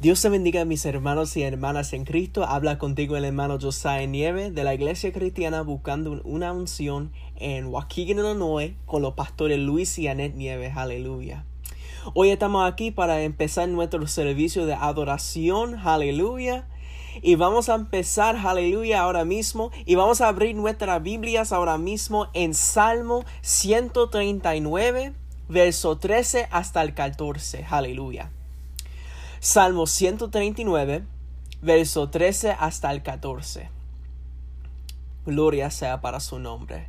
Dios 0.00 0.22
te 0.22 0.28
bendiga 0.28 0.64
mis 0.64 0.86
hermanos 0.86 1.36
y 1.36 1.42
hermanas 1.42 1.92
en 1.92 2.04
Cristo. 2.04 2.44
Habla 2.44 2.78
contigo 2.78 3.16
el 3.16 3.24
hermano 3.24 3.58
Josiah 3.60 4.06
Nieve 4.06 4.52
de 4.52 4.62
la 4.62 4.72
Iglesia 4.72 5.12
Cristiana 5.12 5.62
buscando 5.62 6.20
una 6.22 6.52
unción 6.52 7.10
en 7.34 7.66
Waukegan, 7.66 8.18
Illinois 8.18 8.74
con 8.86 9.02
los 9.02 9.14
pastores 9.14 9.58
Luis 9.58 9.98
y 9.98 10.06
Annette 10.06 10.36
Nieves. 10.36 10.76
Aleluya. 10.76 11.44
Hoy 12.14 12.30
estamos 12.30 12.70
aquí 12.70 12.92
para 12.92 13.22
empezar 13.22 13.68
nuestro 13.68 14.06
servicio 14.06 14.66
de 14.66 14.74
adoración. 14.74 15.74
Aleluya. 15.74 16.68
Y 17.20 17.34
vamos 17.34 17.68
a 17.68 17.74
empezar, 17.74 18.36
aleluya, 18.36 19.00
ahora 19.00 19.24
mismo. 19.24 19.72
Y 19.84 19.96
vamos 19.96 20.20
a 20.20 20.28
abrir 20.28 20.54
nuestras 20.54 21.02
Biblias 21.02 21.52
ahora 21.52 21.76
mismo 21.76 22.28
en 22.34 22.54
Salmo 22.54 23.24
139, 23.40 25.12
verso 25.48 25.98
13 25.98 26.46
hasta 26.52 26.82
el 26.82 26.94
14. 26.94 27.66
Aleluya. 27.68 28.30
Salmo 29.40 29.86
139, 29.86 31.04
verso 31.62 32.10
13 32.10 32.56
hasta 32.58 32.90
el 32.90 33.04
14. 33.04 33.70
Gloria 35.26 35.70
sea 35.70 36.00
para 36.00 36.18
su 36.18 36.40
nombre. 36.40 36.88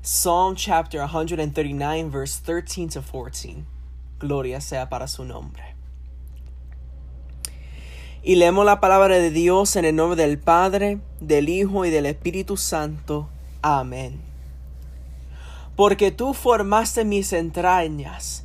Psalm 0.00 0.54
chapter 0.54 1.00
139, 1.08 2.08
verse 2.10 2.40
13 2.44 2.86
to 2.86 3.02
14. 3.02 3.64
Gloria 4.20 4.60
sea 4.60 4.88
para 4.88 5.08
su 5.08 5.24
nombre. 5.24 5.74
Y 8.22 8.36
leemos 8.36 8.64
la 8.64 8.78
palabra 8.78 9.16
de 9.16 9.32
Dios 9.32 9.74
en 9.74 9.84
el 9.84 9.96
nombre 9.96 10.22
del 10.22 10.38
Padre, 10.38 11.00
del 11.18 11.48
Hijo 11.48 11.84
y 11.84 11.90
del 11.90 12.06
Espíritu 12.06 12.56
Santo. 12.56 13.28
Amén. 13.60 14.20
Porque 15.74 16.12
tú 16.12 16.32
formaste 16.32 17.04
mis 17.04 17.32
entrañas, 17.32 18.44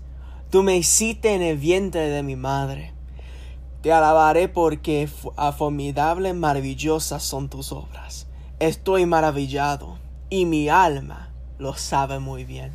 tú 0.50 0.64
me 0.64 0.76
hiciste 0.76 1.36
en 1.36 1.44
el 1.44 1.58
vientre 1.58 2.08
de 2.08 2.24
mi 2.24 2.36
madre. 2.36 2.93
Te 3.84 3.92
alabaré 3.92 4.48
porque 4.48 5.10
formidables, 5.58 6.34
maravillosas 6.34 7.22
son 7.22 7.50
tus 7.50 7.74
obras. 7.74 8.28
Estoy 8.60 9.06
maravillado 9.06 9.98
y 10.30 10.46
mi 10.46 10.70
alma 10.70 11.34
lo 11.60 11.76
sabe 11.76 12.20
muy 12.20 12.46
bien. 12.46 12.72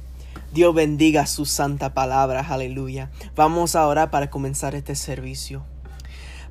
Dios 0.53 0.75
bendiga 0.75 1.25
su 1.25 1.47
santa 1.47 1.95
palabra, 1.95 2.47
aleluya. 2.47 3.11
Vamos 3.35 3.75
a 3.75 3.87
orar 3.87 4.11
para 4.11 4.29
comenzar 4.29 4.75
este 4.75 4.95
servicio. 4.95 5.65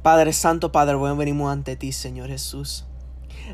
Padre 0.02 0.34
Santo, 0.34 0.72
Padre 0.72 0.96
bueno, 0.96 1.18
venimos 1.18 1.52
ante 1.52 1.76
ti, 1.76 1.92
Señor 1.92 2.30
Jesús 2.30 2.88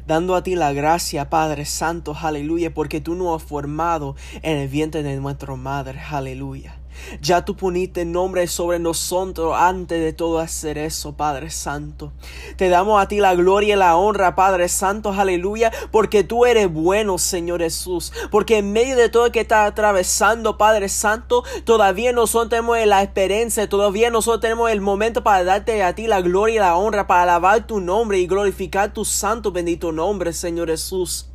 dando 0.08 0.36
a 0.36 0.42
ti 0.42 0.56
la 0.56 0.74
gracia, 0.74 1.30
Padre 1.30 1.66
Santo, 1.66 2.16
aleluya, 2.20 2.74
porque 2.74 3.02
tú 3.02 3.14
nos 3.14 3.42
has 3.42 3.48
formado 3.48 4.16
en 4.42 4.58
el 4.58 4.68
vientre 4.68 5.04
de 5.04 5.18
nuestra 5.18 5.56
madre, 5.56 6.00
aleluya. 6.10 6.80
Ya 7.22 7.46
tú 7.46 7.56
puniste 7.56 8.06
nombre 8.06 8.48
sobre 8.48 8.80
nosotros 8.80 9.56
antes 9.58 10.00
de 10.00 10.14
todo 10.14 10.40
hacer 10.40 10.78
eso, 10.78 11.16
Padre 11.16 11.50
Santo. 11.50 12.12
Te 12.58 12.70
damos 12.70 13.02
a 13.02 13.08
ti 13.08 13.20
la 13.20 13.36
gloria 13.36 13.76
y 13.76 13.78
la 13.78 13.96
honra, 13.98 14.36
Padre 14.36 14.70
Santo, 14.70 15.12
aleluya, 15.12 15.72
porque 15.92 16.24
tú 16.24 16.46
eres 16.46 16.72
bueno, 16.72 17.18
Señor 17.18 17.62
Jesús. 17.62 18.14
Porque 18.32 18.58
en 18.58 18.72
medio 18.72 18.96
de 18.96 19.10
todo 19.10 19.32
que 19.32 19.42
está 19.42 19.66
atravesando, 19.66 20.58
Padre 20.58 20.90
Santo, 20.90 21.44
todavía 21.64 22.12
nosotros 22.12 22.50
tenemos 22.50 22.78
la 22.86 23.04
experiencia, 23.04 23.68
todavía 23.70 24.10
nosotros 24.10 24.42
tenemos 24.42 24.72
el 24.72 24.82
momento 24.82 25.24
para 25.24 25.44
darte 25.44 25.84
a 25.84 25.96
ti 25.96 26.08
la 26.08 26.22
gloria 26.22 26.56
y 26.56 26.60
la 26.60 26.76
honra, 26.76 27.08
para 27.08 27.24
alabar 27.24 27.66
tu 27.68 27.80
nombre 27.80 28.20
y 28.20 28.28
glorificar 28.28 28.94
tu 28.94 29.06
santo 29.06 29.52
bendito 29.52 29.92
nombre, 29.92 30.34
Señor 30.34 30.70
Jesús. 30.70 31.33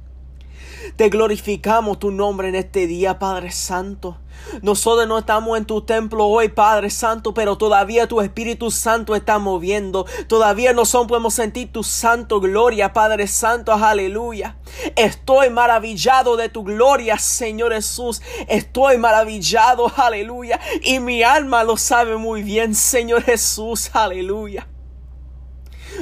Te 0.97 1.09
glorificamos 1.09 1.99
tu 1.99 2.11
nombre 2.11 2.49
en 2.49 2.55
este 2.55 2.87
día, 2.87 3.19
Padre 3.19 3.51
Santo. 3.51 4.19
Nosotros 4.63 5.07
no 5.07 5.19
estamos 5.19 5.59
en 5.59 5.65
tu 5.65 5.83
templo 5.83 6.27
hoy, 6.27 6.49
Padre 6.49 6.91
Santo, 6.91 7.35
pero 7.35 7.59
todavía 7.59 8.09
tu 8.09 8.21
Espíritu 8.21 8.71
Santo 8.71 9.15
está 9.15 9.39
moviendo. 9.39 10.07
Todavía 10.27 10.73
nosotros 10.73 11.09
podemos 11.09 11.35
sentir 11.35 11.73
tu 11.73 11.83
santo 11.83 12.41
gloria, 12.41 12.93
Padre 12.93 13.27
Santo, 13.27 13.73
aleluya. 13.73 14.57
Estoy 14.97 15.51
maravillado 15.51 16.37
de 16.37 16.49
tu 16.49 16.65
gloria, 16.65 17.19
Señor 17.19 17.73
Jesús. 17.73 18.23
Estoy 18.49 18.99
maravillado, 18.99 19.93
aleluya. 19.97 20.61
Y 20.83 21.01
mi 21.01 21.23
alma 21.23 21.65
lo 21.65 21.77
sabe 21.77 22.17
muy 22.17 22.43
bien, 22.43 22.75
Señor 22.75 23.23
Jesús, 23.23 23.91
aleluya. 23.93 24.67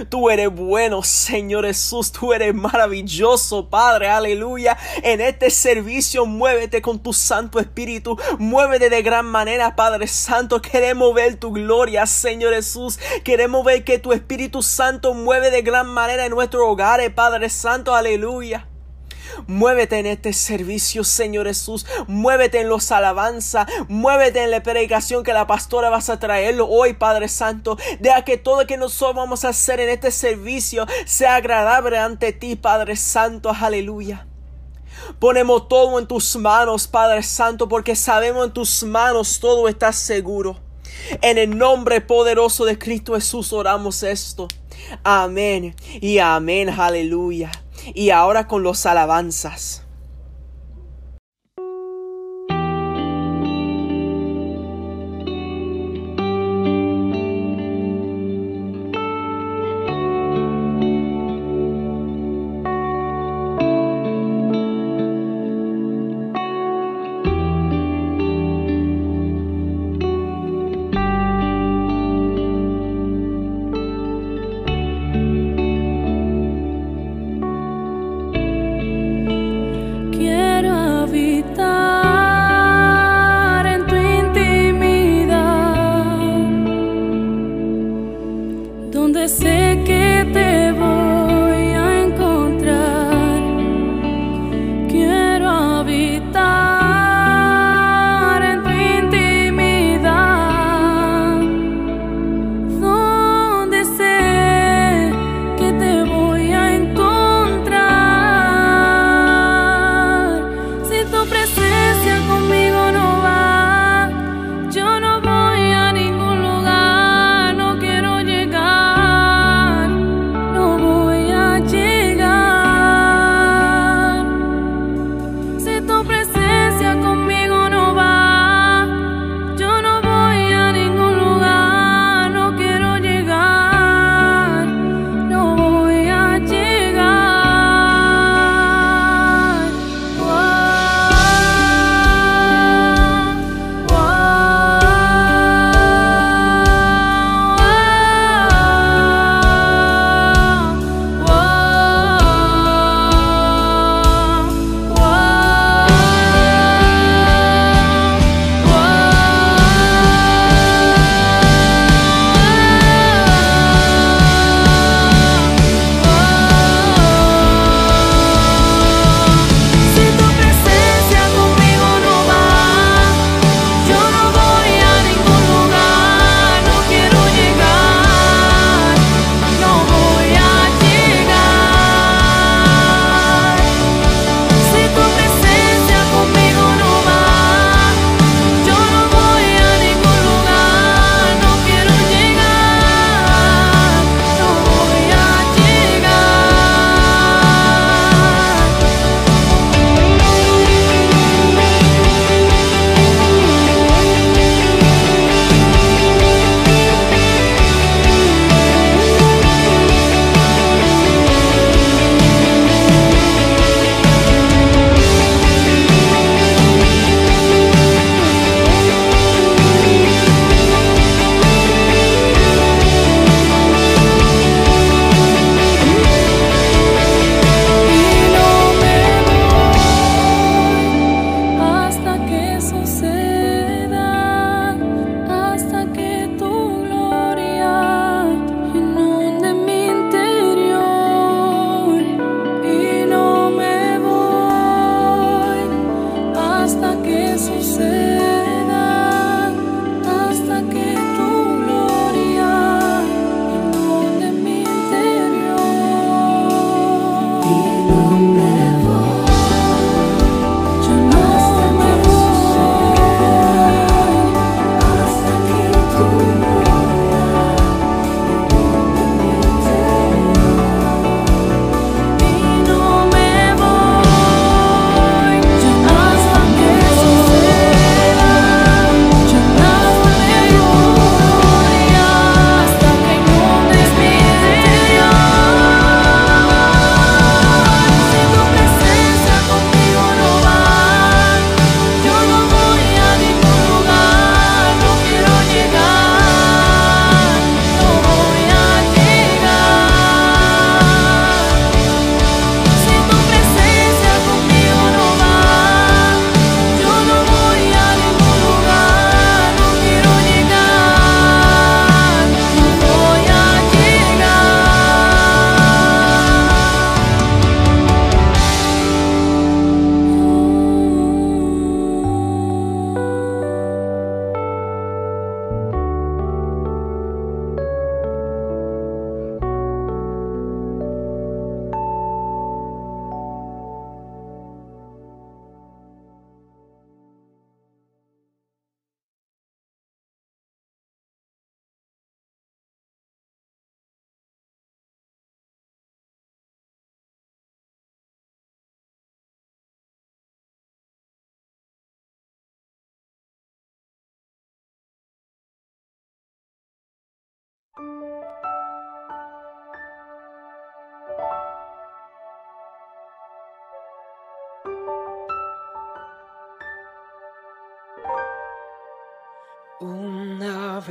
Tú 0.09 0.31
eres 0.31 0.51
bueno, 0.55 1.03
Señor 1.03 1.67
Jesús. 1.67 2.13
Tú 2.13 2.33
eres 2.33 2.55
maravilloso, 2.55 3.69
Padre. 3.69 4.09
Aleluya. 4.09 4.77
En 5.03 5.21
este 5.21 5.51
servicio 5.51 6.27
muévete 6.27 6.83
con 6.83 7.03
tu 7.03 7.13
Santo 7.13 7.59
Espíritu. 7.59 8.19
Muévete 8.39 8.91
de 8.91 9.03
gran 9.03 9.27
manera, 9.27 9.77
Padre 9.77 10.07
Santo. 10.07 10.61
Queremos 10.61 11.15
ver 11.15 11.37
tu 11.37 11.53
gloria, 11.53 12.07
Señor 12.07 12.55
Jesús. 12.55 12.99
Queremos 13.25 13.65
ver 13.65 13.85
que 13.85 13.99
tu 13.99 14.13
Espíritu 14.13 14.63
Santo 14.63 15.15
mueve 15.15 15.51
de 15.51 15.63
gran 15.63 15.87
manera 15.87 16.25
en 16.25 16.31
nuestros 16.31 16.63
hogares, 16.67 17.11
Padre 17.11 17.49
Santo. 17.49 17.95
Aleluya. 17.95 18.69
Muévete 19.47 19.99
en 19.99 20.07
este 20.07 20.33
servicio, 20.33 21.05
Señor 21.05 21.47
Jesús. 21.47 21.87
Muévete 22.07 22.61
en 22.61 22.69
los 22.69 22.91
alabanzas. 22.93 23.67
Muévete 23.89 24.43
en 24.43 24.51
la 24.51 24.63
predicación 24.63 25.23
que 25.23 25.33
la 25.33 25.47
pastora 25.47 25.91
vas 25.91 26.11
a 26.11 26.19
traerlo 26.19 26.69
hoy, 26.69 26.95
Padre 26.95 27.29
Santo. 27.29 27.77
Deja 28.01 28.25
que 28.25 28.37
todo 28.37 28.63
lo 28.63 28.67
que 28.67 28.77
nosotros 28.77 29.17
vamos 29.17 29.45
a 29.45 29.51
hacer 29.51 29.81
en 29.81 29.89
este 29.89 30.11
servicio 30.11 30.87
sea 31.05 31.37
agradable 31.37 31.99
ante 31.99 32.33
ti, 32.33 32.57
Padre 32.57 32.97
Santo. 32.97 33.51
Aleluya. 33.51 34.27
Ponemos 35.19 35.69
todo 35.69 35.99
en 35.99 36.07
tus 36.07 36.37
manos, 36.37 36.89
Padre 36.89 37.23
Santo, 37.23 37.69
porque 37.69 37.95
sabemos 37.97 38.47
en 38.47 38.53
tus 38.53 38.83
manos 38.83 39.41
todo 39.41 39.69
está 39.69 39.93
seguro. 39.93 40.57
En 41.21 41.39
el 41.39 41.57
nombre 41.57 42.01
poderoso 42.01 42.65
de 42.65 42.79
Cristo 42.79 43.15
Jesús 43.15 43.53
oramos 43.53 44.03
esto. 44.03 44.49
Amén 45.05 45.75
y 46.01 46.19
amén. 46.19 46.71
Aleluya 46.71 47.51
y 47.95 48.11
ahora 48.11 48.47
con 48.47 48.63
los 48.63 48.87
alabanzas. 48.87 49.86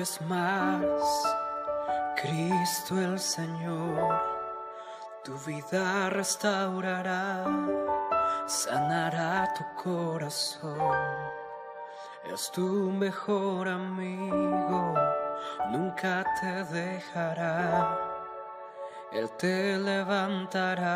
vez 0.06 0.22
más, 0.22 0.84
Cristo 2.22 3.02
el 3.02 3.19
Señor, 3.19 4.22
tu 5.24 5.34
vida 5.48 6.12
restaurará, 6.12 7.44
sanará 8.46 9.51
tu 9.56 9.63
corazón. 9.84 10.96
Es 12.32 12.51
tu 12.51 12.91
mejor 12.91 13.68
amigo, 13.68 14.94
nunca 15.72 16.24
te 16.39 16.63
dejará. 16.65 17.98
Él 19.12 19.27
te 19.39 19.75
levantará, 19.80 20.91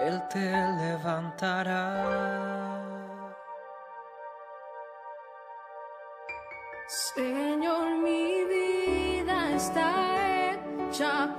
Él 0.00 0.22
te 0.28 0.50
levantará. 0.82 2.57
estar 9.68 10.56
ya 10.98 11.36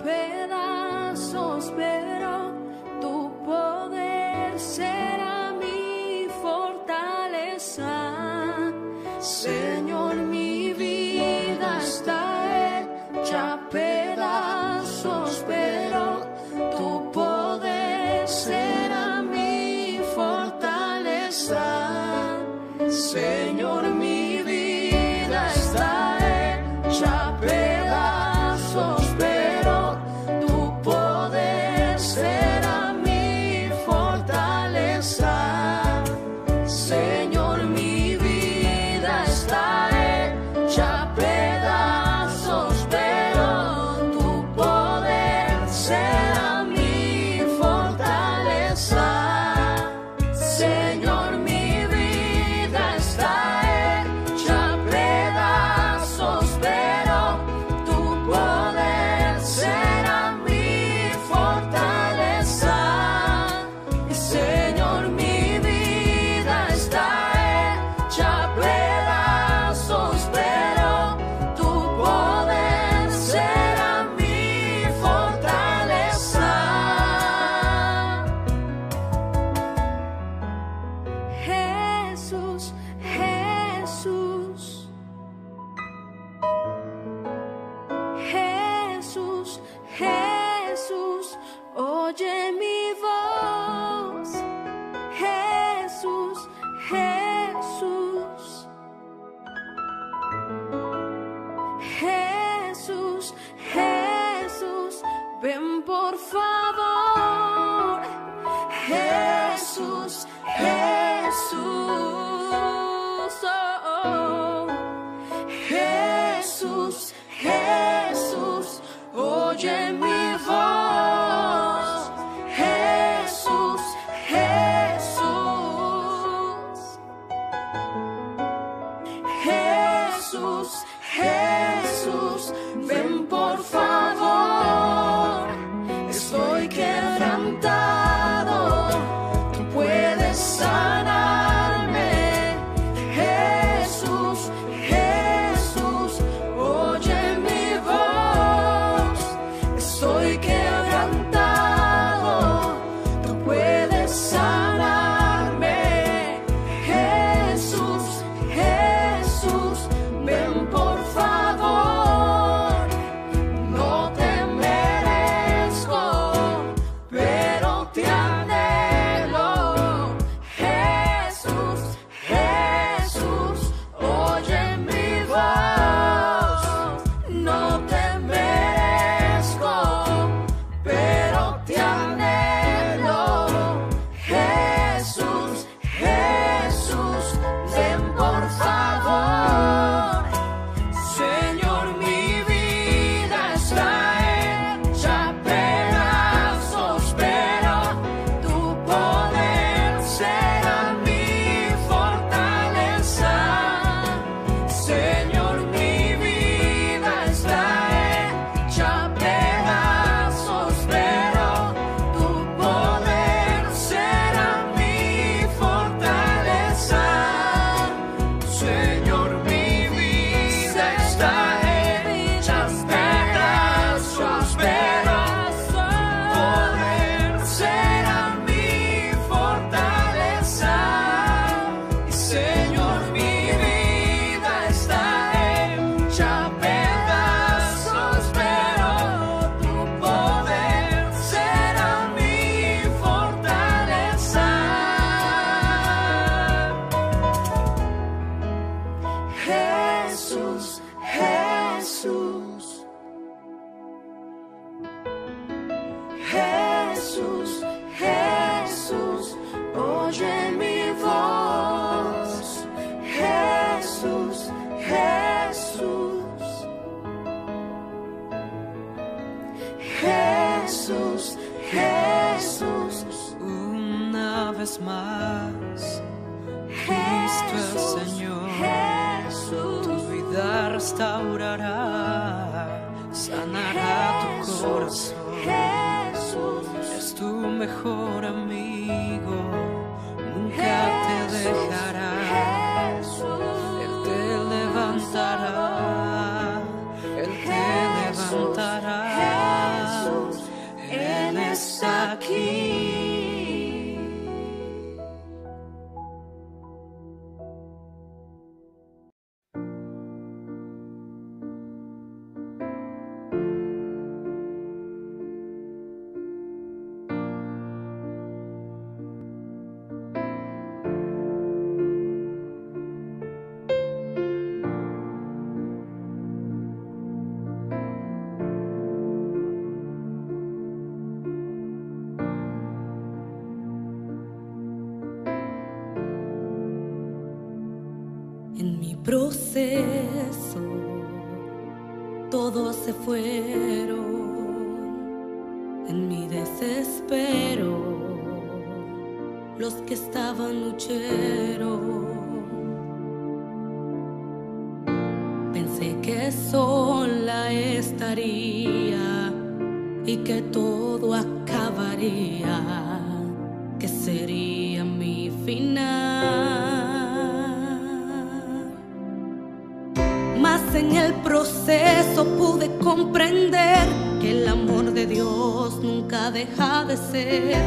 comprender 372.84 373.88
que 374.22 374.32
el 374.32 374.48
amor 374.48 374.92
de 374.92 375.06
Dios 375.06 375.80
nunca 375.82 376.32
deja 376.32 376.86
de 376.86 376.98
ser, 376.98 377.58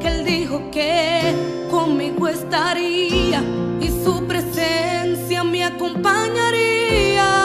que 0.00 0.08
Él 0.08 0.24
dijo 0.24 0.70
que 0.70 1.34
conmigo 1.70 2.28
estaría 2.28 3.42
y 3.80 3.88
su 4.04 4.26
presencia 4.26 5.44
me 5.44 5.64
acompañaría. 5.64 7.39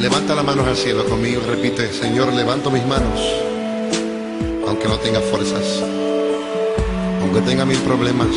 Levanta 0.00 0.34
las 0.34 0.46
manos 0.46 0.66
al 0.66 0.76
cielo 0.78 1.04
conmigo 1.04 1.42
y 1.44 1.46
repite, 1.46 1.92
Señor, 1.92 2.32
levanto 2.32 2.70
mis 2.70 2.86
manos, 2.86 3.20
aunque 4.66 4.88
no 4.88 4.98
tenga 4.98 5.20
fuerzas, 5.20 5.82
aunque 7.20 7.42
tenga 7.42 7.66
mil 7.66 7.76
problemas. 7.80 8.28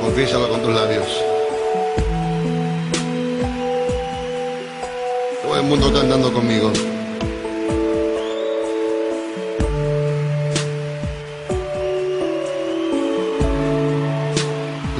Confiésalo 0.00 0.48
con 0.48 0.62
tus 0.62 0.72
labios. 0.72 1.08
Todo 5.42 5.56
el 5.56 5.62
mundo 5.64 5.88
está 5.88 6.00
andando 6.02 6.32
conmigo. 6.32 6.70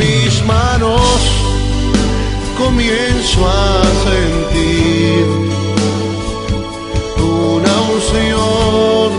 mis 0.00 0.42
manos, 0.44 1.20
comienzo 2.56 3.38
a 3.46 3.82
sentir 4.08 5.24
una 7.18 7.74
unción 7.94 9.09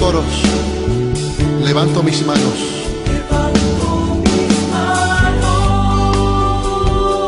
Coros 0.00 0.42
levanto 1.64 2.02
mis 2.02 2.24
manos. 2.26 2.58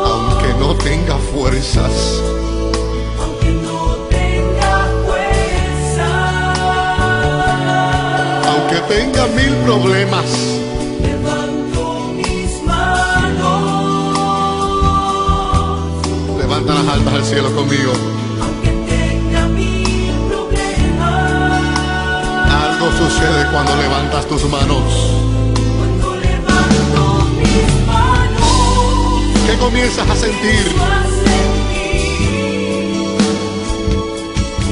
Aunque 0.05 0.53
no 0.59 0.75
tenga 0.75 1.17
fuerzas, 1.33 2.21
Aunque 3.21 3.51
no 3.51 3.95
tenga 4.09 4.87
fuerza, 5.05 6.09
aunque 8.51 8.77
tenga 8.93 9.27
mil 9.27 9.53
problemas, 9.65 10.25
levanto 11.01 12.13
mis 12.15 12.63
manos. 12.65 14.17
levanta 16.37 16.73
las 16.75 16.87
altas 16.87 17.13
al 17.13 17.25
cielo 17.25 17.55
conmigo. 17.55 17.93
Sucede 22.97 23.45
cuando 23.51 23.75
levantas 23.77 24.25
tus 24.27 24.43
manos. 24.49 24.83
cuando 25.77 26.15
levanto 26.17 27.25
mis 27.37 27.87
manos, 27.87 29.45
¿Qué 29.47 29.57
comienzas 29.57 30.09
a 30.09 30.15
sentir? 30.15 30.65
a 30.79 31.03
sentir 31.25 32.09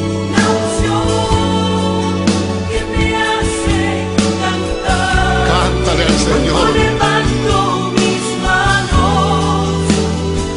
una 0.03 0.43
unción 0.59 2.25
que 2.69 2.79
me 2.97 3.15
hace 3.15 4.07
cantar. 4.41 5.47
Cántale 5.47 6.03
al 6.03 6.13
Cuando 6.13 6.33
Señor. 6.33 6.65
levanto 6.75 7.91
mis 7.95 8.23
manos, 8.43 9.67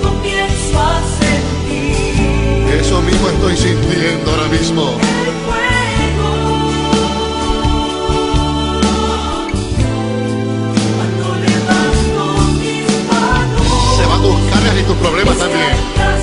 comienzo 0.02 0.78
a 0.80 0.82
sentir 1.20 2.80
Eso 2.80 2.96
mismo 3.02 3.28
estoy 3.28 3.56
sintiendo 3.56 4.30
ahora 4.32 4.48
mismo. 4.48 4.82
el 4.90 5.30
tus 14.30 14.50
cargas 14.50 14.76
tus 14.84 14.96
problemas 14.96 15.38
también. 15.38 16.19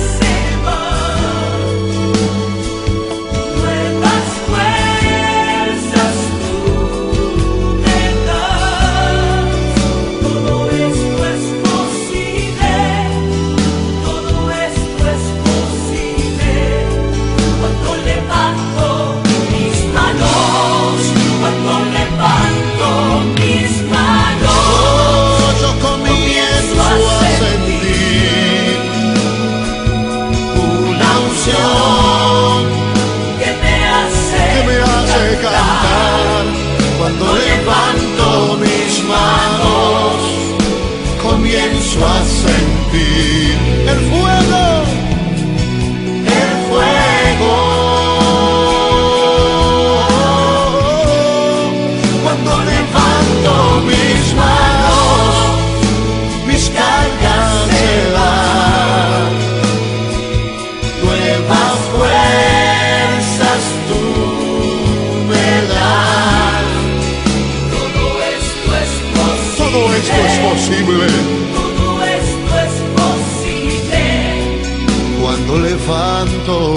Levanto 75.88 76.74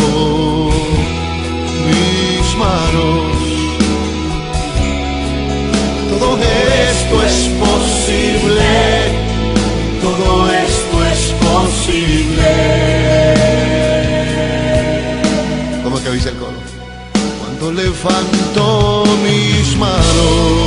mis 1.86 2.56
manos. 2.58 3.32
Todo 6.10 6.38
esto 6.38 7.16
es 7.26 7.50
posible. 7.68 8.72
Todo 10.02 10.50
esto 10.50 10.96
es 11.12 11.22
posible. 11.50 12.54
¿Cómo 15.84 16.02
que 16.02 16.10
dice 16.12 16.30
el 16.30 16.36
coro? 16.38 16.60
Cuando 17.40 17.72
levanto 17.74 19.04
mis 19.24 19.78
manos. 19.78 20.61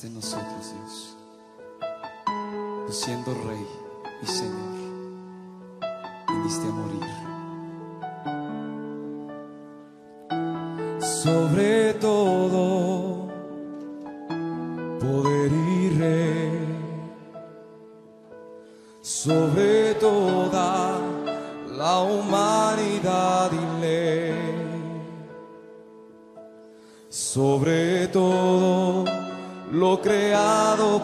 en 0.00 0.14
nosotros, 0.14 0.72
Dios, 0.72 1.16
tú 2.86 2.92
siendo 2.92 3.34
Rey 3.44 3.66
y 4.22 4.26
Señor, 4.26 4.72
viniste 6.28 6.66
a 6.66 6.72
morir. 6.72 7.04
Sobre 11.00 11.92
todo 11.94 12.71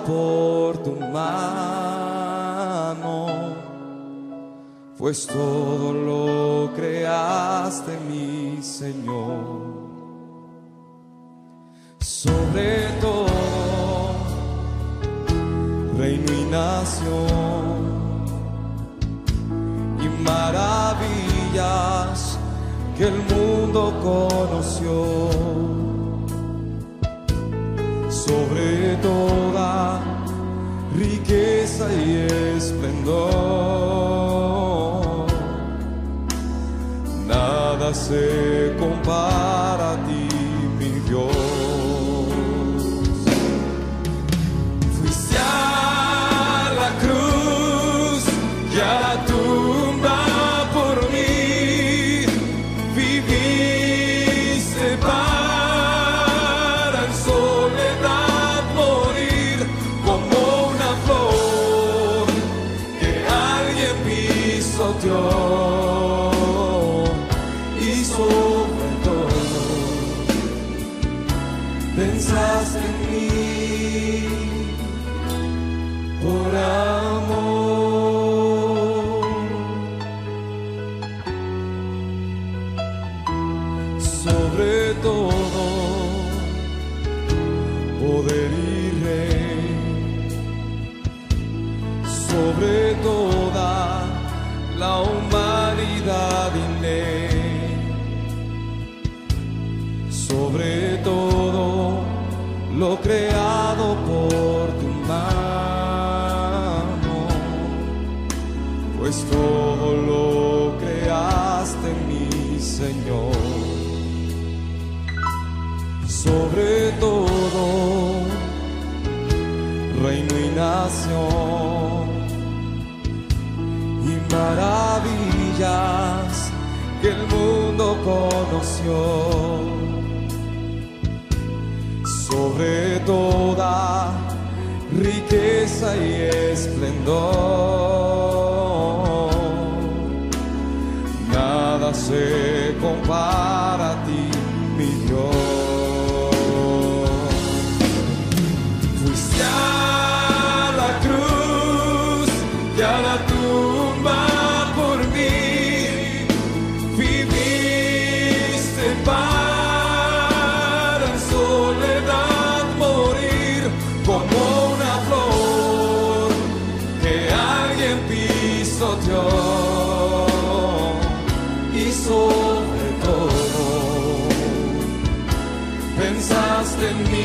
por 0.06 0.78
tu 0.78 0.96
mano, 1.12 1.56
pues 4.96 5.26
todo 5.26 5.92
lo 5.92 6.72
creaste, 6.74 7.98
mi 8.08 8.62
Señor. 8.62 9.68
Sobre 11.98 12.88
todo, 13.00 13.26
reino 15.96 16.32
y 16.32 16.44
nación, 16.50 17.78
y 20.00 20.08
maravillas 20.22 21.58
que 22.96 23.04
el 23.06 23.18
mundo 23.32 23.92
conoció 24.02 25.87
sobre 28.28 28.96
toda 28.96 30.02
riqueza 30.94 31.86
y 31.90 32.26
esplendor. 32.56 33.26
Nada 37.26 37.94
se 37.94 38.76
compara 38.78 39.92
a 39.92 39.96
ti. 40.06 40.17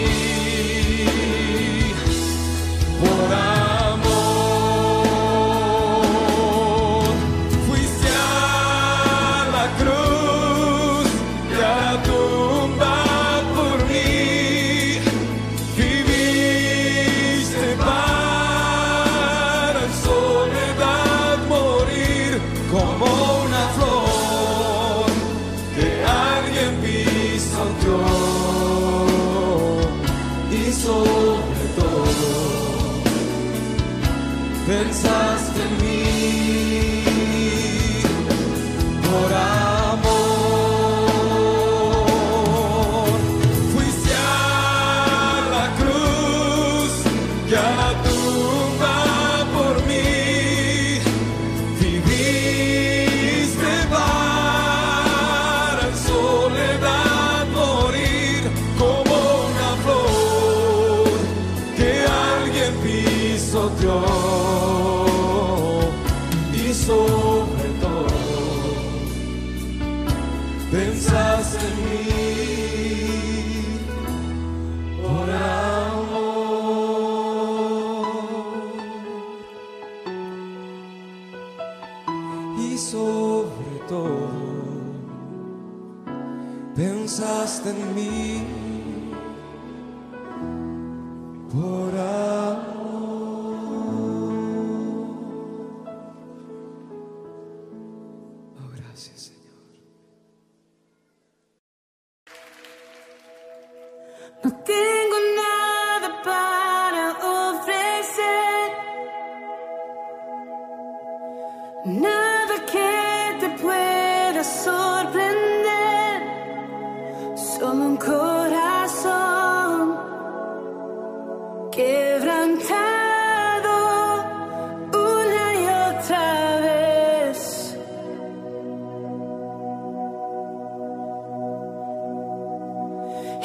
you. 0.10 0.33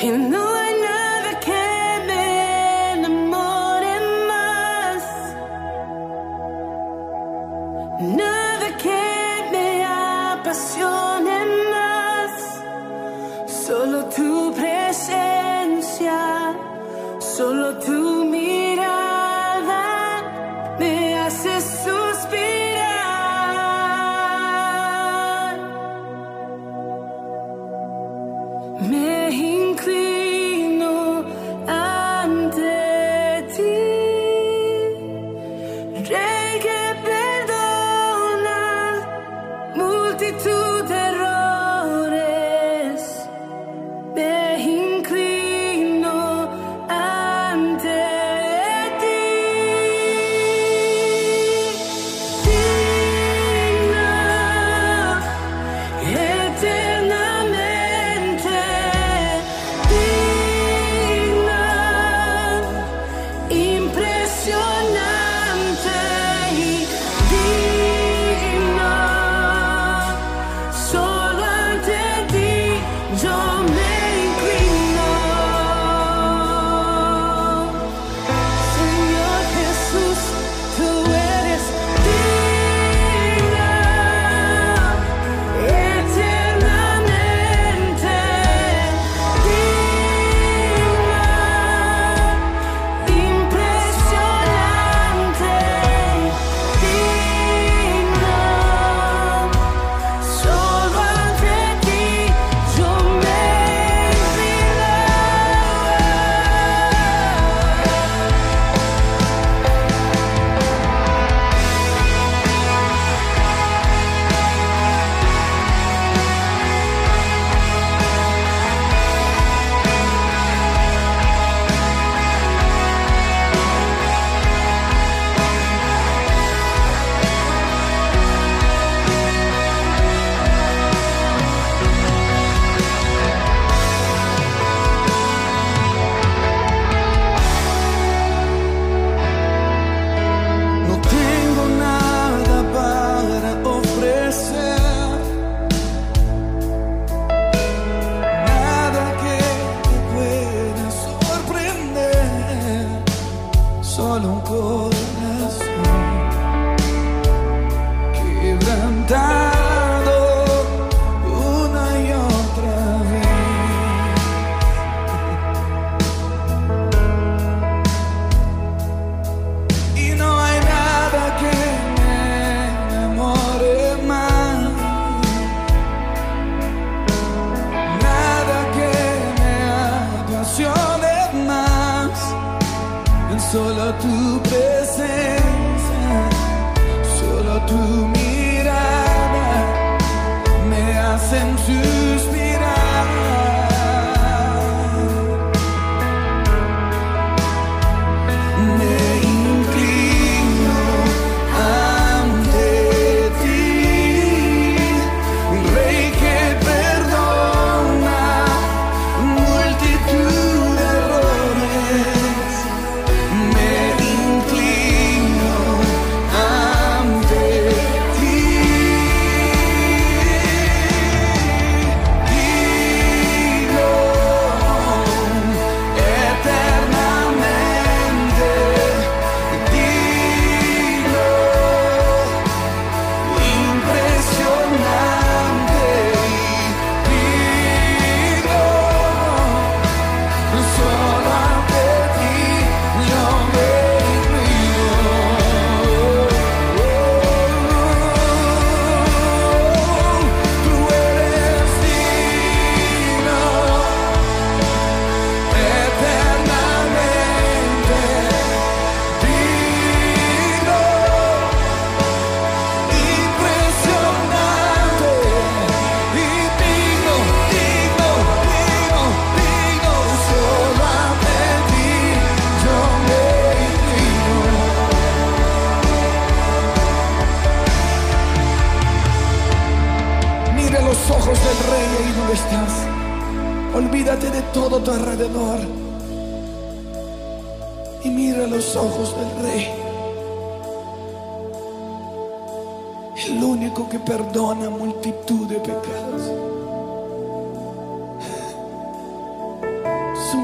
Y 0.01 0.13
no 0.13 0.48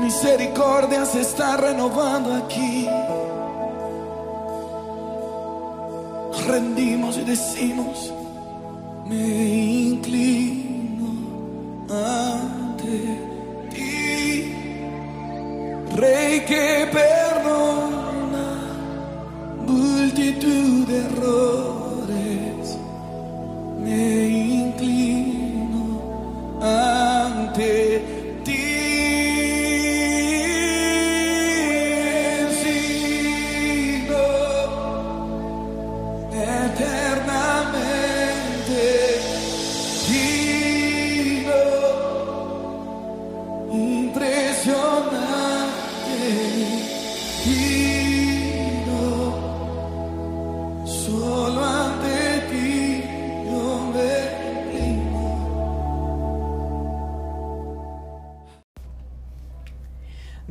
misericordia 0.04 1.06
se 1.06 1.22
está 1.22 1.56
renovando 1.56 2.34
aquí. 2.34 2.86
Rendimos 6.46 7.16
y 7.16 7.24
decimos, 7.24 8.12
me 9.06 9.16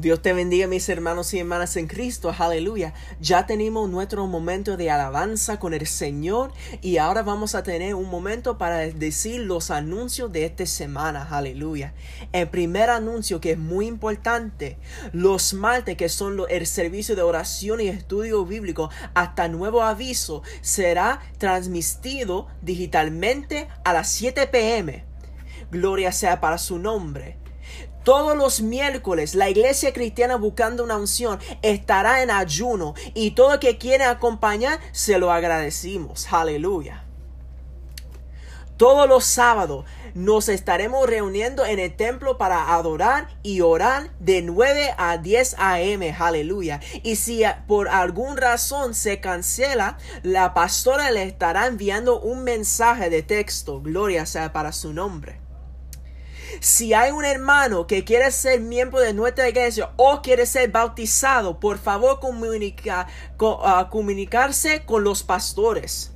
Dios 0.04 0.22
te 0.22 0.34
bendiga 0.34 0.68
mis 0.68 0.90
hermanos 0.90 1.34
y 1.34 1.40
hermanas 1.40 1.78
en 1.78 1.88
Cristo, 1.88 2.36
aleluya. 2.38 2.94
Ya 3.22 3.46
tenemos 3.46 3.90
nuestro 3.90 4.28
momento 4.28 4.76
de 4.76 4.92
alabanza 4.92 5.62
con 5.62 5.74
el 5.74 5.88
Señor 5.88 6.52
y 6.82 6.98
ahora 6.98 7.24
vamos 7.24 7.56
a 7.56 7.64
tener 7.64 7.96
un 7.96 8.10
momento 8.10 8.58
para 8.58 8.80
decir 8.80 9.40
los 9.40 9.72
anuncios 9.72 10.30
de 10.34 10.44
esta 10.44 10.66
semana, 10.66 11.30
aleluya. 11.32 11.94
El 12.34 12.50
primer 12.50 12.90
anuncio 12.90 13.40
que 13.40 13.52
es 13.52 13.58
muy 13.58 13.88
importante, 13.88 14.78
los 15.14 15.54
martes 15.54 15.96
que 15.96 16.10
son 16.10 16.38
el 16.50 16.68
servicio 16.68 17.16
de 17.16 17.22
oración 17.22 17.80
y 17.80 17.88
estudio 17.88 18.46
bíblico 18.46 18.90
hasta 19.14 19.48
nuevo 19.48 19.84
aviso 19.84 20.44
será 20.60 21.22
transmitido 21.38 22.48
digitalmente 22.62 23.70
a 23.86 23.94
las 23.94 24.10
7 24.10 24.48
pm. 24.48 25.06
Gloria 25.72 26.12
sea 26.12 26.42
para 26.42 26.58
su 26.58 26.78
nombre. 26.78 27.42
Todos 28.04 28.36
los 28.36 28.62
miércoles 28.62 29.34
la 29.34 29.50
iglesia 29.50 29.94
cristiana 29.94 30.36
buscando 30.36 30.84
una 30.84 30.98
unción 30.98 31.40
estará 31.62 32.22
en 32.22 32.32
ayuno 32.32 32.96
y 33.14 33.32
todo 33.32 33.54
el 33.54 33.60
que 33.60 33.78
quiere 33.78 34.04
acompañar 34.04 34.80
se 34.92 35.20
lo 35.20 35.32
agradecimos. 35.32 36.28
Aleluya. 36.32 37.06
Todos 38.76 39.08
los 39.08 39.24
sábados 39.24 39.86
nos 40.16 40.50
estaremos 40.50 41.08
reuniendo 41.08 41.66
en 41.66 41.80
el 41.80 41.96
templo 41.96 42.38
para 42.38 42.74
adorar 42.74 43.30
y 43.44 43.62
orar 43.62 44.10
de 44.20 44.42
9 44.42 44.96
a 44.98 45.18
10 45.18 45.56
a.m. 45.58 46.16
Aleluya. 46.20 46.82
Y 47.04 47.16
si 47.16 47.44
por 47.68 47.88
alguna 47.88 48.36
razón 48.36 48.96
se 48.96 49.22
cancela, 49.22 49.98
la 50.24 50.54
pastora 50.54 51.12
le 51.12 51.24
estará 51.24 51.68
enviando 51.68 52.20
un 52.20 52.44
mensaje 52.44 53.10
de 53.10 53.22
texto. 53.22 53.80
Gloria 53.80 54.26
sea 54.26 54.52
para 54.52 54.74
su 54.74 54.92
nombre. 54.92 55.43
Si 56.62 56.94
hay 56.94 57.12
un 57.12 57.26
hermano 57.26 57.88
que 57.88 58.04
quiere 58.04 58.32
ser 58.32 58.62
miembro 58.62 59.00
de 59.00 59.14
nuestra 59.14 59.50
iglesia 59.50 59.92
o 59.98 60.22
quiere 60.22 60.46
ser 60.46 60.72
bautizado, 60.72 61.60
por 61.60 61.78
favor 61.78 62.20
comunica- 62.20 63.08
co- 63.38 63.60
ah, 63.66 63.90
comunicarse 63.90 64.86
con 64.86 65.04
los 65.04 65.24
pastores. 65.24 66.13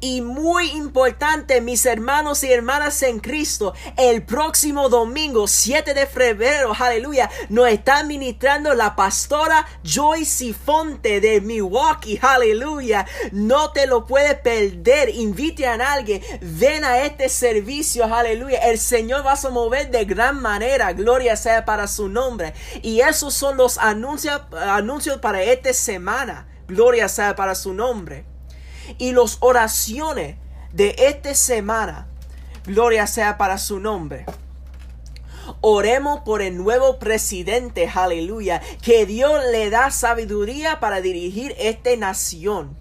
Y 0.00 0.20
muy 0.20 0.70
importante, 0.70 1.60
mis 1.60 1.86
hermanos 1.86 2.42
y 2.44 2.52
hermanas 2.52 3.02
en 3.02 3.20
Cristo, 3.20 3.74
el 3.96 4.24
próximo 4.24 4.88
domingo 4.88 5.48
7 5.48 5.94
de 5.94 6.06
febrero, 6.06 6.72
aleluya, 6.78 7.30
nos 7.48 7.68
está 7.68 8.02
ministrando 8.02 8.74
la 8.74 8.96
pastora 8.96 9.66
Joyce 9.84 10.54
Fonte 10.54 11.20
de 11.20 11.40
Milwaukee, 11.40 12.18
aleluya. 12.20 13.06
No 13.32 13.70
te 13.72 13.86
lo 13.86 14.06
puedes 14.06 14.34
perder, 14.36 15.08
invite 15.10 15.66
a 15.66 15.74
alguien, 15.92 16.22
ven 16.40 16.84
a 16.84 17.02
este 17.02 17.28
servicio, 17.28 18.04
aleluya. 18.04 18.58
El 18.58 18.78
Señor 18.78 19.24
va 19.26 19.32
a 19.32 19.50
mover 19.50 19.90
de 19.90 20.04
gran 20.04 20.40
manera, 20.40 20.92
gloria 20.92 21.36
sea 21.36 21.64
para 21.64 21.86
su 21.86 22.08
nombre. 22.08 22.54
Y 22.82 23.00
esos 23.00 23.34
son 23.34 23.56
los 23.56 23.78
anuncios, 23.78 24.40
anuncios 24.52 25.18
para 25.18 25.42
esta 25.42 25.72
semana, 25.72 26.48
gloria 26.66 27.08
sea 27.08 27.36
para 27.36 27.54
su 27.54 27.72
nombre 27.74 28.35
y 28.98 29.12
las 29.12 29.38
oraciones 29.40 30.36
de 30.72 30.94
esta 30.98 31.34
semana. 31.34 32.08
Gloria 32.66 33.06
sea 33.06 33.38
para 33.38 33.58
su 33.58 33.80
nombre. 33.80 34.26
Oremos 35.60 36.20
por 36.20 36.42
el 36.42 36.56
nuevo 36.56 36.98
presidente, 36.98 37.90
aleluya, 37.92 38.60
que 38.82 39.06
Dios 39.06 39.40
le 39.52 39.70
da 39.70 39.90
sabiduría 39.90 40.80
para 40.80 41.00
dirigir 41.00 41.54
esta 41.58 41.94
nación. 41.96 42.76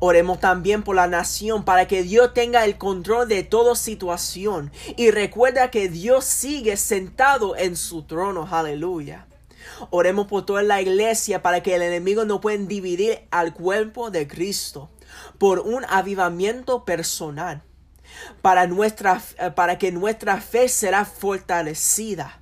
Oremos 0.00 0.38
también 0.40 0.82
por 0.82 0.96
la 0.96 1.06
nación 1.06 1.64
para 1.64 1.86
que 1.86 2.02
Dios 2.02 2.34
tenga 2.34 2.64
el 2.64 2.76
control 2.76 3.28
de 3.28 3.42
toda 3.42 3.74
situación. 3.74 4.70
Y 4.96 5.10
recuerda 5.10 5.70
que 5.70 5.88
Dios 5.88 6.24
sigue 6.24 6.76
sentado 6.76 7.56
en 7.56 7.76
su 7.76 8.02
trono, 8.02 8.48
aleluya. 8.50 9.26
Oremos 9.90 10.26
por 10.26 10.44
toda 10.44 10.62
la 10.62 10.80
iglesia 10.80 11.42
para 11.42 11.62
que 11.62 11.74
el 11.74 11.82
enemigo 11.82 12.24
no 12.24 12.40
pueda 12.40 12.58
dividir 12.58 13.20
al 13.30 13.54
cuerpo 13.54 14.10
de 14.10 14.26
Cristo. 14.26 14.90
Por 15.38 15.60
un 15.60 15.84
avivamiento 15.88 16.84
personal. 16.84 17.62
Para, 18.42 18.66
nuestra, 18.66 19.22
eh, 19.38 19.50
para 19.50 19.78
que 19.78 19.92
nuestra 19.92 20.40
fe 20.40 20.68
será 20.68 21.04
fortalecida. 21.04 22.40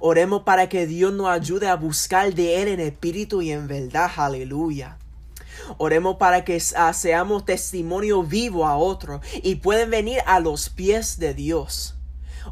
Oremos 0.00 0.42
para 0.42 0.68
que 0.68 0.86
Dios 0.86 1.12
nos 1.12 1.28
ayude 1.28 1.68
a 1.68 1.76
buscar 1.76 2.32
de 2.34 2.62
Él 2.62 2.68
en 2.68 2.80
espíritu 2.80 3.42
y 3.42 3.50
en 3.52 3.68
verdad. 3.68 4.10
Aleluya. 4.16 4.98
Oremos 5.78 6.16
para 6.16 6.44
que 6.44 6.60
ah, 6.76 6.92
seamos 6.92 7.44
testimonio 7.44 8.22
vivo 8.22 8.66
a 8.66 8.76
otros 8.76 9.20
y 9.42 9.56
pueden 9.56 9.90
venir 9.90 10.20
a 10.26 10.40
los 10.40 10.68
pies 10.68 11.18
de 11.18 11.34
Dios. 11.34 11.94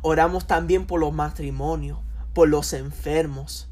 Oramos 0.03 0.47
también 0.47 0.87
por 0.87 1.01
los 1.01 1.13
matrimonios, 1.13 1.99
por 2.33 2.49
los 2.49 2.73
enfermos. 2.73 3.69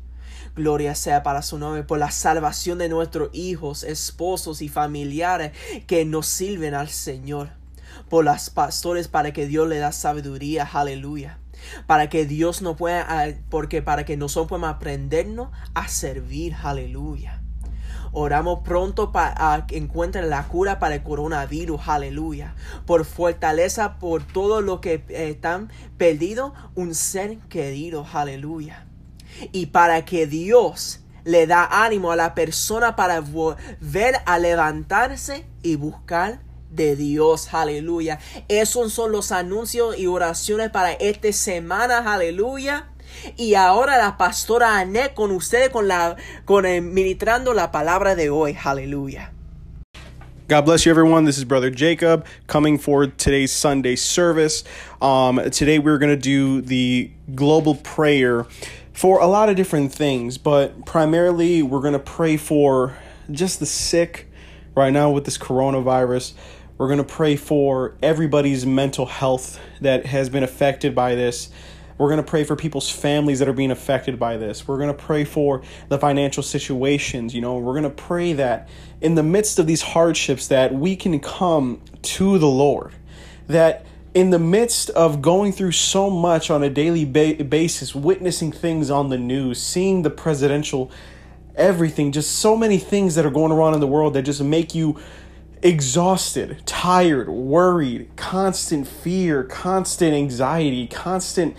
Gloria 0.61 0.95
sea 0.95 1.23
para 1.23 1.43
su 1.43 1.59
nombre, 1.59 1.83
por 1.83 1.99
la 1.99 2.11
salvación 2.11 2.79
de 2.79 2.91
nuestros 2.91 3.31
hijos, 3.33 3.83
esposos 3.83 4.61
y 4.61 4.69
familiares 4.69 5.53
que 5.87 6.05
nos 6.05 6.27
sirven 6.27 6.75
al 6.75 6.89
Señor. 6.89 7.49
Por 8.11 8.25
las 8.25 8.51
pastores 8.51 9.09
para 9.09 9.33
que 9.33 9.47
Dios 9.47 9.69
le 9.69 9.79
da 9.79 9.93
sabiduría, 9.93 10.69
aleluya. 10.71 11.39
Para 11.87 12.09
que 12.09 12.27
Dios 12.27 12.63
no 12.63 12.77
pueda, 12.77 13.07
ah, 13.09 13.33
porque 13.49 13.83
para 13.83 14.05
que 14.05 14.17
nosotros 14.17 14.49
podamos 14.49 14.77
aprendernos 14.77 15.49
a 15.75 15.89
servir, 15.89 16.55
aleluya. 16.63 17.41
Oramos 18.13 18.61
pronto 18.65 19.13
para 19.13 19.67
que 19.67 19.77
encuentren 19.77 20.31
la 20.31 20.49
cura 20.49 20.79
para 20.79 20.97
el 20.97 21.03
coronavirus, 21.03 21.81
aleluya. 21.87 22.55
Por 22.85 23.05
fortaleza 23.05 23.99
por 23.99 24.25
todo 24.25 24.61
lo 24.61 24.81
que 24.81 25.05
eh, 25.09 25.31
están 25.31 25.71
perdido, 25.97 26.53
un 26.75 26.95
ser 26.95 27.39
querido, 27.49 28.05
aleluya. 28.13 28.90
Y 29.53 29.67
para 29.67 30.05
que 30.05 30.27
Dios 30.27 31.01
le 31.25 31.47
da 31.47 31.85
ánimo 31.85 32.13
a 32.13 32.17
la 32.17 32.35
persona 32.35 32.97
para 32.97 33.21
volver 33.21 34.17
a 34.27 34.39
levantarse 34.39 35.45
y 35.63 35.77
buscar 35.77 36.41
de 36.71 36.97
Dios, 36.97 37.53
aleluya. 37.53 38.21
Esos 38.49 38.93
son 38.93 39.13
los 39.13 39.33
anuncios 39.33 39.99
y 39.99 40.07
oraciones 40.07 40.71
para 40.71 40.93
esta 40.93 41.33
semana, 41.33 42.13
aleluya. 42.13 42.89
Y 43.37 43.55
ahora 43.55 43.99
la 43.99 44.17
pastora 44.17 44.79
Anet 44.79 45.15
con 45.15 45.33
ustedes 45.33 45.71
con 45.71 45.89
la 45.89 46.17
con 46.45 46.65
el, 46.65 46.83
ministrando 46.83 47.55
la 47.55 47.73
palabra 47.73 48.15
de 48.15 48.31
hoy, 48.31 48.57
aleluya. 48.63 49.33
God 50.49 50.65
bless 50.65 50.85
you, 50.85 50.91
everyone. 50.91 51.27
This 51.27 51.39
is 51.39 51.45
Brother 51.45 51.71
Jacob 51.71 52.27
coming 52.49 52.77
for 52.77 53.07
today's 53.07 53.53
Sunday 53.53 53.95
service. 53.95 54.65
Um, 55.01 55.41
today, 55.51 55.79
we're 55.79 55.99
going 55.99 56.11
to 56.11 56.17
do 56.17 56.61
the 56.61 57.13
global 57.37 57.77
prayer 57.77 58.47
for 59.01 59.19
a 59.19 59.27
lot 59.27 59.49
of 59.49 59.57
different 59.57 59.91
things, 59.91 60.37
but 60.37 60.85
primarily, 60.85 61.63
we're 61.63 61.81
going 61.81 61.95
to 61.95 61.99
pray 61.99 62.37
for 62.37 62.99
just 63.31 63.59
the 63.59 63.65
sick 63.65 64.31
right 64.75 64.93
now 64.93 65.11
with 65.11 65.25
this 65.25 65.39
coronavirus. 65.39 66.35
We're 66.77 66.89
going 66.89 66.99
to 66.99 67.05
pray 67.05 67.37
for 67.37 67.97
everybody's 68.03 68.67
mental 68.67 69.07
health 69.07 69.59
that 69.81 70.05
has 70.05 70.29
been 70.29 70.43
affected 70.43 70.95
by 70.95 71.15
this. 71.15 71.49
We're 71.97 72.11
going 72.11 72.23
to 72.23 72.31
pray 72.31 72.45
for 72.45 72.57
people's 72.57 72.91
families 72.91 73.39
that 73.39 73.49
are 73.49 73.55
being 73.55 73.71
affected 73.71 74.19
by 74.19 74.37
this. 74.37 74.69
We're 74.69 74.77
going 74.77 74.95
to 74.95 75.03
pray 75.03 75.25
for 75.25 75.63
the 75.89 75.99
financial 75.99 76.43
situations. 76.43 77.35
You 77.35 77.41
know, 77.41 77.57
we're 77.57 77.81
going 77.81 77.85
to 77.85 77.89
pray 77.89 78.35
that 78.35 78.69
in 79.01 79.15
the 79.15 79.23
midst 79.23 79.59
of 79.59 79.67
these 79.67 79.81
hardships 79.81 80.49
that 80.49 80.75
we 80.75 80.95
can 80.95 81.21
come 81.21 81.81
to 82.03 82.39
the 82.39 82.49
Lord. 82.49 82.93
That 83.47 83.87
in 84.15 84.31
the 84.31 84.39
midst 84.39 84.91
of 84.91 85.23
going 85.23 85.53
through 85.53 85.73
so 85.73 86.11
much 86.11 86.51
on 86.51 86.63
a 86.63 86.71
daily 86.71 87.05
ba- 87.05 87.45
basis, 87.45 87.95
witnessing 87.95 88.51
things 88.51 88.91
on 88.91 89.09
the 89.09 89.19
news, 89.19 89.63
seeing 89.63 90.03
the 90.03 90.11
presidential 90.11 90.91
everything, 91.55 92.11
just 92.11 92.33
so 92.33 92.57
many 92.57 92.79
things 92.79 93.15
that 93.15 93.27
are 93.27 93.31
going 93.31 93.53
around 93.53 93.75
in 93.75 93.81
the 93.81 93.87
world 93.87 94.15
that 94.15 94.23
just 94.23 94.43
make 94.43 94.75
you 94.75 94.99
exhausted, 95.63 96.63
tired, 96.67 97.29
worried, 97.29 98.09
constant 98.17 98.89
fear, 98.89 99.45
constant 99.45 100.15
anxiety, 100.15 100.87
constant 100.87 101.57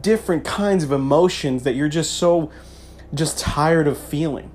different 0.00 0.44
kinds 0.44 0.84
of 0.84 0.92
emotions 0.92 1.64
that 1.64 1.74
you're 1.74 1.88
just 1.88 2.12
so 2.14 2.50
just 3.12 3.38
tired 3.38 3.86
of 3.86 3.98
feeling. 3.98 4.50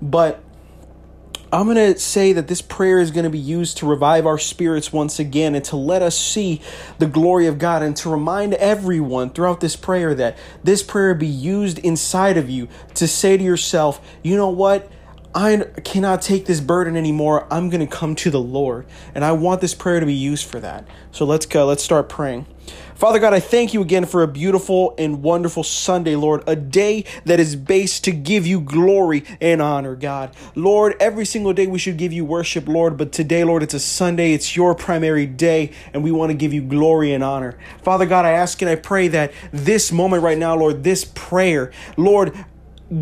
But 0.00 0.42
I'm 1.52 1.66
going 1.66 1.76
to 1.76 1.98
say 2.00 2.32
that 2.32 2.48
this 2.48 2.62
prayer 2.62 2.98
is 2.98 3.10
going 3.10 3.24
to 3.24 3.30
be 3.30 3.38
used 3.38 3.76
to 3.78 3.86
revive 3.86 4.24
our 4.24 4.38
spirits 4.38 4.90
once 4.90 5.18
again 5.18 5.54
and 5.54 5.62
to 5.66 5.76
let 5.76 6.00
us 6.00 6.18
see 6.18 6.62
the 6.98 7.06
glory 7.06 7.46
of 7.46 7.58
God 7.58 7.82
and 7.82 7.94
to 7.98 8.08
remind 8.08 8.54
everyone 8.54 9.28
throughout 9.28 9.60
this 9.60 9.76
prayer 9.76 10.14
that 10.14 10.38
this 10.64 10.82
prayer 10.82 11.14
be 11.14 11.26
used 11.26 11.78
inside 11.80 12.38
of 12.38 12.48
you 12.48 12.68
to 12.94 13.06
say 13.06 13.36
to 13.36 13.44
yourself, 13.44 14.00
you 14.22 14.34
know 14.34 14.48
what? 14.48 14.90
I 15.34 15.66
cannot 15.84 16.22
take 16.22 16.46
this 16.46 16.60
burden 16.60 16.96
anymore. 16.96 17.46
I'm 17.50 17.68
going 17.68 17.86
to 17.86 17.86
come 17.86 18.14
to 18.16 18.30
the 18.30 18.40
Lord. 18.40 18.86
And 19.14 19.22
I 19.22 19.32
want 19.32 19.60
this 19.60 19.74
prayer 19.74 20.00
to 20.00 20.06
be 20.06 20.14
used 20.14 20.46
for 20.46 20.58
that. 20.60 20.86
So 21.10 21.26
let's 21.26 21.44
go. 21.44 21.66
Let's 21.66 21.82
start 21.82 22.08
praying. 22.08 22.46
Father 23.02 23.18
God, 23.18 23.34
I 23.34 23.40
thank 23.40 23.74
you 23.74 23.82
again 23.82 24.06
for 24.06 24.22
a 24.22 24.28
beautiful 24.28 24.94
and 24.96 25.24
wonderful 25.24 25.64
Sunday, 25.64 26.14
Lord, 26.14 26.44
a 26.46 26.54
day 26.54 27.04
that 27.24 27.40
is 27.40 27.56
based 27.56 28.04
to 28.04 28.12
give 28.12 28.46
you 28.46 28.60
glory 28.60 29.24
and 29.40 29.60
honor, 29.60 29.96
God. 29.96 30.30
Lord, 30.54 30.94
every 31.00 31.24
single 31.24 31.52
day 31.52 31.66
we 31.66 31.80
should 31.80 31.96
give 31.96 32.12
you 32.12 32.24
worship, 32.24 32.68
Lord, 32.68 32.96
but 32.96 33.10
today, 33.10 33.42
Lord, 33.42 33.64
it's 33.64 33.74
a 33.74 33.80
Sunday, 33.80 34.34
it's 34.34 34.54
your 34.54 34.76
primary 34.76 35.26
day, 35.26 35.72
and 35.92 36.04
we 36.04 36.12
want 36.12 36.30
to 36.30 36.34
give 36.34 36.52
you 36.52 36.62
glory 36.62 37.12
and 37.12 37.24
honor. 37.24 37.58
Father 37.82 38.06
God, 38.06 38.24
I 38.24 38.30
ask 38.30 38.62
and 38.62 38.70
I 38.70 38.76
pray 38.76 39.08
that 39.08 39.32
this 39.50 39.90
moment 39.90 40.22
right 40.22 40.38
now, 40.38 40.54
Lord, 40.54 40.84
this 40.84 41.04
prayer, 41.04 41.72
Lord, 41.96 42.32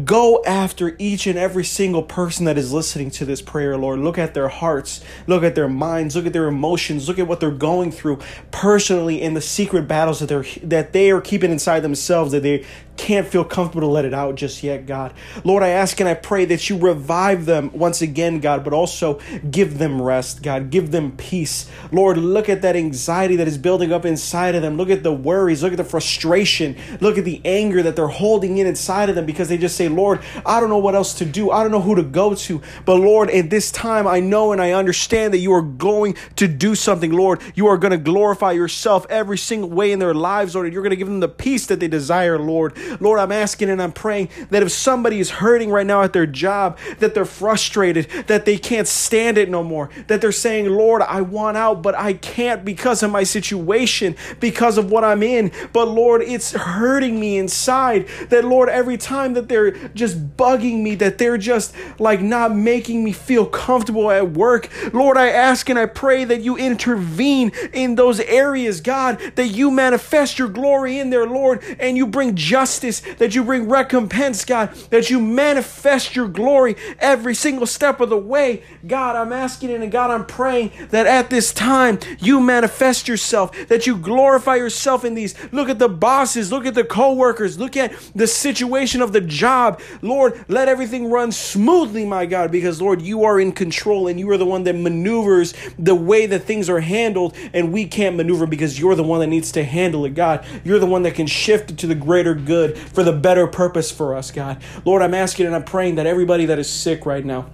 go 0.04 0.42
after 0.44 0.94
each 0.98 1.26
and 1.26 1.38
every 1.38 1.64
single 1.64 2.02
person 2.02 2.44
that 2.44 2.56
is 2.56 2.72
listening 2.72 3.10
to 3.10 3.24
this 3.24 3.42
prayer, 3.42 3.76
Lord. 3.76 3.98
Look 3.98 4.18
at 4.18 4.34
their 4.34 4.48
hearts, 4.48 5.02
look 5.26 5.42
at 5.42 5.54
their 5.54 5.68
minds, 5.68 6.14
look 6.14 6.26
at 6.26 6.32
their 6.32 6.46
emotions, 6.46 7.08
look 7.08 7.18
at 7.18 7.26
what 7.26 7.40
they're 7.40 7.50
going 7.50 7.90
through 7.90 8.20
personally 8.50 9.20
in 9.20 9.34
the 9.34 9.40
secret 9.40 9.88
battles 9.88 10.20
that 10.20 10.28
they're 10.28 10.44
that 10.62 10.92
they 10.92 11.10
are 11.10 11.20
keeping 11.20 11.50
inside 11.50 11.80
themselves 11.80 12.32
that 12.32 12.42
they 12.42 12.64
can't 12.96 13.26
feel 13.26 13.44
comfortable 13.44 13.88
to 13.88 13.92
let 13.92 14.04
it 14.04 14.12
out 14.12 14.34
just 14.34 14.62
yet, 14.62 14.86
God. 14.86 15.14
Lord, 15.42 15.62
I 15.62 15.68
ask 15.68 15.98
and 16.00 16.08
I 16.08 16.14
pray 16.14 16.44
that 16.46 16.68
you 16.68 16.78
revive 16.78 17.46
them 17.46 17.70
once 17.72 18.02
again, 18.02 18.40
God, 18.40 18.62
but 18.62 18.72
also 18.72 19.18
give 19.50 19.78
them 19.78 20.00
rest, 20.00 20.42
God. 20.42 20.70
Give 20.70 20.90
them 20.90 21.12
peace. 21.16 21.68
Lord, 21.90 22.18
look 22.18 22.48
at 22.48 22.62
that 22.62 22.76
anxiety 22.76 23.36
that 23.36 23.48
is 23.48 23.58
building 23.58 23.92
up 23.92 24.04
inside 24.04 24.54
of 24.54 24.62
them. 24.62 24.76
Look 24.76 24.90
at 24.90 25.02
the 25.02 25.12
worries. 25.12 25.62
Look 25.62 25.72
at 25.72 25.78
the 25.78 25.84
frustration. 25.84 26.76
Look 27.00 27.16
at 27.16 27.24
the 27.24 27.40
anger 27.44 27.82
that 27.82 27.96
they're 27.96 28.06
holding 28.06 28.58
in 28.58 28.66
inside 28.66 29.08
of 29.08 29.14
them 29.14 29.26
because 29.26 29.48
they 29.48 29.58
just 29.58 29.76
say, 29.76 29.88
Lord, 29.88 30.20
I 30.44 30.60
don't 30.60 30.68
know 30.68 30.78
what 30.78 30.94
else 30.94 31.14
to 31.14 31.24
do. 31.24 31.50
I 31.50 31.62
don't 31.62 31.72
know 31.72 31.80
who 31.80 31.94
to 31.94 32.02
go 32.02 32.34
to. 32.34 32.60
But 32.84 32.96
Lord, 32.96 33.30
at 33.30 33.50
this 33.50 33.70
time, 33.70 34.06
I 34.06 34.20
know 34.20 34.52
and 34.52 34.60
I 34.60 34.72
understand 34.72 35.32
that 35.34 35.38
you 35.38 35.52
are 35.52 35.62
going 35.62 36.16
to 36.36 36.46
do 36.46 36.74
something, 36.74 37.12
Lord. 37.12 37.40
You 37.54 37.66
are 37.68 37.78
going 37.78 37.92
to 37.92 37.98
glorify 37.98 38.52
yourself 38.52 39.06
every 39.08 39.38
single 39.38 39.70
way 39.70 39.92
in 39.92 39.98
their 39.98 40.14
lives, 40.14 40.54
Lord. 40.54 40.66
And 40.66 40.74
you're 40.74 40.82
going 40.82 40.90
to 40.90 40.96
give 40.96 41.08
them 41.08 41.20
the 41.20 41.28
peace 41.28 41.66
that 41.66 41.80
they 41.80 41.88
desire, 41.88 42.38
Lord. 42.38 42.76
Lord, 42.98 43.20
I'm 43.20 43.32
asking 43.32 43.70
and 43.70 43.80
I'm 43.80 43.92
praying 43.92 44.30
that 44.50 44.62
if 44.62 44.72
somebody 44.72 45.20
is 45.20 45.30
hurting 45.30 45.70
right 45.70 45.86
now 45.86 46.02
at 46.02 46.12
their 46.12 46.26
job, 46.26 46.78
that 46.98 47.14
they're 47.14 47.24
frustrated, 47.24 48.08
that 48.26 48.44
they 48.44 48.58
can't 48.58 48.88
stand 48.88 49.38
it 49.38 49.48
no 49.48 49.62
more, 49.62 49.90
that 50.08 50.20
they're 50.20 50.32
saying, 50.32 50.68
Lord, 50.68 51.02
I 51.02 51.20
want 51.20 51.56
out, 51.56 51.82
but 51.82 51.94
I 51.94 52.14
can't 52.14 52.64
because 52.64 53.02
of 53.02 53.10
my 53.10 53.22
situation, 53.22 54.16
because 54.40 54.78
of 54.78 54.90
what 54.90 55.04
I'm 55.04 55.22
in. 55.22 55.52
But 55.72 55.88
Lord, 55.88 56.22
it's 56.22 56.52
hurting 56.52 57.18
me 57.18 57.38
inside. 57.38 58.08
That, 58.30 58.44
Lord, 58.44 58.68
every 58.68 58.96
time 58.96 59.34
that 59.34 59.48
they're 59.48 59.72
just 59.90 60.36
bugging 60.36 60.82
me, 60.82 60.94
that 60.96 61.18
they're 61.18 61.38
just 61.38 61.74
like 61.98 62.20
not 62.20 62.54
making 62.54 63.04
me 63.04 63.12
feel 63.12 63.46
comfortable 63.46 64.10
at 64.10 64.32
work, 64.32 64.68
Lord, 64.92 65.16
I 65.16 65.28
ask 65.28 65.68
and 65.68 65.78
I 65.78 65.86
pray 65.86 66.24
that 66.24 66.40
you 66.42 66.56
intervene 66.56 67.52
in 67.72 67.94
those 67.94 68.20
areas, 68.20 68.80
God, 68.80 69.20
that 69.36 69.48
you 69.48 69.70
manifest 69.70 70.38
your 70.38 70.48
glory 70.48 70.98
in 70.98 71.10
there, 71.10 71.26
Lord, 71.26 71.62
and 71.78 71.96
you 71.96 72.06
bring 72.06 72.34
justice 72.34 72.69
justice, 72.70 73.00
that 73.18 73.34
you 73.34 73.42
bring 73.42 73.68
recompense, 73.68 74.44
God, 74.44 74.72
that 74.90 75.10
you 75.10 75.20
manifest 75.20 76.14
your 76.14 76.28
glory 76.28 76.76
every 77.00 77.34
single 77.34 77.66
step 77.66 77.98
of 77.98 78.10
the 78.10 78.16
way. 78.16 78.62
God, 78.86 79.16
I'm 79.16 79.32
asking 79.32 79.70
it, 79.70 79.80
and 79.80 79.90
God, 79.90 80.12
I'm 80.12 80.24
praying 80.24 80.70
that 80.90 81.06
at 81.08 81.30
this 81.30 81.52
time 81.52 81.98
you 82.20 82.38
manifest 82.38 83.08
yourself, 83.08 83.66
that 83.66 83.88
you 83.88 83.96
glorify 83.96 84.54
yourself 84.54 85.04
in 85.04 85.14
these. 85.14 85.34
Look 85.52 85.68
at 85.68 85.80
the 85.80 85.88
bosses, 85.88 86.52
look 86.52 86.64
at 86.64 86.74
the 86.74 86.84
co 86.84 87.12
workers, 87.12 87.58
look 87.58 87.76
at 87.76 87.92
the 88.14 88.28
situation 88.28 89.02
of 89.02 89.12
the 89.12 89.20
job. 89.20 89.80
Lord, 90.00 90.44
let 90.46 90.68
everything 90.68 91.10
run 91.10 91.32
smoothly, 91.32 92.06
my 92.06 92.24
God, 92.24 92.52
because 92.52 92.80
Lord, 92.80 93.02
you 93.02 93.24
are 93.24 93.40
in 93.40 93.50
control 93.50 94.06
and 94.06 94.20
you 94.20 94.30
are 94.30 94.38
the 94.38 94.46
one 94.46 94.62
that 94.62 94.76
maneuvers 94.76 95.54
the 95.76 95.96
way 95.96 96.26
that 96.26 96.44
things 96.44 96.70
are 96.70 96.80
handled, 96.80 97.34
and 97.52 97.72
we 97.72 97.84
can't 97.86 98.14
maneuver 98.14 98.46
because 98.46 98.78
you're 98.78 98.94
the 98.94 99.02
one 99.02 99.18
that 99.18 99.26
needs 99.26 99.50
to 99.52 99.64
handle 99.64 100.04
it, 100.04 100.14
God. 100.14 100.44
You're 100.62 100.78
the 100.78 100.86
one 100.86 101.02
that 101.02 101.16
can 101.16 101.26
shift 101.26 101.72
it 101.72 101.78
to 101.78 101.88
the 101.88 101.96
greater 101.96 102.34
good 102.34 102.59
for 102.68 103.02
the 103.02 103.12
better 103.12 103.46
purpose 103.46 103.90
for 103.90 104.14
us, 104.14 104.30
God. 104.30 104.62
Lord, 104.84 105.02
I'm 105.02 105.14
asking 105.14 105.46
and 105.46 105.54
I'm 105.54 105.64
praying 105.64 105.96
that 105.96 106.06
everybody 106.06 106.46
that 106.46 106.58
is 106.58 106.68
sick 106.68 107.06
right 107.06 107.24
now, 107.24 107.50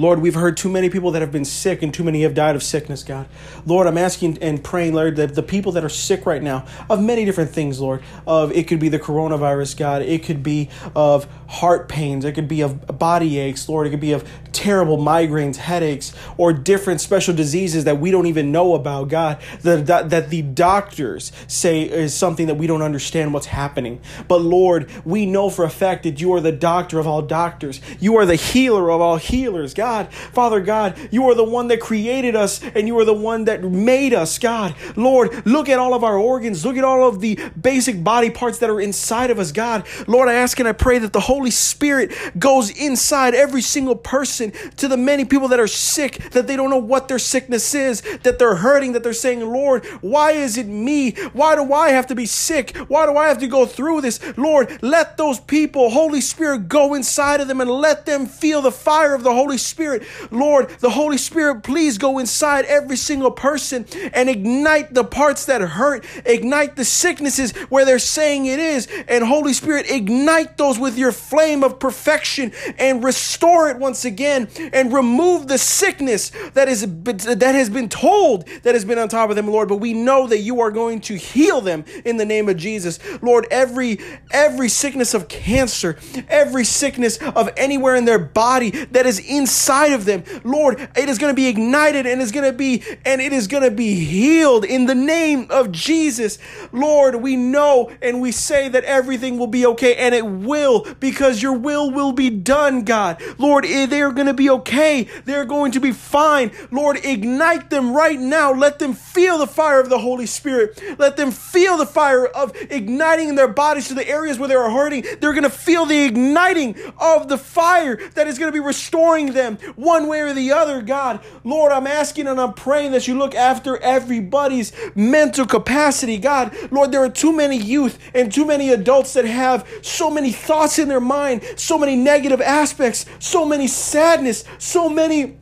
Lord, 0.00 0.22
we've 0.22 0.34
heard 0.34 0.56
too 0.56 0.70
many 0.70 0.88
people 0.88 1.10
that 1.10 1.20
have 1.20 1.30
been 1.30 1.44
sick 1.44 1.82
and 1.82 1.92
too 1.92 2.02
many 2.02 2.22
have 2.22 2.32
died 2.32 2.56
of 2.56 2.62
sickness, 2.62 3.02
God. 3.02 3.28
Lord, 3.66 3.86
I'm 3.86 3.98
asking 3.98 4.38
and 4.38 4.64
praying, 4.64 4.94
Lord, 4.94 5.16
that 5.16 5.34
the 5.34 5.42
people 5.42 5.72
that 5.72 5.84
are 5.84 5.90
sick 5.90 6.24
right 6.24 6.42
now 6.42 6.64
of 6.88 7.02
many 7.02 7.26
different 7.26 7.50
things, 7.50 7.80
Lord, 7.80 8.02
of 8.26 8.50
it 8.52 8.66
could 8.66 8.80
be 8.80 8.88
the 8.88 8.98
coronavirus, 8.98 9.76
God, 9.76 10.00
it 10.00 10.24
could 10.24 10.42
be 10.42 10.70
of 10.96 11.28
heart 11.50 11.88
pains, 11.88 12.24
it 12.24 12.32
could 12.32 12.46
be 12.46 12.60
of 12.60 12.86
body 12.98 13.38
aches, 13.40 13.68
Lord, 13.68 13.88
it 13.88 13.90
could 13.90 14.00
be 14.00 14.12
of 14.12 14.24
terrible 14.52 14.98
migraines, 14.98 15.56
headaches, 15.56 16.12
or 16.36 16.52
different 16.52 17.00
special 17.00 17.34
diseases 17.34 17.84
that 17.84 17.98
we 17.98 18.10
don't 18.10 18.26
even 18.26 18.52
know 18.52 18.74
about, 18.74 19.08
God, 19.08 19.40
that, 19.62 19.86
that, 19.86 20.10
that 20.10 20.30
the 20.30 20.42
doctors 20.42 21.32
say 21.46 21.82
is 21.82 22.14
something 22.14 22.46
that 22.46 22.54
we 22.54 22.66
don't 22.66 22.82
understand 22.82 23.32
what's 23.32 23.46
happening. 23.46 24.00
But 24.28 24.42
Lord, 24.42 24.90
we 25.04 25.26
know 25.26 25.50
for 25.50 25.64
a 25.64 25.70
fact 25.70 26.04
that 26.04 26.20
you 26.20 26.32
are 26.34 26.40
the 26.40 26.52
doctor 26.52 26.98
of 26.98 27.06
all 27.06 27.22
doctors. 27.22 27.80
You 27.98 28.16
are 28.18 28.26
the 28.26 28.36
healer 28.36 28.90
of 28.90 29.00
all 29.00 29.16
healers, 29.16 29.74
God. 29.74 30.12
Father 30.12 30.60
God, 30.60 30.96
you 31.10 31.28
are 31.28 31.34
the 31.34 31.42
one 31.42 31.68
that 31.68 31.80
created 31.80 32.36
us 32.36 32.62
and 32.62 32.86
you 32.86 32.98
are 32.98 33.04
the 33.04 33.14
one 33.14 33.46
that 33.46 33.64
made 33.64 34.12
us, 34.12 34.38
God. 34.38 34.74
Lord, 34.94 35.46
look 35.46 35.68
at 35.68 35.78
all 35.78 35.94
of 35.94 36.04
our 36.04 36.18
organs. 36.18 36.64
Look 36.64 36.76
at 36.76 36.84
all 36.84 37.08
of 37.08 37.20
the 37.20 37.36
basic 37.60 38.04
body 38.04 38.30
parts 38.30 38.58
that 38.58 38.70
are 38.70 38.80
inside 38.80 39.30
of 39.30 39.38
us, 39.38 39.52
God. 39.52 39.86
Lord, 40.06 40.28
I 40.28 40.34
ask 40.34 40.58
and 40.58 40.68
I 40.68 40.72
pray 40.72 40.98
that 40.98 41.14
the 41.14 41.20
Holy 41.20 41.39
Spirit 41.48 42.12
goes 42.38 42.68
inside 42.68 43.34
every 43.34 43.62
single 43.62 43.96
person 43.96 44.52
to 44.76 44.88
the 44.88 44.98
many 44.98 45.24
people 45.24 45.48
that 45.48 45.60
are 45.60 45.66
sick, 45.66 46.18
that 46.32 46.46
they 46.46 46.56
don't 46.56 46.68
know 46.68 46.76
what 46.76 47.08
their 47.08 47.18
sickness 47.18 47.74
is, 47.74 48.02
that 48.24 48.38
they're 48.38 48.56
hurting, 48.56 48.92
that 48.92 49.02
they're 49.02 49.12
saying, 49.12 49.40
Lord, 49.40 49.86
why 50.02 50.32
is 50.32 50.58
it 50.58 50.66
me? 50.66 51.12
Why 51.32 51.54
do 51.54 51.72
I 51.72 51.90
have 51.90 52.08
to 52.08 52.14
be 52.14 52.26
sick? 52.26 52.76
Why 52.88 53.06
do 53.06 53.16
I 53.16 53.28
have 53.28 53.38
to 53.38 53.46
go 53.46 53.64
through 53.64 54.02
this? 54.02 54.20
Lord, 54.36 54.82
let 54.82 55.16
those 55.16 55.38
people, 55.38 55.90
Holy 55.90 56.20
Spirit, 56.20 56.68
go 56.68 56.94
inside 56.94 57.40
of 57.40 57.48
them 57.48 57.60
and 57.60 57.70
let 57.70 58.06
them 58.06 58.26
feel 58.26 58.60
the 58.60 58.72
fire 58.72 59.14
of 59.14 59.22
the 59.22 59.32
Holy 59.32 59.58
Spirit. 59.58 60.02
Lord, 60.30 60.68
the 60.80 60.90
Holy 60.90 61.18
Spirit, 61.18 61.62
please 61.62 61.98
go 61.98 62.18
inside 62.18 62.64
every 62.64 62.96
single 62.96 63.30
person 63.30 63.86
and 64.12 64.28
ignite 64.28 64.94
the 64.94 65.04
parts 65.04 65.46
that 65.46 65.60
hurt, 65.60 66.04
ignite 66.24 66.76
the 66.76 66.84
sicknesses 66.84 67.52
where 67.68 67.84
they're 67.84 67.98
saying 67.98 68.46
it 68.46 68.58
is. 68.58 68.88
And 69.08 69.24
Holy 69.24 69.52
Spirit, 69.52 69.90
ignite 69.90 70.56
those 70.56 70.78
with 70.78 70.98
your 70.98 71.12
flame 71.30 71.62
of 71.62 71.78
perfection 71.78 72.52
and 72.76 73.04
restore 73.04 73.68
it 73.70 73.78
once 73.78 74.04
again 74.04 74.48
and 74.72 74.92
remove 74.92 75.46
the 75.46 75.58
sickness 75.58 76.32
that 76.54 76.68
is 76.68 76.80
that 77.04 77.54
has 77.54 77.70
been 77.70 77.88
told 77.88 78.48
that 78.64 78.74
has 78.74 78.84
been 78.84 78.98
on 78.98 79.08
top 79.08 79.30
of 79.30 79.36
them, 79.36 79.46
Lord. 79.46 79.68
But 79.68 79.76
we 79.76 79.92
know 79.92 80.26
that 80.26 80.38
you 80.38 80.60
are 80.60 80.72
going 80.72 81.00
to 81.02 81.14
heal 81.14 81.60
them 81.60 81.84
in 82.04 82.16
the 82.16 82.24
name 82.24 82.48
of 82.48 82.56
Jesus. 82.56 82.98
Lord, 83.22 83.46
every 83.50 84.00
every 84.32 84.68
sickness 84.68 85.14
of 85.14 85.28
cancer, 85.28 85.96
every 86.28 86.64
sickness 86.64 87.18
of 87.18 87.48
anywhere 87.56 87.94
in 87.94 88.06
their 88.06 88.18
body 88.18 88.70
that 88.86 89.06
is 89.06 89.20
inside 89.20 89.92
of 89.92 90.06
them, 90.06 90.24
Lord, 90.42 90.80
it 90.96 91.08
is 91.08 91.18
going 91.18 91.30
to 91.30 91.36
be 91.36 91.46
ignited 91.46 92.06
and 92.06 92.20
is 92.20 92.32
going 92.32 92.50
to 92.50 92.56
be 92.56 92.82
and 93.04 93.20
it 93.20 93.32
is 93.32 93.46
going 93.46 93.62
to 93.62 93.70
be 93.70 93.94
healed 93.94 94.64
in 94.64 94.86
the 94.86 94.96
name 94.96 95.46
of 95.50 95.70
Jesus. 95.70 96.38
Lord, 96.72 97.14
we 97.16 97.36
know 97.36 97.92
and 98.02 98.20
we 98.20 98.32
say 98.32 98.68
that 98.68 98.82
everything 98.82 99.38
will 99.38 99.46
be 99.46 99.64
okay 99.66 99.94
and 99.94 100.12
it 100.12 100.26
will 100.26 100.92
because 100.98 101.19
your 101.20 101.52
will 101.52 101.90
will 101.90 102.12
be 102.12 102.30
done, 102.30 102.84
God. 102.84 103.20
Lord, 103.38 103.64
eh, 103.66 103.86
they 103.86 104.02
are 104.02 104.12
going 104.12 104.26
to 104.26 104.34
be 104.34 104.50
okay. 104.50 105.08
They're 105.24 105.44
going 105.44 105.72
to 105.72 105.80
be 105.80 105.92
fine. 105.92 106.50
Lord, 106.70 106.98
ignite 107.04 107.70
them 107.70 107.94
right 107.94 108.18
now. 108.18 108.52
Let 108.52 108.78
them 108.78 108.94
feel 108.94 109.38
the 109.38 109.46
fire 109.46 109.80
of 109.80 109.88
the 109.88 109.98
Holy 109.98 110.26
Spirit. 110.26 110.80
Let 110.98 111.16
them 111.16 111.30
feel 111.30 111.76
the 111.76 111.86
fire 111.86 112.26
of 112.26 112.56
igniting 112.70 113.28
in 113.28 113.34
their 113.34 113.48
bodies 113.48 113.88
to 113.88 113.94
the 113.94 114.08
areas 114.08 114.38
where 114.38 114.48
they 114.48 114.54
are 114.54 114.70
hurting. 114.70 115.04
They're 115.20 115.32
going 115.32 115.42
to 115.42 115.50
feel 115.50 115.86
the 115.86 116.04
igniting 116.04 116.76
of 116.98 117.28
the 117.28 117.38
fire 117.38 117.96
that 118.14 118.26
is 118.26 118.38
going 118.38 118.50
to 118.50 118.56
be 118.56 118.64
restoring 118.64 119.32
them 119.32 119.56
one 119.76 120.06
way 120.06 120.20
or 120.20 120.32
the 120.32 120.52
other, 120.52 120.82
God. 120.82 121.20
Lord, 121.44 121.72
I'm 121.72 121.86
asking 121.86 122.26
and 122.26 122.40
I'm 122.40 122.54
praying 122.54 122.92
that 122.92 123.08
you 123.08 123.18
look 123.18 123.34
after 123.34 123.76
everybody's 123.78 124.72
mental 124.94 125.46
capacity, 125.46 126.18
God. 126.18 126.54
Lord, 126.70 126.92
there 126.92 127.02
are 127.02 127.10
too 127.10 127.32
many 127.32 127.56
youth 127.56 127.98
and 128.14 128.32
too 128.32 128.46
many 128.46 128.70
adults 128.70 129.12
that 129.14 129.24
have 129.24 129.66
so 129.82 130.10
many 130.10 130.32
thoughts 130.32 130.78
in 130.78 130.88
their 130.88 131.00
mind, 131.00 131.09
so 131.56 131.78
many 131.78 131.96
negative 131.96 132.40
aspects, 132.40 133.06
so 133.18 133.44
many 133.44 133.66
sadness, 133.66 134.44
so 134.58 134.88
many 134.88 135.39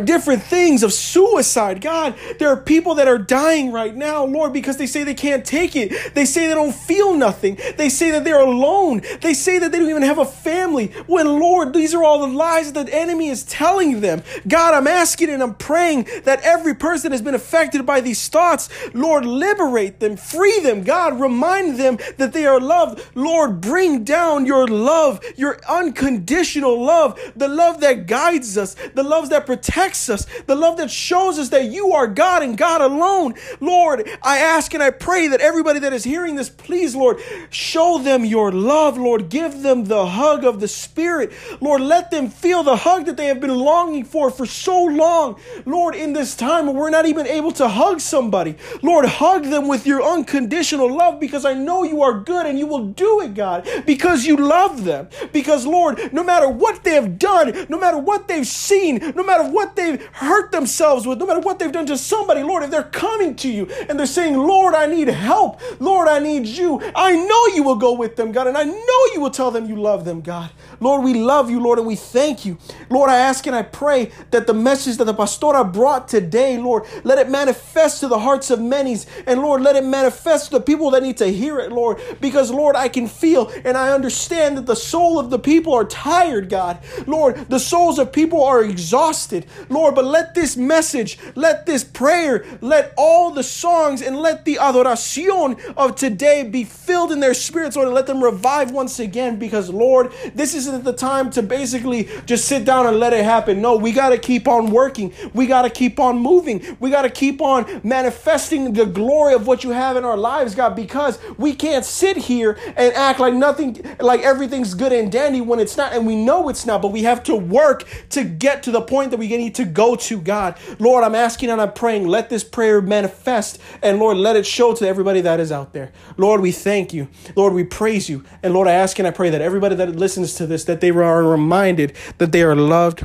different 0.00 0.42
things 0.42 0.82
of 0.82 0.92
suicide. 0.92 1.80
God, 1.80 2.14
there 2.38 2.48
are 2.48 2.56
people 2.56 2.96
that 2.96 3.08
are 3.08 3.18
dying 3.18 3.72
right 3.72 3.94
now, 3.94 4.24
Lord, 4.24 4.52
because 4.52 4.76
they 4.76 4.86
say 4.86 5.04
they 5.04 5.14
can't 5.14 5.44
take 5.44 5.74
it. 5.76 6.14
They 6.14 6.24
say 6.24 6.46
they 6.46 6.54
don't 6.54 6.74
feel 6.74 7.14
nothing. 7.14 7.58
They 7.76 7.88
say 7.88 8.10
that 8.10 8.24
they're 8.24 8.40
alone. 8.40 9.02
They 9.20 9.34
say 9.34 9.58
that 9.58 9.72
they 9.72 9.78
don't 9.78 9.90
even 9.90 10.02
have 10.02 10.18
a 10.18 10.24
family. 10.24 10.88
When, 11.06 11.38
Lord, 11.40 11.72
these 11.72 11.94
are 11.94 12.04
all 12.04 12.20
the 12.20 12.34
lies 12.34 12.72
that 12.72 12.86
the 12.86 12.94
enemy 12.94 13.28
is 13.28 13.44
telling 13.44 14.00
them. 14.00 14.22
God, 14.46 14.74
I'm 14.74 14.86
asking 14.86 15.30
and 15.30 15.42
I'm 15.42 15.54
praying 15.54 16.08
that 16.24 16.40
every 16.42 16.74
person 16.74 17.12
has 17.12 17.22
been 17.22 17.34
affected 17.34 17.86
by 17.86 18.00
these 18.00 18.28
thoughts, 18.28 18.68
Lord, 18.92 19.24
liberate 19.24 20.00
them, 20.00 20.16
free 20.16 20.60
them. 20.60 20.82
God, 20.82 21.20
remind 21.20 21.78
them 21.78 21.98
that 22.18 22.32
they 22.32 22.46
are 22.46 22.60
loved. 22.60 23.02
Lord, 23.14 23.60
bring 23.60 24.04
down 24.04 24.46
your 24.46 24.66
love, 24.66 25.20
your 25.36 25.58
unconditional 25.68 26.82
love, 26.82 27.18
the 27.34 27.48
love 27.48 27.80
that 27.80 28.06
guides 28.06 28.58
us, 28.58 28.74
the 28.94 29.02
love 29.02 29.30
that 29.30 29.46
protects 29.46 29.85
us, 29.86 30.26
the 30.46 30.54
love 30.54 30.76
that 30.78 30.90
shows 30.90 31.38
us 31.38 31.50
that 31.50 31.66
you 31.66 31.92
are 31.92 32.06
God 32.06 32.42
and 32.42 32.56
God 32.56 32.80
alone. 32.80 33.34
Lord, 33.60 34.08
I 34.22 34.38
ask 34.38 34.74
and 34.74 34.82
I 34.82 34.90
pray 34.90 35.28
that 35.28 35.40
everybody 35.40 35.78
that 35.80 35.92
is 35.92 36.04
hearing 36.04 36.34
this, 36.34 36.48
please, 36.48 36.94
Lord, 36.94 37.20
show 37.50 37.98
them 37.98 38.24
your 38.24 38.52
love, 38.52 38.98
Lord. 38.98 39.28
Give 39.28 39.62
them 39.62 39.84
the 39.84 40.06
hug 40.06 40.44
of 40.44 40.60
the 40.60 40.68
Spirit. 40.68 41.32
Lord, 41.60 41.80
let 41.80 42.10
them 42.10 42.28
feel 42.28 42.62
the 42.62 42.76
hug 42.76 43.06
that 43.06 43.16
they 43.16 43.26
have 43.26 43.40
been 43.40 43.54
longing 43.54 44.04
for 44.04 44.30
for 44.30 44.46
so 44.46 44.82
long. 44.84 45.38
Lord, 45.64 45.94
in 45.94 46.12
this 46.12 46.34
time 46.34 46.72
we're 46.72 46.90
not 46.90 47.06
even 47.06 47.26
able 47.26 47.52
to 47.52 47.68
hug 47.68 48.00
somebody, 48.00 48.56
Lord, 48.82 49.06
hug 49.06 49.44
them 49.44 49.68
with 49.68 49.86
your 49.86 50.02
unconditional 50.02 50.92
love 50.92 51.20
because 51.20 51.44
I 51.44 51.54
know 51.54 51.84
you 51.84 52.02
are 52.02 52.20
good 52.20 52.46
and 52.46 52.58
you 52.58 52.66
will 52.66 52.86
do 52.86 53.20
it, 53.20 53.34
God, 53.34 53.68
because 53.86 54.24
you 54.24 54.36
love 54.36 54.84
them. 54.84 55.08
Because, 55.32 55.66
Lord, 55.66 56.12
no 56.12 56.24
matter 56.24 56.48
what 56.48 56.82
they 56.84 56.94
have 56.94 57.18
done, 57.18 57.66
no 57.68 57.78
matter 57.78 57.98
what 57.98 58.28
they've 58.28 58.46
seen, 58.46 59.12
no 59.14 59.24
matter 59.24 59.48
what 59.48 59.75
they've 59.76 60.04
hurt 60.06 60.52
themselves 60.52 61.06
with, 61.06 61.18
no 61.18 61.26
matter 61.26 61.40
what 61.40 61.58
they've 61.58 61.72
done 61.72 61.86
to 61.86 61.96
somebody, 61.96 62.42
Lord, 62.42 62.62
if 62.62 62.70
they're 62.70 62.82
coming 62.82 63.36
to 63.36 63.48
you 63.48 63.66
and 63.88 63.98
they're 63.98 64.06
saying, 64.06 64.36
Lord, 64.36 64.74
I 64.74 64.86
need 64.86 65.08
help, 65.08 65.60
Lord, 65.80 66.08
I 66.08 66.18
need 66.18 66.46
you, 66.46 66.80
I 66.94 67.14
know 67.14 67.46
you 67.54 67.62
will 67.62 67.76
go 67.76 67.92
with 67.92 68.16
them, 68.16 68.32
God, 68.32 68.46
and 68.46 68.56
I 68.56 68.64
know 68.64 69.00
you 69.14 69.20
will 69.20 69.30
tell 69.30 69.50
them 69.50 69.66
you 69.66 69.76
love 69.76 70.04
them, 70.04 70.20
God. 70.20 70.50
Lord, 70.80 71.04
we 71.04 71.14
love 71.14 71.50
you, 71.50 71.60
Lord, 71.60 71.78
and 71.78 71.86
we 71.86 71.96
thank 71.96 72.44
you. 72.44 72.58
Lord, 72.90 73.10
I 73.10 73.16
ask 73.16 73.46
and 73.46 73.56
I 73.56 73.62
pray 73.62 74.10
that 74.30 74.46
the 74.46 74.54
message 74.54 74.96
that 74.98 75.04
the 75.04 75.14
pastora 75.14 75.70
brought 75.70 76.08
today, 76.08 76.58
Lord, 76.58 76.84
let 77.04 77.18
it 77.18 77.30
manifest 77.30 78.00
to 78.00 78.08
the 78.08 78.18
hearts 78.18 78.50
of 78.50 78.60
many, 78.60 78.96
and 79.26 79.42
Lord, 79.42 79.62
let 79.62 79.76
it 79.76 79.84
manifest 79.84 80.46
to 80.46 80.50
the 80.52 80.60
people 80.60 80.90
that 80.92 81.02
need 81.02 81.16
to 81.18 81.26
hear 81.26 81.58
it, 81.58 81.72
Lord, 81.72 82.00
because, 82.20 82.50
Lord, 82.50 82.76
I 82.76 82.88
can 82.88 83.06
feel 83.06 83.50
and 83.64 83.76
I 83.76 83.90
understand 83.90 84.56
that 84.56 84.66
the 84.66 84.76
soul 84.76 85.18
of 85.18 85.30
the 85.30 85.38
people 85.38 85.74
are 85.74 85.84
tired, 85.84 86.48
God. 86.48 86.78
Lord, 87.06 87.48
the 87.48 87.58
souls 87.58 87.98
of 87.98 88.12
people 88.12 88.44
are 88.44 88.62
exhausted. 88.62 89.46
Lord, 89.68 89.94
but 89.94 90.04
let 90.04 90.34
this 90.34 90.56
message, 90.56 91.18
let 91.34 91.66
this 91.66 91.84
prayer, 91.84 92.44
let 92.60 92.92
all 92.96 93.30
the 93.30 93.42
songs 93.42 94.02
and 94.02 94.16
let 94.16 94.44
the 94.44 94.56
adoración 94.56 95.60
of 95.76 95.96
today 95.96 96.42
be 96.42 96.64
filled 96.64 97.12
in 97.12 97.20
their 97.20 97.34
spirits, 97.34 97.76
Lord, 97.76 97.88
and 97.88 97.94
let 97.94 98.06
them 98.06 98.22
revive 98.22 98.70
once 98.70 98.98
again 98.98 99.38
because, 99.38 99.70
Lord, 99.70 100.12
this 100.34 100.54
isn't 100.54 100.84
the 100.84 100.92
time 100.92 101.30
to 101.30 101.42
basically 101.42 102.08
just 102.26 102.46
sit 102.46 102.64
down 102.64 102.86
and 102.86 102.98
let 102.98 103.12
it 103.12 103.24
happen. 103.24 103.60
No, 103.60 103.76
we 103.76 103.92
got 103.92 104.10
to 104.10 104.18
keep 104.18 104.48
on 104.48 104.70
working. 104.70 105.12
We 105.34 105.46
got 105.46 105.62
to 105.62 105.70
keep 105.70 105.98
on 105.98 106.18
moving. 106.18 106.76
We 106.80 106.90
got 106.90 107.02
to 107.02 107.10
keep 107.10 107.40
on 107.40 107.80
manifesting 107.82 108.72
the 108.72 108.86
glory 108.86 109.34
of 109.34 109.46
what 109.46 109.64
you 109.64 109.70
have 109.70 109.96
in 109.96 110.04
our 110.04 110.16
lives, 110.16 110.54
God, 110.54 110.76
because 110.76 111.18
we 111.38 111.54
can't 111.54 111.84
sit 111.84 112.16
here 112.16 112.58
and 112.76 112.92
act 112.94 113.20
like 113.20 113.34
nothing, 113.34 113.84
like 114.00 114.22
everything's 114.22 114.74
good 114.74 114.92
and 114.92 115.10
dandy 115.10 115.40
when 115.40 115.58
it's 115.58 115.76
not, 115.76 115.92
and 115.92 116.06
we 116.06 116.16
know 116.16 116.48
it's 116.48 116.66
not, 116.66 116.82
but 116.82 116.92
we 116.92 117.02
have 117.02 117.22
to 117.24 117.36
work 117.36 117.84
to 118.10 118.24
get 118.24 118.62
to 118.64 118.70
the 118.70 118.80
point 118.80 119.10
that 119.10 119.18
we 119.18 119.28
need 119.46 119.54
to 119.54 119.64
go 119.64 119.94
to, 119.94 120.20
God. 120.20 120.58
Lord, 120.80 121.04
I'm 121.04 121.14
asking 121.14 121.50
and 121.50 121.60
I'm 121.60 121.72
praying, 121.72 122.08
let 122.08 122.28
this 122.28 122.42
prayer 122.42 122.82
manifest, 122.82 123.60
and 123.80 123.98
Lord, 123.98 124.16
let 124.16 124.34
it 124.34 124.44
show 124.44 124.74
to 124.74 124.86
everybody 124.86 125.20
that 125.20 125.38
is 125.38 125.52
out 125.52 125.72
there. 125.72 125.92
Lord, 126.16 126.40
we 126.40 126.50
thank 126.50 126.92
you. 126.92 127.08
Lord, 127.36 127.52
we 127.52 127.62
praise 127.62 128.08
you. 128.08 128.24
And 128.42 128.52
Lord, 128.52 128.66
I 128.66 128.72
ask 128.72 128.98
and 128.98 129.06
I 129.06 129.12
pray 129.12 129.30
that 129.30 129.40
everybody 129.40 129.76
that 129.76 129.94
listens 129.94 130.34
to 130.34 130.46
this, 130.46 130.64
that 130.64 130.80
they 130.80 130.90
are 130.90 131.22
reminded 131.22 131.94
that 132.18 132.32
they 132.32 132.42
are 132.42 132.56
loved, 132.56 133.04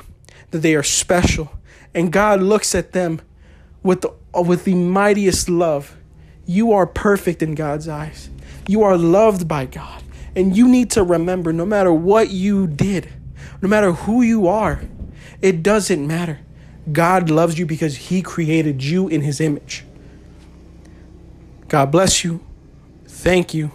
that 0.49 0.59
they 0.59 0.73
are 0.73 0.83
special, 0.83 1.51
and 1.93 2.11
God 2.11 2.41
looks 2.41 2.73
at 2.73 2.93
them 2.93 3.21
with 3.83 4.01
the, 4.01 4.13
with 4.41 4.63
the 4.63 4.73
mightiest 4.73 5.47
love. 5.47 5.95
You 6.45 6.71
are 6.71 6.87
perfect 6.87 7.43
in 7.43 7.53
God's 7.53 7.87
eyes. 7.87 8.29
You 8.67 8.81
are 8.81 8.97
loved 8.97 9.47
by 9.47 9.65
God. 9.65 10.01
And 10.35 10.57
you 10.57 10.67
need 10.67 10.89
to 10.91 11.03
remember 11.03 11.53
no 11.53 11.65
matter 11.65 11.93
what 11.93 12.29
you 12.31 12.65
did, 12.65 13.09
no 13.61 13.69
matter 13.69 13.91
who 13.91 14.21
you 14.21 14.47
are, 14.47 14.81
it 15.41 15.63
doesn't 15.63 16.05
matter. 16.05 16.39
God 16.91 17.29
loves 17.29 17.57
you 17.57 17.65
because 17.65 18.09
He 18.09 18.21
created 18.21 18.83
you 18.83 19.07
in 19.07 19.21
His 19.21 19.39
image. 19.39 19.85
God 21.67 21.91
bless 21.91 22.23
you. 22.23 22.41
Thank 23.07 23.53
you. 23.53 23.71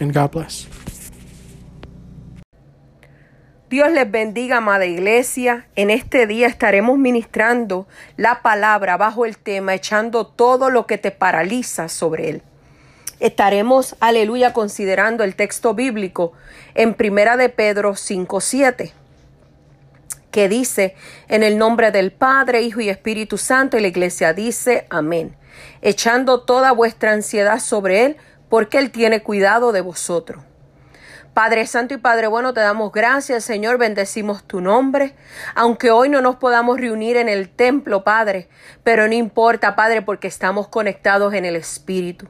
And 0.00 0.12
God 0.12 0.30
bless. 0.32 0.66
Dios 3.70 3.90
les 3.90 4.08
bendiga, 4.08 4.58
amada 4.58 4.86
iglesia. 4.86 5.66
En 5.74 5.90
este 5.90 6.28
día 6.28 6.46
estaremos 6.46 6.96
ministrando 6.96 7.88
la 8.16 8.40
palabra 8.40 8.96
bajo 8.96 9.24
el 9.26 9.36
tema 9.36 9.74
echando 9.74 10.26
todo 10.26 10.70
lo 10.70 10.86
que 10.86 10.96
te 10.96 11.10
paraliza 11.10 11.88
sobre 11.88 12.30
él. 12.30 12.42
Estaremos, 13.18 13.96
aleluya, 14.00 14.52
considerando 14.52 15.24
el 15.24 15.34
texto 15.34 15.74
bíblico 15.74 16.32
en 16.74 16.94
Primera 16.94 17.36
de 17.36 17.48
Pedro 17.48 17.94
5:7, 17.96 18.92
que 20.34 20.48
dice, 20.48 20.96
en 21.28 21.44
el 21.44 21.58
nombre 21.58 21.92
del 21.92 22.10
Padre, 22.10 22.62
Hijo 22.62 22.80
y 22.80 22.88
Espíritu 22.88 23.38
Santo, 23.38 23.78
y 23.78 23.80
la 23.80 23.86
iglesia 23.86 24.32
dice, 24.32 24.84
amén, 24.90 25.36
echando 25.80 26.42
toda 26.42 26.72
vuestra 26.72 27.12
ansiedad 27.12 27.60
sobre 27.60 28.04
él, 28.04 28.16
porque 28.48 28.78
él 28.78 28.90
tiene 28.90 29.22
cuidado 29.22 29.70
de 29.70 29.80
vosotros. 29.80 30.42
Padre 31.34 31.68
Santo 31.68 31.94
y 31.94 31.98
Padre 31.98 32.26
Bueno, 32.26 32.52
te 32.52 32.58
damos 32.60 32.90
gracias, 32.90 33.44
Señor, 33.44 33.78
bendecimos 33.78 34.42
tu 34.42 34.60
nombre. 34.60 35.14
Aunque 35.54 35.92
hoy 35.92 36.08
no 36.08 36.20
nos 36.20 36.34
podamos 36.34 36.80
reunir 36.80 37.16
en 37.16 37.28
el 37.28 37.48
templo, 37.48 38.02
Padre, 38.02 38.48
pero 38.82 39.06
no 39.06 39.14
importa, 39.14 39.76
Padre, 39.76 40.02
porque 40.02 40.26
estamos 40.26 40.66
conectados 40.66 41.32
en 41.34 41.44
el 41.44 41.54
Espíritu. 41.54 42.26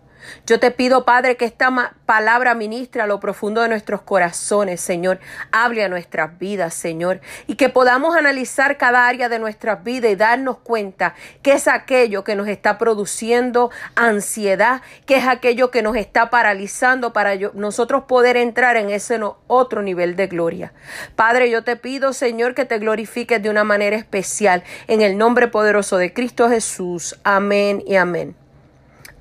Yo 0.47 0.61
te 0.61 0.71
pido, 0.71 1.05
Padre, 1.05 1.37
que 1.37 1.45
esta 1.45 1.95
palabra 2.07 2.55
ministre 2.55 3.03
a 3.03 3.07
lo 3.07 3.21
profundo 3.21 3.63
de 3.63 3.69
nuestros 3.69 4.03
corazones, 4.03 4.81
Señor. 4.81 5.21
Hable 5.53 5.85
a 5.85 5.89
nuestras 5.89 6.39
vidas, 6.39 6.75
Señor. 6.75 7.21
Y 7.47 7.55
que 7.55 7.69
podamos 7.71 8.17
analizar 8.17 8.77
cada 8.77 9.09
área 9.09 9.29
de 9.29 9.39
nuestras 9.39 9.83
vidas 9.83 10.11
y 10.11 10.17
darnos 10.17 10.59
cuenta 10.59 11.15
que 11.43 11.53
es 11.53 11.67
aquello 11.69 12.25
que 12.25 12.37
nos 12.37 12.49
está 12.49 12.79
produciendo 12.79 13.71
ansiedad, 13.95 14.83
que 15.07 15.17
es 15.17 15.27
aquello 15.27 15.71
que 15.71 15.83
nos 15.83 15.97
está 15.97 16.31
paralizando 16.31 17.13
para 17.13 17.35
nosotros 17.55 18.05
poder 18.05 18.37
entrar 18.37 18.77
en 18.77 18.91
ese 18.91 19.15
otro 19.47 19.83
nivel 19.83 20.17
de 20.17 20.27
gloria. 20.27 20.73
Padre, 21.17 21.51
yo 21.51 21.63
te 21.63 21.77
pido, 21.77 22.13
Señor, 22.13 22.55
que 22.55 22.65
te 22.65 22.79
glorifiques 22.79 23.43
de 23.43 23.51
una 23.51 23.65
manera 23.65 23.97
especial 23.97 24.65
en 24.89 25.01
el 25.01 25.17
nombre 25.17 25.49
poderoso 25.49 25.99
de 25.99 26.13
Cristo 26.13 26.49
Jesús. 26.49 27.19
Amén 27.25 27.83
y 27.87 27.97
amén. 27.97 28.44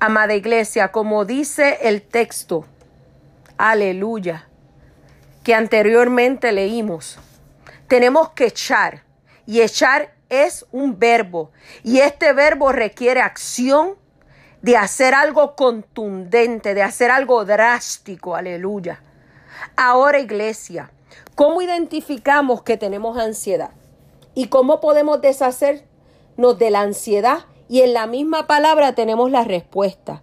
Amada 0.00 0.34
iglesia, 0.34 0.92
como 0.92 1.24
dice 1.24 1.78
el 1.82 2.02
texto, 2.02 2.66
aleluya, 3.56 4.48
que 5.42 5.54
anteriormente 5.54 6.52
leímos, 6.52 7.18
tenemos 7.88 8.30
que 8.30 8.46
echar 8.46 9.04
y 9.46 9.60
echar 9.60 10.14
es 10.28 10.66
un 10.72 10.98
verbo 10.98 11.52
y 11.82 12.00
este 12.00 12.32
verbo 12.32 12.72
requiere 12.72 13.20
acción 13.20 13.96
de 14.62 14.76
hacer 14.76 15.14
algo 15.14 15.54
contundente, 15.54 16.74
de 16.74 16.82
hacer 16.82 17.10
algo 17.10 17.44
drástico, 17.44 18.34
aleluya. 18.34 19.02
Ahora 19.76 20.18
iglesia, 20.18 20.90
¿cómo 21.34 21.62
identificamos 21.62 22.62
que 22.62 22.76
tenemos 22.76 23.18
ansiedad? 23.18 23.70
¿Y 24.34 24.48
cómo 24.48 24.80
podemos 24.80 25.20
deshacernos 25.20 26.58
de 26.58 26.70
la 26.70 26.80
ansiedad 26.80 27.44
y 27.74 27.82
en 27.82 27.92
la 27.92 28.06
misma 28.06 28.46
palabra 28.46 28.94
tenemos 28.94 29.32
la 29.32 29.42
respuesta. 29.42 30.22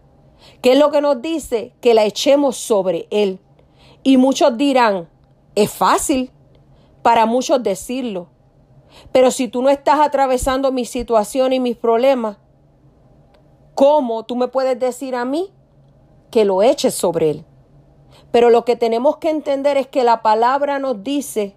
¿Qué 0.62 0.72
es 0.72 0.80
lo 0.80 0.90
que 0.90 1.02
nos 1.02 1.22
dice? 1.22 1.74
Que 1.82 1.94
la 1.94 2.06
echemos 2.06 2.56
sobre 2.56 3.10
Él. 3.12 3.40
Y 4.04 4.16
muchos 4.16 4.56
dirán, 4.58 5.10
es 5.54 5.70
fácil 5.70 6.32
para 7.02 7.26
muchos 7.26 7.62
decirlo, 7.62 8.30
Pero 9.12 9.32
si 9.32 9.50
tú 9.50 9.62
no 9.62 9.70
estás 9.70 10.00
atravesando 10.00 10.72
mi 10.72 10.86
situación 10.86 11.52
y 11.52 11.60
mis 11.60 11.76
problemas, 11.76 12.38
¿cómo 13.76 14.24
tú 14.24 14.38
me 14.38 14.48
puedes 14.48 14.80
decir 14.80 15.14
a 15.14 15.26
mí 15.26 15.52
que 16.30 16.46
lo 16.46 16.64
eches 16.64 16.96
sobre 16.96 17.32
él? 17.32 17.46
Pero 18.32 18.50
lo 18.50 18.64
que 18.64 18.78
tenemos 18.78 19.18
que 19.18 19.30
entender 19.30 19.76
es 19.76 19.88
que 19.88 20.06
la 20.06 20.22
palabra 20.22 20.80
nos 20.80 21.04
dice 21.04 21.54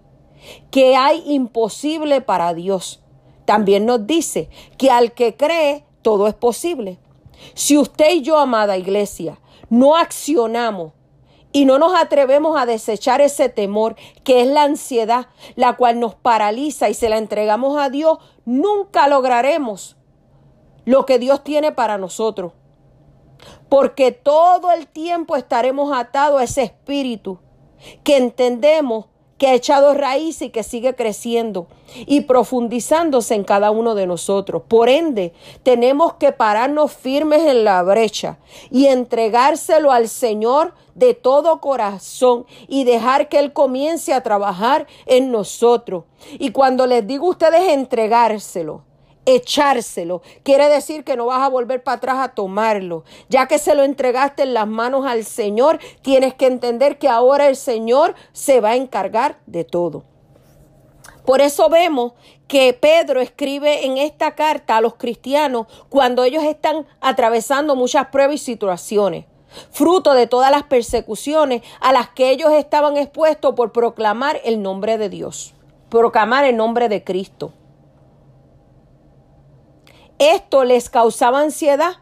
que 0.72 0.96
hay 0.96 1.22
imposible 1.24 2.20
para 2.20 2.52
Dios. 2.52 3.03
También 3.44 3.86
nos 3.86 4.06
dice 4.06 4.48
que 4.78 4.90
al 4.90 5.12
que 5.12 5.36
cree, 5.36 5.84
todo 6.02 6.26
es 6.26 6.34
posible. 6.34 6.98
Si 7.54 7.76
usted 7.76 8.14
y 8.14 8.22
yo, 8.22 8.38
amada 8.38 8.78
iglesia, 8.78 9.38
no 9.68 9.96
accionamos 9.96 10.92
y 11.52 11.66
no 11.66 11.78
nos 11.78 11.94
atrevemos 11.94 12.58
a 12.58 12.66
desechar 12.66 13.20
ese 13.20 13.48
temor 13.48 13.96
que 14.24 14.40
es 14.40 14.48
la 14.48 14.64
ansiedad, 14.64 15.28
la 15.54 15.76
cual 15.76 16.00
nos 16.00 16.14
paraliza 16.14 16.88
y 16.88 16.94
se 16.94 17.08
la 17.08 17.18
entregamos 17.18 17.78
a 17.78 17.90
Dios, 17.90 18.18
nunca 18.44 19.08
lograremos 19.08 19.96
lo 20.84 21.06
que 21.06 21.18
Dios 21.18 21.44
tiene 21.44 21.72
para 21.72 21.98
nosotros. 21.98 22.52
Porque 23.68 24.12
todo 24.12 24.72
el 24.72 24.86
tiempo 24.86 25.36
estaremos 25.36 25.96
atados 25.96 26.40
a 26.40 26.44
ese 26.44 26.62
espíritu 26.62 27.38
que 28.02 28.16
entendemos 28.16 29.06
que 29.44 29.50
ha 29.50 29.54
echado 29.54 29.92
raíz 29.92 30.40
y 30.40 30.48
que 30.48 30.62
sigue 30.62 30.94
creciendo 30.94 31.66
y 32.06 32.22
profundizándose 32.22 33.34
en 33.34 33.44
cada 33.44 33.70
uno 33.72 33.94
de 33.94 34.06
nosotros. 34.06 34.62
Por 34.66 34.88
ende, 34.88 35.34
tenemos 35.62 36.14
que 36.14 36.32
pararnos 36.32 36.94
firmes 36.94 37.42
en 37.42 37.62
la 37.62 37.82
brecha 37.82 38.38
y 38.70 38.86
entregárselo 38.86 39.92
al 39.92 40.08
Señor 40.08 40.72
de 40.94 41.12
todo 41.12 41.60
corazón 41.60 42.46
y 42.68 42.84
dejar 42.84 43.28
que 43.28 43.38
Él 43.38 43.52
comience 43.52 44.14
a 44.14 44.22
trabajar 44.22 44.86
en 45.04 45.30
nosotros. 45.30 46.04
Y 46.38 46.52
cuando 46.52 46.86
les 46.86 47.06
digo 47.06 47.26
a 47.26 47.30
ustedes 47.32 47.68
entregárselo, 47.68 48.80
echárselo. 49.26 50.22
Quiere 50.42 50.68
decir 50.68 51.04
que 51.04 51.16
no 51.16 51.26
vas 51.26 51.42
a 51.42 51.48
volver 51.48 51.82
para 51.82 51.96
atrás 51.96 52.18
a 52.18 52.34
tomarlo. 52.34 53.04
Ya 53.28 53.46
que 53.46 53.58
se 53.58 53.74
lo 53.74 53.82
entregaste 53.82 54.42
en 54.42 54.54
las 54.54 54.66
manos 54.66 55.06
al 55.06 55.24
Señor, 55.24 55.78
tienes 56.02 56.34
que 56.34 56.46
entender 56.46 56.98
que 56.98 57.08
ahora 57.08 57.48
el 57.48 57.56
Señor 57.56 58.14
se 58.32 58.60
va 58.60 58.70
a 58.70 58.76
encargar 58.76 59.38
de 59.46 59.64
todo. 59.64 60.04
Por 61.24 61.40
eso 61.40 61.70
vemos 61.70 62.12
que 62.46 62.74
Pedro 62.74 63.20
escribe 63.20 63.86
en 63.86 63.96
esta 63.96 64.34
carta 64.34 64.76
a 64.76 64.80
los 64.82 64.94
cristianos 64.94 65.66
cuando 65.88 66.22
ellos 66.24 66.44
están 66.44 66.86
atravesando 67.00 67.76
muchas 67.76 68.08
pruebas 68.08 68.34
y 68.34 68.38
situaciones, 68.38 69.24
fruto 69.70 70.12
de 70.12 70.26
todas 70.26 70.50
las 70.50 70.64
persecuciones 70.64 71.62
a 71.80 71.92
las 71.94 72.10
que 72.10 72.30
ellos 72.30 72.52
estaban 72.52 72.98
expuestos 72.98 73.54
por 73.54 73.72
proclamar 73.72 74.38
el 74.44 74.60
nombre 74.60 74.98
de 74.98 75.08
Dios, 75.08 75.54
proclamar 75.88 76.44
el 76.44 76.56
nombre 76.56 76.90
de 76.90 77.02
Cristo. 77.02 77.52
Esto 80.18 80.64
les 80.64 80.90
causaba 80.90 81.40
ansiedad, 81.40 81.94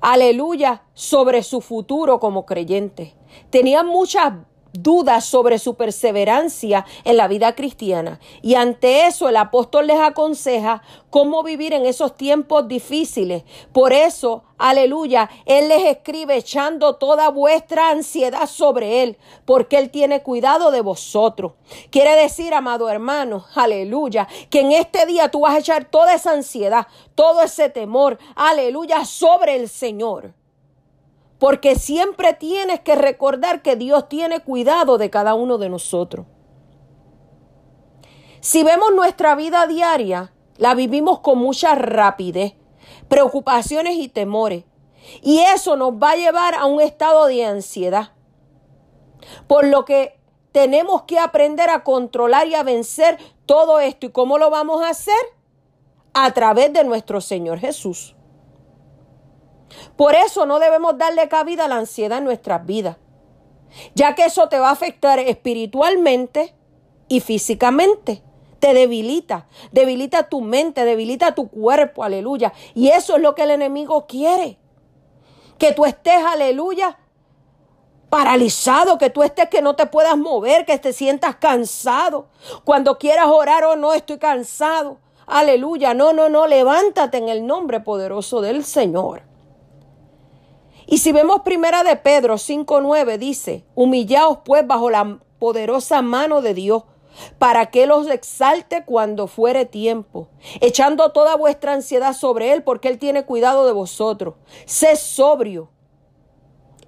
aleluya, 0.00 0.82
sobre 0.92 1.42
su 1.42 1.60
futuro 1.60 2.20
como 2.20 2.44
creyentes. 2.44 3.14
Tenían 3.50 3.86
muchas 3.86 4.34
dudas 4.72 5.24
sobre 5.24 5.58
su 5.58 5.74
perseverancia 5.74 6.86
en 7.04 7.16
la 7.16 7.28
vida 7.28 7.54
cristiana. 7.54 8.20
Y 8.42 8.54
ante 8.54 9.06
eso 9.06 9.28
el 9.28 9.36
apóstol 9.36 9.86
les 9.86 9.98
aconseja 10.00 10.82
cómo 11.10 11.42
vivir 11.42 11.72
en 11.72 11.86
esos 11.86 12.16
tiempos 12.16 12.68
difíciles. 12.68 13.42
Por 13.72 13.92
eso, 13.92 14.44
aleluya, 14.58 15.28
Él 15.44 15.68
les 15.68 15.84
escribe 15.86 16.36
echando 16.36 16.96
toda 16.96 17.30
vuestra 17.30 17.90
ansiedad 17.90 18.46
sobre 18.46 19.02
Él, 19.02 19.18
porque 19.44 19.76
Él 19.78 19.90
tiene 19.90 20.22
cuidado 20.22 20.70
de 20.70 20.80
vosotros. 20.80 21.52
Quiere 21.90 22.14
decir, 22.16 22.54
amado 22.54 22.88
hermano, 22.88 23.44
aleluya, 23.54 24.28
que 24.50 24.60
en 24.60 24.72
este 24.72 25.06
día 25.06 25.30
tú 25.30 25.40
vas 25.40 25.54
a 25.54 25.58
echar 25.58 25.84
toda 25.84 26.14
esa 26.14 26.32
ansiedad, 26.32 26.86
todo 27.14 27.42
ese 27.42 27.68
temor, 27.68 28.18
aleluya, 28.36 29.04
sobre 29.04 29.56
el 29.56 29.68
Señor. 29.68 30.39
Porque 31.40 31.74
siempre 31.74 32.34
tienes 32.34 32.80
que 32.80 32.94
recordar 32.94 33.62
que 33.62 33.74
Dios 33.74 34.08
tiene 34.08 34.40
cuidado 34.40 34.98
de 34.98 35.10
cada 35.10 35.34
uno 35.34 35.58
de 35.58 35.70
nosotros. 35.70 36.26
Si 38.40 38.62
vemos 38.62 38.92
nuestra 38.94 39.34
vida 39.34 39.66
diaria, 39.66 40.32
la 40.58 40.74
vivimos 40.74 41.20
con 41.20 41.38
mucha 41.38 41.74
rapidez, 41.74 42.54
preocupaciones 43.08 43.96
y 43.96 44.08
temores. 44.08 44.64
Y 45.22 45.40
eso 45.40 45.76
nos 45.76 45.94
va 45.94 46.12
a 46.12 46.16
llevar 46.16 46.54
a 46.54 46.66
un 46.66 46.80
estado 46.80 47.26
de 47.26 47.44
ansiedad. 47.44 48.12
Por 49.46 49.66
lo 49.66 49.84
que 49.84 50.20
tenemos 50.52 51.02
que 51.02 51.18
aprender 51.18 51.70
a 51.70 51.84
controlar 51.84 52.48
y 52.48 52.54
a 52.54 52.62
vencer 52.62 53.18
todo 53.46 53.80
esto. 53.80 54.06
¿Y 54.06 54.10
cómo 54.10 54.36
lo 54.36 54.50
vamos 54.50 54.82
a 54.82 54.90
hacer? 54.90 55.14
A 56.12 56.32
través 56.32 56.72
de 56.72 56.84
nuestro 56.84 57.20
Señor 57.20 57.58
Jesús. 57.58 58.14
Por 60.00 60.14
eso 60.14 60.46
no 60.46 60.60
debemos 60.60 60.96
darle 60.96 61.28
cabida 61.28 61.66
a 61.66 61.68
la 61.68 61.76
ansiedad 61.76 62.16
en 62.16 62.24
nuestras 62.24 62.64
vidas, 62.64 62.96
ya 63.94 64.14
que 64.14 64.24
eso 64.24 64.48
te 64.48 64.58
va 64.58 64.70
a 64.70 64.72
afectar 64.72 65.18
espiritualmente 65.18 66.54
y 67.06 67.20
físicamente. 67.20 68.22
Te 68.60 68.72
debilita, 68.72 69.46
debilita 69.72 70.30
tu 70.30 70.40
mente, 70.40 70.86
debilita 70.86 71.34
tu 71.34 71.50
cuerpo, 71.50 72.02
aleluya. 72.02 72.54
Y 72.74 72.88
eso 72.88 73.16
es 73.16 73.20
lo 73.20 73.34
que 73.34 73.42
el 73.42 73.50
enemigo 73.50 74.06
quiere. 74.06 74.58
Que 75.58 75.72
tú 75.72 75.84
estés, 75.84 76.24
aleluya, 76.24 76.98
paralizado, 78.08 78.96
que 78.96 79.10
tú 79.10 79.22
estés 79.22 79.50
que 79.50 79.60
no 79.60 79.76
te 79.76 79.84
puedas 79.84 80.16
mover, 80.16 80.64
que 80.64 80.78
te 80.78 80.94
sientas 80.94 81.36
cansado. 81.36 82.28
Cuando 82.64 82.96
quieras 82.96 83.26
orar 83.26 83.64
o 83.64 83.72
oh, 83.72 83.76
no, 83.76 83.92
estoy 83.92 84.16
cansado. 84.16 84.96
Aleluya, 85.26 85.92
no, 85.92 86.14
no, 86.14 86.30
no, 86.30 86.46
levántate 86.46 87.18
en 87.18 87.28
el 87.28 87.46
nombre 87.46 87.80
poderoso 87.80 88.40
del 88.40 88.64
Señor. 88.64 89.28
Y 90.90 90.98
si 90.98 91.12
vemos 91.12 91.42
primera 91.42 91.84
de 91.84 91.94
Pedro 91.94 92.34
5.9 92.34 93.16
dice, 93.16 93.64
humillaos 93.76 94.38
pues 94.44 94.66
bajo 94.66 94.90
la 94.90 95.20
poderosa 95.38 96.02
mano 96.02 96.42
de 96.42 96.52
Dios 96.52 96.82
para 97.38 97.66
que 97.66 97.86
los 97.86 98.08
exalte 98.08 98.84
cuando 98.84 99.28
fuere 99.28 99.66
tiempo, 99.66 100.26
echando 100.60 101.12
toda 101.12 101.36
vuestra 101.36 101.74
ansiedad 101.74 102.12
sobre 102.12 102.52
Él, 102.52 102.64
porque 102.64 102.88
Él 102.88 102.98
tiene 102.98 103.24
cuidado 103.24 103.66
de 103.66 103.72
vosotros. 103.72 104.34
Sed 104.64 104.96
sobrio 104.96 105.70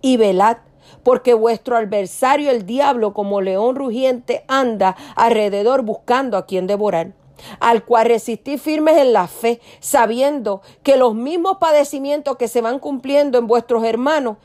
y 0.01 0.17
velad, 0.17 0.57
porque 1.05 1.35
vuestro 1.35 1.77
adversario, 1.77 2.51
el 2.51 2.67
diablo, 2.67 3.15
como 3.15 3.41
león 3.41 3.77
rugiente, 3.77 4.45
anda 4.49 4.97
alrededor 5.15 5.83
buscando 5.83 6.37
a 6.37 6.47
quien 6.47 6.67
devorar 6.67 7.13
al 7.61 7.85
cual 7.85 8.07
resistí 8.07 8.59
firmes 8.59 8.97
en 8.97 9.13
la 9.13 9.29
fe, 9.29 9.61
sabiendo 9.81 10.63
que 10.83 10.97
los 10.97 11.15
mismos 11.15 11.59
padecimientos 11.59 12.37
que 12.37 12.49
se 12.49 12.61
van 12.61 12.79
cumpliendo 12.79 13.39
en 13.39 13.47
vuestros 13.47 13.85
hermanos 13.85 14.37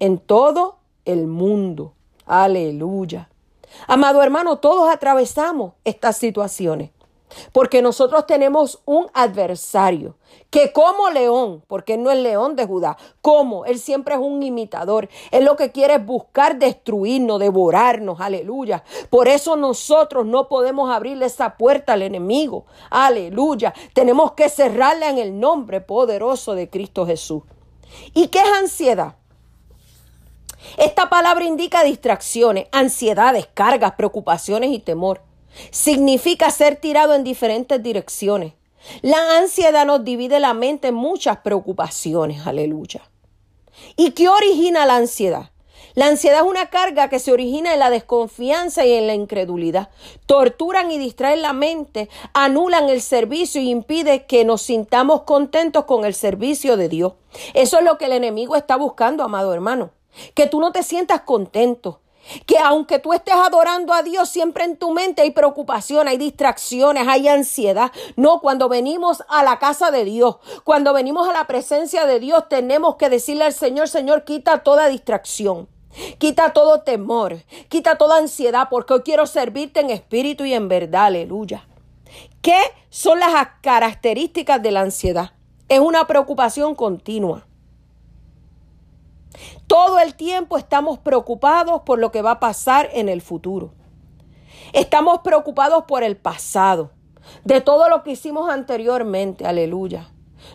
en 0.00 0.18
todo 0.18 0.78
el 1.04 1.26
mundo. 1.26 1.94
Aleluya. 2.26 3.28
Amado 3.86 4.22
hermano, 4.22 4.58
todos 4.58 4.88
atravesamos 4.92 5.74
estas 5.84 6.16
situaciones. 6.16 6.90
Porque 7.52 7.82
nosotros 7.82 8.26
tenemos 8.26 8.82
un 8.84 9.06
adversario 9.14 10.16
que 10.50 10.72
como 10.72 11.10
león, 11.10 11.64
porque 11.66 11.94
él 11.94 12.02
no 12.02 12.10
es 12.10 12.18
león 12.18 12.56
de 12.56 12.66
Judá, 12.66 12.96
como 13.20 13.64
él 13.64 13.78
siempre 13.78 14.14
es 14.14 14.20
un 14.20 14.42
imitador, 14.42 15.08
él 15.30 15.44
lo 15.44 15.56
que 15.56 15.72
quiere 15.72 15.94
es 15.94 16.06
buscar 16.06 16.58
destruirnos, 16.58 17.40
devorarnos, 17.40 18.20
aleluya. 18.20 18.84
Por 19.10 19.28
eso 19.28 19.56
nosotros 19.56 20.26
no 20.26 20.48
podemos 20.48 20.90
abrirle 20.90 21.26
esa 21.26 21.56
puerta 21.56 21.94
al 21.94 22.02
enemigo, 22.02 22.66
aleluya. 22.90 23.74
Tenemos 23.94 24.32
que 24.32 24.48
cerrarla 24.48 25.08
en 25.10 25.18
el 25.18 25.38
nombre 25.40 25.80
poderoso 25.80 26.54
de 26.54 26.70
Cristo 26.70 27.06
Jesús. 27.06 27.42
¿Y 28.12 28.28
qué 28.28 28.38
es 28.38 28.52
ansiedad? 28.58 29.16
Esta 30.76 31.08
palabra 31.08 31.44
indica 31.44 31.84
distracciones, 31.84 32.66
ansiedades, 32.72 33.48
cargas, 33.52 33.92
preocupaciones 33.92 34.70
y 34.70 34.78
temor. 34.78 35.20
Significa 35.70 36.50
ser 36.50 36.76
tirado 36.76 37.14
en 37.14 37.24
diferentes 37.24 37.82
direcciones. 37.82 38.54
La 39.02 39.38
ansiedad 39.38 39.86
nos 39.86 40.04
divide 40.04 40.40
la 40.40 40.54
mente 40.54 40.88
en 40.88 40.94
muchas 40.94 41.38
preocupaciones, 41.38 42.46
aleluya. 42.46 43.02
¿Y 43.96 44.12
qué 44.12 44.28
origina 44.28 44.86
la 44.86 44.96
ansiedad? 44.96 45.50
La 45.94 46.08
ansiedad 46.08 46.40
es 46.40 46.50
una 46.50 46.70
carga 46.70 47.08
que 47.08 47.20
se 47.20 47.30
origina 47.30 47.72
en 47.72 47.78
la 47.78 47.88
desconfianza 47.88 48.84
y 48.84 48.92
en 48.92 49.06
la 49.06 49.14
incredulidad. 49.14 49.90
Torturan 50.26 50.90
y 50.90 50.98
distraen 50.98 51.40
la 51.40 51.52
mente, 51.52 52.08
anulan 52.32 52.88
el 52.88 53.00
servicio 53.00 53.60
y 53.60 53.70
impide 53.70 54.26
que 54.26 54.44
nos 54.44 54.62
sintamos 54.62 55.22
contentos 55.22 55.84
con 55.84 56.04
el 56.04 56.14
servicio 56.14 56.76
de 56.76 56.88
Dios. 56.88 57.12
Eso 57.54 57.78
es 57.78 57.84
lo 57.84 57.96
que 57.96 58.06
el 58.06 58.12
enemigo 58.12 58.56
está 58.56 58.74
buscando, 58.74 59.22
amado 59.22 59.54
hermano. 59.54 59.90
Que 60.34 60.48
tú 60.48 60.58
no 60.58 60.72
te 60.72 60.82
sientas 60.82 61.20
contento, 61.20 62.00
que 62.46 62.58
aunque 62.58 62.98
tú 62.98 63.12
estés 63.12 63.34
adorando 63.34 63.92
a 63.92 64.02
Dios, 64.02 64.28
siempre 64.28 64.64
en 64.64 64.76
tu 64.76 64.92
mente 64.92 65.22
hay 65.22 65.30
preocupación, 65.30 66.08
hay 66.08 66.16
distracciones, 66.16 67.06
hay 67.06 67.28
ansiedad. 67.28 67.92
No, 68.16 68.40
cuando 68.40 68.68
venimos 68.68 69.22
a 69.28 69.42
la 69.42 69.58
casa 69.58 69.90
de 69.90 70.04
Dios, 70.04 70.36
cuando 70.64 70.92
venimos 70.92 71.28
a 71.28 71.32
la 71.32 71.46
presencia 71.46 72.06
de 72.06 72.20
Dios, 72.20 72.48
tenemos 72.48 72.96
que 72.96 73.10
decirle 73.10 73.44
al 73.44 73.52
Señor, 73.52 73.88
Señor, 73.88 74.24
quita 74.24 74.62
toda 74.62 74.88
distracción. 74.88 75.68
Quita 76.18 76.52
todo 76.52 76.80
temor, 76.80 77.44
quita 77.68 77.96
toda 77.96 78.18
ansiedad, 78.18 78.66
porque 78.68 78.94
hoy 78.94 79.02
quiero 79.02 79.26
servirte 79.26 79.78
en 79.78 79.90
espíritu 79.90 80.44
y 80.44 80.52
en 80.52 80.68
verdad, 80.68 81.04
aleluya. 81.04 81.68
¿Qué 82.42 82.58
son 82.90 83.20
las 83.20 83.32
características 83.60 84.60
de 84.60 84.72
la 84.72 84.80
ansiedad? 84.80 85.32
Es 85.68 85.78
una 85.78 86.06
preocupación 86.06 86.74
continua. 86.74 87.46
Todo 89.66 89.98
el 89.98 90.14
tiempo 90.14 90.58
estamos 90.58 90.98
preocupados 90.98 91.82
por 91.82 91.98
lo 91.98 92.12
que 92.12 92.22
va 92.22 92.32
a 92.32 92.40
pasar 92.40 92.88
en 92.92 93.08
el 93.08 93.22
futuro. 93.22 93.72
Estamos 94.72 95.20
preocupados 95.20 95.84
por 95.84 96.02
el 96.02 96.16
pasado, 96.16 96.90
de 97.44 97.60
todo 97.60 97.88
lo 97.88 98.02
que 98.02 98.12
hicimos 98.12 98.50
anteriormente, 98.50 99.46
aleluya. 99.46 100.08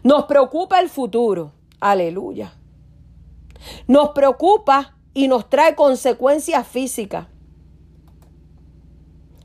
Nos 0.04 0.26
preocupa 0.26 0.80
el 0.80 0.90
futuro, 0.90 1.52
aleluya. 1.80 2.54
Nos 3.88 4.10
preocupa 4.10 4.96
y 5.14 5.28
nos 5.28 5.50
trae 5.50 5.76
consecuencias 5.76 6.68
físicas. 6.68 7.28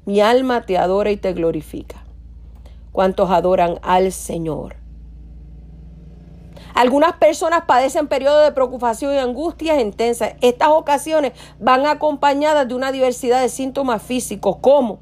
Mi 0.04 0.20
alma 0.20 0.66
te 0.66 0.76
adora 0.76 1.10
y 1.10 1.16
te 1.16 1.32
glorifica. 1.32 2.04
¿Cuántos 2.92 3.30
adoran 3.30 3.78
al 3.82 4.12
Señor? 4.12 4.83
Algunas 6.74 7.14
personas 7.14 7.62
padecen 7.66 8.08
periodos 8.08 8.44
de 8.44 8.52
preocupación 8.52 9.14
y 9.14 9.18
angustias 9.18 9.80
intensas. 9.80 10.34
Estas 10.40 10.70
ocasiones 10.70 11.32
van 11.60 11.86
acompañadas 11.86 12.66
de 12.66 12.74
una 12.74 12.90
diversidad 12.90 13.40
de 13.40 13.48
síntomas 13.48 14.02
físicos, 14.02 14.56
como 14.60 14.98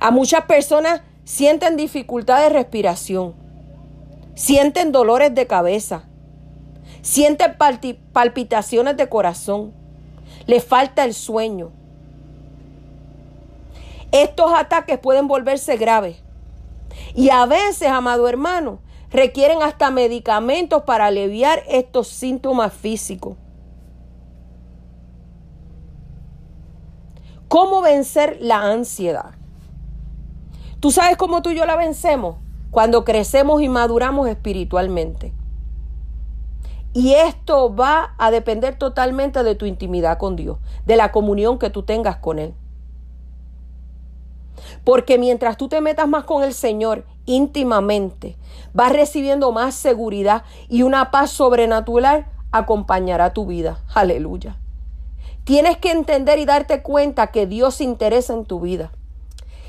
a 0.00 0.10
muchas 0.10 0.44
personas 0.46 1.02
sienten 1.24 1.76
dificultad 1.76 2.40
de 2.42 2.48
respiración, 2.48 3.34
sienten 4.34 4.90
dolores 4.90 5.32
de 5.32 5.46
cabeza, 5.46 6.04
sienten 7.02 7.56
palpitaciones 8.12 8.96
de 8.96 9.08
corazón, 9.08 9.72
les 10.46 10.64
falta 10.64 11.04
el 11.04 11.14
sueño. 11.14 11.70
Estos 14.10 14.52
ataques 14.52 14.98
pueden 14.98 15.28
volverse 15.28 15.76
graves. 15.76 16.16
Y 17.14 17.30
a 17.30 17.44
veces, 17.46 17.88
amado 17.88 18.28
hermano, 18.28 18.80
requieren 19.10 19.62
hasta 19.62 19.90
medicamentos 19.90 20.82
para 20.82 21.06
aliviar 21.06 21.62
estos 21.68 22.08
síntomas 22.08 22.72
físicos. 22.72 23.36
¿Cómo 27.48 27.80
vencer 27.80 28.38
la 28.40 28.70
ansiedad? 28.70 29.34
¿Tú 30.80 30.90
sabes 30.90 31.16
cómo 31.16 31.42
tú 31.42 31.50
y 31.50 31.56
yo 31.56 31.64
la 31.64 31.76
vencemos? 31.76 32.36
Cuando 32.70 33.04
crecemos 33.04 33.62
y 33.62 33.68
maduramos 33.68 34.28
espiritualmente. 34.28 35.32
Y 36.92 37.12
esto 37.14 37.74
va 37.74 38.14
a 38.18 38.30
depender 38.30 38.76
totalmente 38.76 39.42
de 39.42 39.54
tu 39.54 39.66
intimidad 39.66 40.18
con 40.18 40.34
Dios, 40.34 40.58
de 40.86 40.96
la 40.96 41.12
comunión 41.12 41.58
que 41.58 41.70
tú 41.70 41.82
tengas 41.82 42.16
con 42.16 42.38
Él. 42.38 42.54
Porque 44.82 45.18
mientras 45.18 45.56
tú 45.56 45.68
te 45.68 45.80
metas 45.80 46.08
más 46.08 46.24
con 46.24 46.42
el 46.42 46.54
Señor 46.54 47.04
íntimamente, 47.26 48.36
vas 48.72 48.92
recibiendo 48.92 49.52
más 49.52 49.74
seguridad 49.74 50.44
y 50.68 50.82
una 50.82 51.10
paz 51.10 51.30
sobrenatural 51.30 52.26
acompañará 52.52 53.32
tu 53.32 53.46
vida. 53.46 53.80
Aleluya. 53.94 54.56
Tienes 55.44 55.76
que 55.76 55.92
entender 55.92 56.38
y 56.38 56.44
darte 56.44 56.82
cuenta 56.82 57.28
que 57.28 57.46
Dios 57.46 57.76
se 57.76 57.84
interesa 57.84 58.32
en 58.32 58.44
tu 58.44 58.60
vida. 58.60 58.90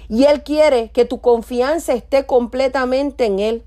Y 0.09 0.23
Él 0.23 0.43
quiere 0.43 0.89
que 0.91 1.05
tu 1.05 1.19
confianza 1.19 1.93
esté 1.93 2.25
completamente 2.25 3.25
en 3.25 3.39
Él 3.39 3.63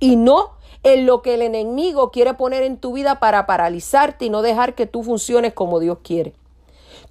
y 0.00 0.16
no 0.16 0.50
en 0.82 1.06
lo 1.06 1.22
que 1.22 1.34
el 1.34 1.42
enemigo 1.42 2.10
quiere 2.10 2.34
poner 2.34 2.62
en 2.62 2.76
tu 2.76 2.92
vida 2.92 3.18
para 3.18 3.46
paralizarte 3.46 4.26
y 4.26 4.30
no 4.30 4.42
dejar 4.42 4.74
que 4.74 4.86
tú 4.86 5.02
funciones 5.02 5.54
como 5.54 5.80
Dios 5.80 5.98
quiere. 6.02 6.34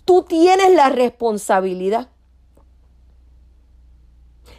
Tú 0.05 0.23
tienes 0.23 0.73
la 0.75 0.89
responsabilidad 0.89 2.09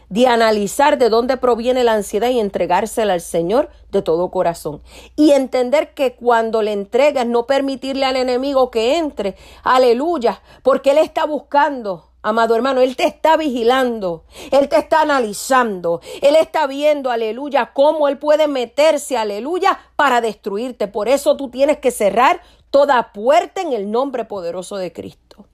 de 0.09 0.27
analizar 0.27 0.97
de 0.97 1.09
dónde 1.09 1.37
proviene 1.37 1.83
la 1.83 1.93
ansiedad 1.93 2.29
y 2.29 2.39
entregársela 2.39 3.13
al 3.13 3.21
Señor 3.21 3.69
de 3.91 4.01
todo 4.01 4.31
corazón. 4.31 4.81
Y 5.15 5.31
entender 5.31 5.93
que 5.93 6.15
cuando 6.15 6.61
le 6.61 6.73
entregas, 6.73 7.25
no 7.25 7.45
permitirle 7.45 8.05
al 8.05 8.15
enemigo 8.15 8.71
que 8.71 8.97
entre, 8.97 9.35
aleluya, 9.63 10.41
porque 10.63 10.91
Él 10.91 10.99
está 10.99 11.25
buscando. 11.25 12.11
Amado 12.21 12.55
hermano, 12.55 12.81
Él 12.81 12.95
te 12.95 13.05
está 13.05 13.37
vigilando, 13.37 14.23
Él 14.49 14.67
te 14.67 14.77
está 14.77 15.01
analizando, 15.01 16.01
Él 16.23 16.35
está 16.35 16.65
viendo, 16.65 17.11
aleluya, 17.11 17.71
cómo 17.71 18.07
Él 18.07 18.17
puede 18.17 18.47
meterse, 18.47 19.15
aleluya, 19.15 19.77
para 19.95 20.21
destruirte. 20.21 20.87
Por 20.87 21.07
eso 21.07 21.37
tú 21.37 21.49
tienes 21.49 21.77
que 21.77 21.91
cerrar 21.91 22.41
toda 22.71 23.13
puerta 23.13 23.61
en 23.61 23.73
el 23.73 23.91
nombre 23.91 24.25
poderoso 24.25 24.77
de 24.77 24.91
Cristo. 24.91 25.45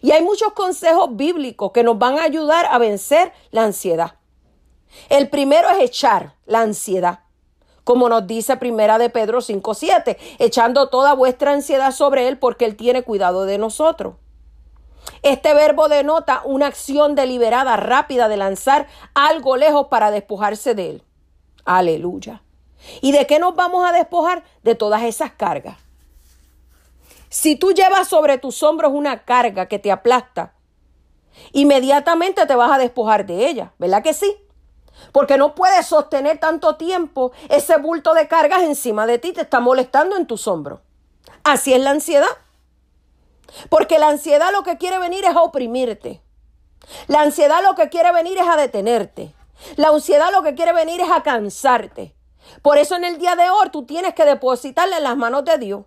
Y 0.00 0.12
hay 0.12 0.22
muchos 0.22 0.52
consejos 0.52 1.16
bíblicos 1.16 1.72
que 1.72 1.82
nos 1.82 1.98
van 1.98 2.18
a 2.18 2.24
ayudar 2.24 2.66
a 2.70 2.78
vencer 2.78 3.32
la 3.50 3.64
ansiedad. 3.64 4.14
El 5.08 5.28
primero 5.28 5.68
es 5.70 5.80
echar 5.80 6.34
la 6.46 6.60
ansiedad. 6.60 7.20
Como 7.84 8.08
nos 8.08 8.26
dice 8.26 8.56
Primera 8.56 8.98
de 8.98 9.10
Pedro 9.10 9.40
5:7, 9.40 10.16
echando 10.38 10.88
toda 10.88 11.14
vuestra 11.14 11.52
ansiedad 11.52 11.90
sobre 11.92 12.28
él 12.28 12.38
porque 12.38 12.64
él 12.64 12.76
tiene 12.76 13.02
cuidado 13.02 13.44
de 13.44 13.58
nosotros. 13.58 14.14
Este 15.22 15.52
verbo 15.52 15.88
denota 15.88 16.42
una 16.44 16.68
acción 16.68 17.16
deliberada, 17.16 17.76
rápida 17.76 18.28
de 18.28 18.36
lanzar 18.36 18.86
algo 19.14 19.56
lejos 19.56 19.88
para 19.88 20.12
despojarse 20.12 20.74
de 20.74 20.90
él. 20.90 21.02
Aleluya. 21.64 22.42
¿Y 23.00 23.12
de 23.12 23.26
qué 23.26 23.38
nos 23.38 23.54
vamos 23.54 23.84
a 23.84 23.92
despojar? 23.92 24.44
De 24.62 24.74
todas 24.74 25.02
esas 25.02 25.32
cargas. 25.32 25.76
Si 27.32 27.56
tú 27.56 27.72
llevas 27.72 28.08
sobre 28.08 28.36
tus 28.36 28.62
hombros 28.62 28.92
una 28.92 29.24
carga 29.24 29.64
que 29.64 29.78
te 29.78 29.90
aplasta, 29.90 30.52
inmediatamente 31.52 32.44
te 32.44 32.54
vas 32.54 32.70
a 32.70 32.76
despojar 32.76 33.24
de 33.24 33.48
ella, 33.48 33.72
¿verdad 33.78 34.02
que 34.02 34.12
sí? 34.12 34.36
Porque 35.12 35.38
no 35.38 35.54
puedes 35.54 35.86
sostener 35.86 36.36
tanto 36.36 36.76
tiempo 36.76 37.32
ese 37.48 37.78
bulto 37.78 38.12
de 38.12 38.28
cargas 38.28 38.64
encima 38.64 39.06
de 39.06 39.18
ti, 39.18 39.32
te 39.32 39.40
está 39.40 39.60
molestando 39.60 40.18
en 40.18 40.26
tus 40.26 40.46
hombros. 40.46 40.80
Así 41.42 41.72
es 41.72 41.80
la 41.80 41.92
ansiedad. 41.92 42.28
Porque 43.70 43.98
la 43.98 44.08
ansiedad 44.08 44.52
lo 44.52 44.62
que 44.62 44.76
quiere 44.76 44.98
venir 44.98 45.24
es 45.24 45.34
a 45.34 45.40
oprimirte. 45.40 46.20
La 47.06 47.22
ansiedad 47.22 47.62
lo 47.66 47.74
que 47.74 47.88
quiere 47.88 48.12
venir 48.12 48.36
es 48.36 48.46
a 48.46 48.58
detenerte. 48.58 49.34
La 49.76 49.88
ansiedad 49.88 50.30
lo 50.32 50.42
que 50.42 50.54
quiere 50.54 50.74
venir 50.74 51.00
es 51.00 51.10
a 51.10 51.22
cansarte. 51.22 52.14
Por 52.60 52.76
eso 52.76 52.94
en 52.94 53.04
el 53.04 53.16
día 53.16 53.36
de 53.36 53.48
hoy 53.48 53.70
tú 53.72 53.86
tienes 53.86 54.12
que 54.12 54.26
depositarla 54.26 54.98
en 54.98 55.04
las 55.04 55.16
manos 55.16 55.46
de 55.46 55.56
Dios. 55.56 55.84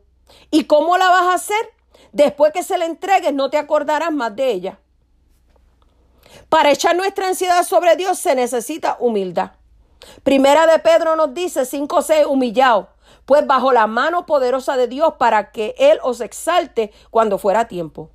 ¿Y 0.51 0.65
cómo 0.65 0.97
la 0.97 1.09
vas 1.09 1.27
a 1.27 1.33
hacer? 1.33 1.73
Después 2.11 2.51
que 2.53 2.63
se 2.63 2.77
la 2.77 2.85
entregues, 2.85 3.33
no 3.33 3.49
te 3.49 3.57
acordarás 3.57 4.11
más 4.11 4.35
de 4.35 4.51
ella. 4.51 4.79
Para 6.49 6.71
echar 6.71 6.95
nuestra 6.95 7.27
ansiedad 7.27 7.63
sobre 7.63 7.95
Dios 7.95 8.17
se 8.19 8.35
necesita 8.35 8.97
humildad. 8.99 9.51
Primera 10.23 10.67
de 10.67 10.79
Pedro 10.79 11.15
nos 11.15 11.33
dice 11.33 11.65
5 11.65 12.01
6 12.01 12.25
humillado, 12.27 12.89
pues 13.25 13.45
bajo 13.45 13.71
la 13.71 13.87
mano 13.87 14.25
poderosa 14.25 14.77
de 14.77 14.87
Dios 14.87 15.15
para 15.17 15.51
que 15.51 15.75
Él 15.77 15.99
os 16.03 16.21
exalte 16.21 16.91
cuando 17.09 17.37
fuera 17.37 17.67
tiempo. 17.67 18.11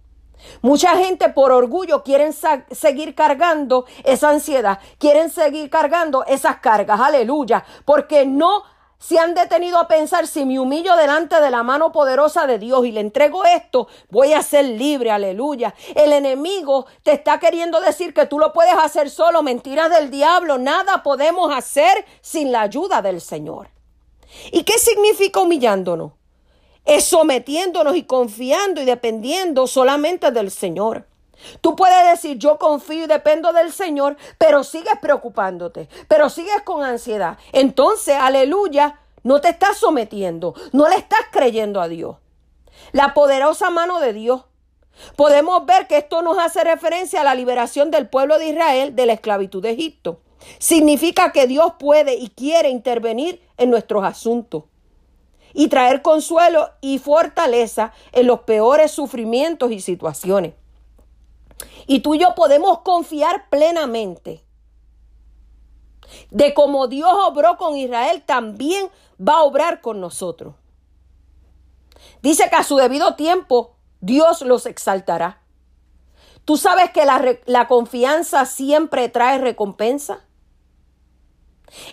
Mucha 0.62 0.96
gente 0.96 1.28
por 1.28 1.52
orgullo 1.52 2.02
quieren 2.02 2.32
seguir 2.70 3.14
cargando 3.14 3.84
esa 4.04 4.30
ansiedad, 4.30 4.78
quieren 4.98 5.30
seguir 5.30 5.68
cargando 5.68 6.24
esas 6.24 6.56
cargas, 6.60 6.98
aleluya, 7.00 7.64
porque 7.84 8.24
no 8.24 8.62
se 9.00 9.18
han 9.18 9.34
detenido 9.34 9.78
a 9.78 9.88
pensar 9.88 10.26
si 10.26 10.44
me 10.44 10.60
humillo 10.60 10.94
delante 10.94 11.40
de 11.40 11.50
la 11.50 11.62
mano 11.62 11.90
poderosa 11.90 12.46
de 12.46 12.58
Dios 12.58 12.84
y 12.84 12.92
le 12.92 13.00
entrego 13.00 13.44
esto, 13.46 13.88
voy 14.10 14.34
a 14.34 14.42
ser 14.42 14.66
libre, 14.66 15.10
aleluya. 15.10 15.74
El 15.96 16.12
enemigo 16.12 16.86
te 17.02 17.12
está 17.12 17.40
queriendo 17.40 17.80
decir 17.80 18.12
que 18.12 18.26
tú 18.26 18.38
lo 18.38 18.52
puedes 18.52 18.74
hacer 18.74 19.08
solo, 19.08 19.42
mentiras 19.42 19.90
del 19.90 20.10
diablo, 20.10 20.58
nada 20.58 21.02
podemos 21.02 21.50
hacer 21.52 22.04
sin 22.20 22.52
la 22.52 22.60
ayuda 22.60 23.00
del 23.00 23.22
Señor. 23.22 23.70
¿Y 24.52 24.64
qué 24.64 24.78
significa 24.78 25.40
humillándonos? 25.40 26.12
Es 26.84 27.04
sometiéndonos 27.04 27.96
y 27.96 28.04
confiando 28.04 28.82
y 28.82 28.84
dependiendo 28.84 29.66
solamente 29.66 30.30
del 30.30 30.50
Señor. 30.50 31.09
Tú 31.60 31.76
puedes 31.76 32.10
decir, 32.10 32.38
yo 32.38 32.58
confío 32.58 33.04
y 33.04 33.06
dependo 33.06 33.52
del 33.52 33.72
Señor, 33.72 34.16
pero 34.38 34.64
sigues 34.64 34.94
preocupándote, 35.00 35.88
pero 36.08 36.28
sigues 36.30 36.62
con 36.64 36.82
ansiedad. 36.82 37.38
Entonces, 37.52 38.16
aleluya, 38.18 39.00
no 39.22 39.40
te 39.40 39.50
estás 39.50 39.76
sometiendo, 39.76 40.54
no 40.72 40.88
le 40.88 40.96
estás 40.96 41.20
creyendo 41.30 41.80
a 41.80 41.88
Dios. 41.88 42.16
La 42.92 43.14
poderosa 43.14 43.70
mano 43.70 44.00
de 44.00 44.12
Dios. 44.12 44.44
Podemos 45.16 45.64
ver 45.64 45.86
que 45.86 45.98
esto 45.98 46.22
nos 46.22 46.38
hace 46.38 46.62
referencia 46.62 47.20
a 47.20 47.24
la 47.24 47.34
liberación 47.34 47.90
del 47.90 48.08
pueblo 48.08 48.38
de 48.38 48.48
Israel 48.48 48.96
de 48.96 49.06
la 49.06 49.14
esclavitud 49.14 49.62
de 49.62 49.70
Egipto. 49.70 50.20
Significa 50.58 51.32
que 51.32 51.46
Dios 51.46 51.74
puede 51.78 52.14
y 52.14 52.28
quiere 52.28 52.70
intervenir 52.70 53.42
en 53.56 53.70
nuestros 53.70 54.04
asuntos 54.04 54.64
y 55.52 55.68
traer 55.68 56.02
consuelo 56.02 56.70
y 56.80 56.98
fortaleza 56.98 57.92
en 58.12 58.26
los 58.26 58.40
peores 58.40 58.90
sufrimientos 58.90 59.70
y 59.72 59.80
situaciones. 59.80 60.54
Y 61.86 62.00
tú 62.00 62.14
y 62.14 62.18
yo 62.18 62.34
podemos 62.34 62.80
confiar 62.80 63.48
plenamente 63.50 64.44
de 66.30 66.54
cómo 66.54 66.88
Dios 66.88 67.12
obró 67.26 67.56
con 67.56 67.76
Israel, 67.76 68.22
también 68.24 68.90
va 69.20 69.34
a 69.34 69.42
obrar 69.42 69.80
con 69.80 70.00
nosotros. 70.00 70.54
Dice 72.22 72.48
que 72.50 72.56
a 72.56 72.64
su 72.64 72.76
debido 72.76 73.14
tiempo 73.14 73.76
Dios 74.00 74.42
los 74.42 74.66
exaltará. 74.66 75.40
¿Tú 76.44 76.56
sabes 76.56 76.90
que 76.90 77.04
la, 77.04 77.38
la 77.46 77.68
confianza 77.68 78.44
siempre 78.46 79.08
trae 79.08 79.38
recompensa? 79.38 80.24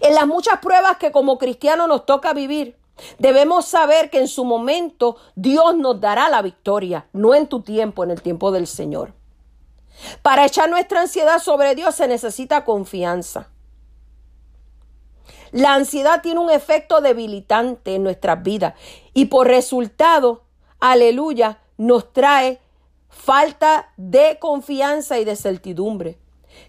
En 0.01 0.15
las 0.15 0.25
muchas 0.25 0.59
pruebas 0.59 0.97
que 0.97 1.11
como 1.11 1.37
cristianos 1.37 1.87
nos 1.87 2.05
toca 2.05 2.33
vivir, 2.33 2.77
debemos 3.19 3.65
saber 3.65 4.09
que 4.09 4.19
en 4.19 4.27
su 4.27 4.45
momento 4.45 5.17
Dios 5.35 5.75
nos 5.75 6.01
dará 6.01 6.29
la 6.29 6.41
victoria, 6.41 7.07
no 7.13 7.35
en 7.35 7.47
tu 7.47 7.61
tiempo, 7.61 8.03
en 8.03 8.11
el 8.11 8.21
tiempo 8.21 8.51
del 8.51 8.67
Señor. 8.67 9.13
Para 10.21 10.45
echar 10.45 10.69
nuestra 10.69 11.01
ansiedad 11.01 11.39
sobre 11.39 11.75
Dios 11.75 11.95
se 11.95 12.07
necesita 12.07 12.63
confianza. 12.65 13.49
La 15.51 15.73
ansiedad 15.73 16.21
tiene 16.21 16.39
un 16.39 16.49
efecto 16.49 17.01
debilitante 17.01 17.95
en 17.95 18.03
nuestras 18.03 18.43
vidas 18.43 18.73
y 19.13 19.25
por 19.25 19.47
resultado, 19.47 20.43
aleluya, 20.79 21.59
nos 21.77 22.11
trae 22.11 22.59
falta 23.09 23.91
de 23.97 24.37
confianza 24.39 25.19
y 25.19 25.25
de 25.25 25.35
certidumbre. 25.35 26.19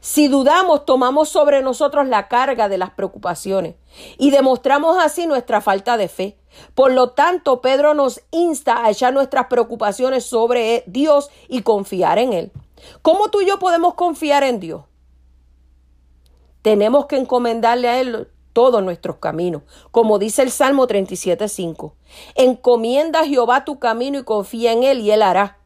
Si 0.00 0.28
dudamos, 0.28 0.84
tomamos 0.84 1.28
sobre 1.28 1.62
nosotros 1.62 2.06
la 2.06 2.28
carga 2.28 2.68
de 2.68 2.78
las 2.78 2.90
preocupaciones 2.90 3.74
y 4.18 4.30
demostramos 4.30 4.96
así 4.98 5.26
nuestra 5.26 5.60
falta 5.60 5.96
de 5.96 6.08
fe. 6.08 6.38
Por 6.74 6.92
lo 6.92 7.10
tanto, 7.10 7.60
Pedro 7.60 7.94
nos 7.94 8.20
insta 8.30 8.84
a 8.84 8.90
echar 8.90 9.12
nuestras 9.12 9.46
preocupaciones 9.46 10.24
sobre 10.24 10.84
Dios 10.86 11.30
y 11.48 11.62
confiar 11.62 12.18
en 12.18 12.32
Él. 12.32 12.52
¿Cómo 13.02 13.28
tú 13.28 13.40
y 13.40 13.46
yo 13.46 13.58
podemos 13.58 13.94
confiar 13.94 14.42
en 14.44 14.60
Dios? 14.60 14.84
Tenemos 16.62 17.06
que 17.06 17.16
encomendarle 17.16 17.88
a 17.88 18.00
Él 18.00 18.28
todos 18.52 18.82
nuestros 18.82 19.18
caminos, 19.18 19.62
como 19.90 20.18
dice 20.18 20.42
el 20.42 20.50
Salmo 20.50 20.86
37.5. 20.86 21.92
Encomienda 22.34 23.20
a 23.20 23.26
Jehová 23.26 23.64
tu 23.64 23.78
camino 23.78 24.18
y 24.18 24.24
confía 24.24 24.72
en 24.72 24.82
Él 24.82 25.00
y 25.00 25.10
Él 25.10 25.22
hará. 25.22 25.58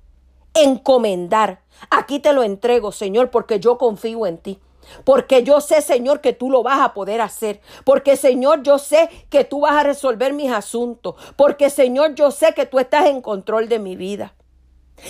Encomendar. 0.54 1.62
Aquí 1.90 2.18
te 2.18 2.34
lo 2.34 2.42
entrego, 2.42 2.92
Señor, 2.92 3.30
porque 3.30 3.60
yo 3.60 3.78
confío 3.78 4.26
en 4.26 4.38
ti. 4.38 4.60
Porque 5.04 5.42
yo 5.42 5.60
sé, 5.60 5.80
Señor, 5.80 6.20
que 6.20 6.32
tú 6.32 6.50
lo 6.50 6.62
vas 6.62 6.80
a 6.80 6.92
poder 6.92 7.20
hacer. 7.20 7.60
Porque, 7.84 8.16
Señor, 8.16 8.62
yo 8.62 8.78
sé 8.78 9.08
que 9.30 9.44
tú 9.44 9.60
vas 9.60 9.72
a 9.72 9.84
resolver 9.84 10.32
mis 10.32 10.50
asuntos. 10.50 11.14
Porque, 11.36 11.70
Señor, 11.70 12.14
yo 12.14 12.30
sé 12.30 12.52
que 12.54 12.66
tú 12.66 12.78
estás 12.78 13.06
en 13.06 13.22
control 13.22 13.68
de 13.68 13.78
mi 13.78 13.96
vida. 13.96 14.34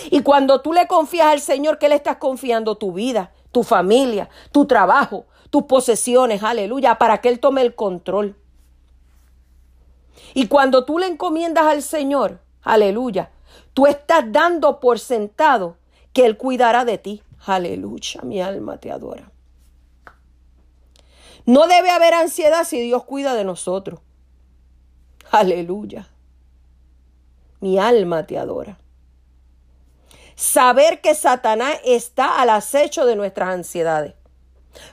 Y 0.09 0.21
cuando 0.21 0.61
tú 0.61 0.73
le 0.73 0.87
confías 0.87 1.27
al 1.27 1.39
Señor, 1.39 1.77
¿qué 1.77 1.89
le 1.89 1.95
estás 1.95 2.17
confiando? 2.17 2.75
Tu 2.75 2.93
vida, 2.93 3.31
tu 3.51 3.63
familia, 3.63 4.29
tu 4.51 4.65
trabajo, 4.65 5.25
tus 5.49 5.63
posesiones, 5.63 6.43
aleluya, 6.43 6.97
para 6.97 7.21
que 7.21 7.29
Él 7.29 7.39
tome 7.39 7.61
el 7.61 7.75
control. 7.75 8.35
Y 10.33 10.47
cuando 10.47 10.85
tú 10.85 10.99
le 10.99 11.07
encomiendas 11.07 11.65
al 11.65 11.83
Señor, 11.83 12.41
aleluya, 12.63 13.31
tú 13.73 13.85
estás 13.85 14.25
dando 14.31 14.79
por 14.79 14.99
sentado 14.99 15.77
que 16.11 16.25
Él 16.25 16.37
cuidará 16.37 16.85
de 16.85 16.97
ti. 16.97 17.23
Aleluya, 17.45 18.21
mi 18.23 18.41
alma 18.41 18.77
te 18.77 18.91
adora. 18.91 19.31
No 21.45 21.67
debe 21.67 21.89
haber 21.89 22.13
ansiedad 22.13 22.63
si 22.63 22.79
Dios 22.79 23.03
cuida 23.03 23.33
de 23.35 23.43
nosotros. 23.43 23.99
Aleluya. 25.29 26.07
Mi 27.59 27.77
alma 27.77 28.25
te 28.25 28.37
adora. 28.37 28.77
Saber 30.35 31.01
que 31.01 31.15
Satanás 31.15 31.77
está 31.85 32.41
al 32.41 32.49
acecho 32.49 33.05
de 33.05 33.15
nuestras 33.15 33.49
ansiedades. 33.49 34.15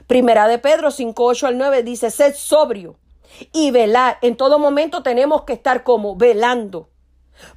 Primera 0.07 0.47
de 0.47 0.59
Pedro 0.59 0.91
5, 0.91 1.23
8 1.23 1.47
al 1.47 1.57
9 1.57 1.83
dice, 1.83 2.11
sed 2.11 2.35
sobrio 2.35 2.97
y 3.51 3.71
velar. 3.71 4.17
En 4.21 4.35
todo 4.37 4.59
momento 4.59 5.03
tenemos 5.03 5.43
que 5.43 5.53
estar 5.53 5.83
como 5.83 6.15
velando. 6.15 6.89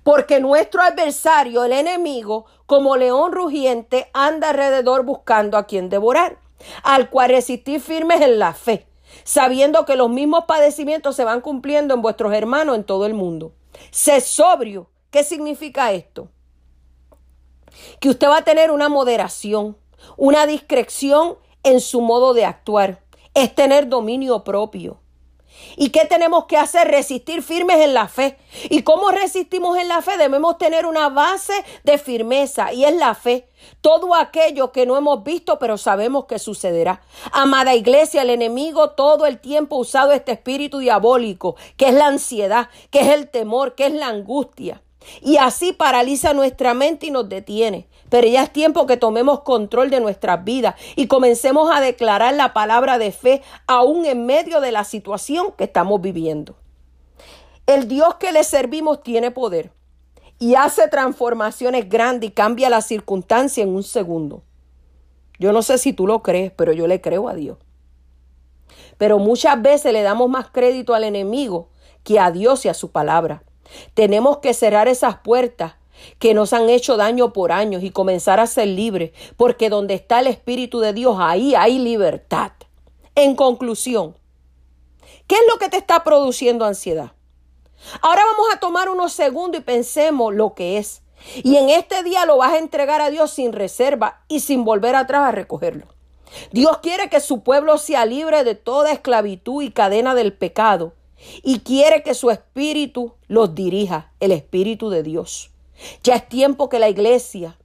Porque 0.02 0.40
nuestro 0.40 0.80
adversario, 0.80 1.64
el 1.64 1.72
enemigo, 1.72 2.46
como 2.66 2.96
león 2.96 3.32
rugiente, 3.32 4.08
anda 4.14 4.50
alrededor 4.50 5.04
buscando 5.04 5.58
a 5.58 5.66
quien 5.66 5.90
devorar, 5.90 6.38
al 6.82 7.10
cual 7.10 7.30
resistir 7.30 7.80
firmes 7.80 8.22
en 8.22 8.38
la 8.38 8.54
fe, 8.54 8.86
sabiendo 9.24 9.84
que 9.84 9.96
los 9.96 10.08
mismos 10.08 10.44
padecimientos 10.46 11.16
se 11.16 11.24
van 11.24 11.42
cumpliendo 11.42 11.92
en 11.92 12.00
vuestros 12.00 12.32
hermanos 12.32 12.76
en 12.76 12.84
todo 12.84 13.04
el 13.04 13.12
mundo. 13.12 13.52
Sed 13.90 14.20
sobrio. 14.20 14.88
¿Qué 15.10 15.22
significa 15.22 15.92
esto? 15.92 16.28
Que 18.00 18.10
usted 18.10 18.28
va 18.28 18.38
a 18.38 18.44
tener 18.44 18.70
una 18.70 18.88
moderación, 18.88 19.76
una 20.16 20.46
discreción 20.46 21.38
en 21.62 21.80
su 21.80 22.00
modo 22.00 22.34
de 22.34 22.44
actuar. 22.44 23.02
Es 23.34 23.54
tener 23.54 23.88
dominio 23.88 24.44
propio. 24.44 25.00
¿Y 25.76 25.90
qué 25.90 26.04
tenemos 26.04 26.44
que 26.44 26.56
hacer? 26.56 26.88
Resistir 26.88 27.42
firmes 27.42 27.80
en 27.80 27.94
la 27.94 28.08
fe. 28.08 28.38
¿Y 28.70 28.82
cómo 28.82 29.10
resistimos 29.10 29.76
en 29.78 29.88
la 29.88 30.02
fe? 30.02 30.16
Debemos 30.16 30.58
tener 30.58 30.86
una 30.86 31.08
base 31.08 31.52
de 31.82 31.98
firmeza 31.98 32.72
y 32.72 32.84
es 32.84 32.94
la 32.94 33.14
fe. 33.14 33.48
Todo 33.80 34.14
aquello 34.14 34.72
que 34.72 34.86
no 34.86 34.96
hemos 34.96 35.24
visto 35.24 35.58
pero 35.58 35.78
sabemos 35.78 36.26
que 36.26 36.38
sucederá. 36.38 37.02
Amada 37.32 37.74
iglesia, 37.74 38.22
el 38.22 38.30
enemigo 38.30 38.90
todo 38.90 39.26
el 39.26 39.40
tiempo 39.40 39.76
ha 39.76 39.80
usado 39.80 40.12
este 40.12 40.32
espíritu 40.32 40.78
diabólico, 40.78 41.56
que 41.76 41.88
es 41.88 41.94
la 41.94 42.06
ansiedad, 42.06 42.68
que 42.90 43.00
es 43.00 43.08
el 43.08 43.30
temor, 43.30 43.74
que 43.74 43.86
es 43.86 43.92
la 43.92 44.08
angustia. 44.08 44.83
Y 45.20 45.36
así 45.36 45.72
paraliza 45.72 46.32
nuestra 46.32 46.74
mente 46.74 47.06
y 47.06 47.10
nos 47.10 47.28
detiene. 47.28 47.88
Pero 48.08 48.28
ya 48.28 48.44
es 48.44 48.52
tiempo 48.52 48.86
que 48.86 48.96
tomemos 48.96 49.40
control 49.40 49.90
de 49.90 50.00
nuestras 50.00 50.44
vidas 50.44 50.74
y 50.96 51.06
comencemos 51.06 51.74
a 51.74 51.80
declarar 51.80 52.34
la 52.34 52.52
palabra 52.52 52.98
de 52.98 53.12
fe 53.12 53.42
aún 53.66 54.04
en 54.04 54.26
medio 54.26 54.60
de 54.60 54.72
la 54.72 54.84
situación 54.84 55.52
que 55.56 55.64
estamos 55.64 56.00
viviendo. 56.00 56.56
El 57.66 57.88
Dios 57.88 58.16
que 58.16 58.32
le 58.32 58.44
servimos 58.44 59.02
tiene 59.02 59.30
poder 59.30 59.72
y 60.38 60.54
hace 60.54 60.88
transformaciones 60.88 61.88
grandes 61.88 62.30
y 62.30 62.32
cambia 62.32 62.68
la 62.68 62.82
circunstancia 62.82 63.62
en 63.62 63.74
un 63.74 63.82
segundo. 63.82 64.42
Yo 65.38 65.52
no 65.52 65.62
sé 65.62 65.78
si 65.78 65.92
tú 65.92 66.06
lo 66.06 66.22
crees, 66.22 66.52
pero 66.52 66.72
yo 66.72 66.86
le 66.86 67.00
creo 67.00 67.28
a 67.28 67.34
Dios. 67.34 67.58
Pero 68.98 69.18
muchas 69.18 69.60
veces 69.60 69.92
le 69.92 70.02
damos 70.02 70.28
más 70.28 70.50
crédito 70.50 70.94
al 70.94 71.04
enemigo 71.04 71.70
que 72.02 72.20
a 72.20 72.30
Dios 72.30 72.64
y 72.64 72.68
a 72.68 72.74
su 72.74 72.90
palabra. 72.90 73.42
Tenemos 73.94 74.38
que 74.38 74.54
cerrar 74.54 74.88
esas 74.88 75.16
puertas 75.18 75.74
que 76.18 76.34
nos 76.34 76.52
han 76.52 76.68
hecho 76.68 76.96
daño 76.96 77.32
por 77.32 77.52
años 77.52 77.82
y 77.82 77.90
comenzar 77.90 78.40
a 78.40 78.46
ser 78.46 78.68
libres, 78.68 79.12
porque 79.36 79.70
donde 79.70 79.94
está 79.94 80.20
el 80.20 80.26
Espíritu 80.26 80.80
de 80.80 80.92
Dios, 80.92 81.16
ahí 81.18 81.54
hay 81.54 81.78
libertad. 81.78 82.52
En 83.14 83.36
conclusión, 83.36 84.16
¿qué 85.26 85.36
es 85.36 85.42
lo 85.50 85.58
que 85.58 85.68
te 85.68 85.76
está 85.76 86.04
produciendo 86.04 86.64
ansiedad? 86.64 87.12
Ahora 88.00 88.22
vamos 88.24 88.46
a 88.52 88.60
tomar 88.60 88.88
unos 88.88 89.12
segundos 89.12 89.60
y 89.60 89.64
pensemos 89.64 90.34
lo 90.34 90.54
que 90.54 90.78
es. 90.78 91.02
Y 91.42 91.56
en 91.56 91.70
este 91.70 92.02
día 92.02 92.26
lo 92.26 92.36
vas 92.36 92.52
a 92.54 92.58
entregar 92.58 93.00
a 93.00 93.10
Dios 93.10 93.30
sin 93.30 93.52
reserva 93.52 94.22
y 94.28 94.40
sin 94.40 94.64
volver 94.64 94.96
atrás 94.96 95.28
a 95.28 95.32
recogerlo. 95.32 95.86
Dios 96.50 96.78
quiere 96.78 97.08
que 97.08 97.20
su 97.20 97.42
pueblo 97.42 97.78
sea 97.78 98.04
libre 98.04 98.42
de 98.42 98.54
toda 98.54 98.90
esclavitud 98.90 99.62
y 99.62 99.70
cadena 99.70 100.14
del 100.14 100.32
pecado 100.32 100.92
y 101.42 101.60
quiere 101.60 102.02
que 102.02 102.14
su 102.14 102.30
espíritu 102.30 103.14
los 103.28 103.54
dirija, 103.54 104.12
el 104.20 104.32
espíritu 104.32 104.90
de 104.90 105.02
Dios. 105.02 105.50
Ya 106.02 106.16
es 106.16 106.28
tiempo 106.28 106.68
que 106.68 106.78
la 106.78 106.88
iglesia, 106.88 107.58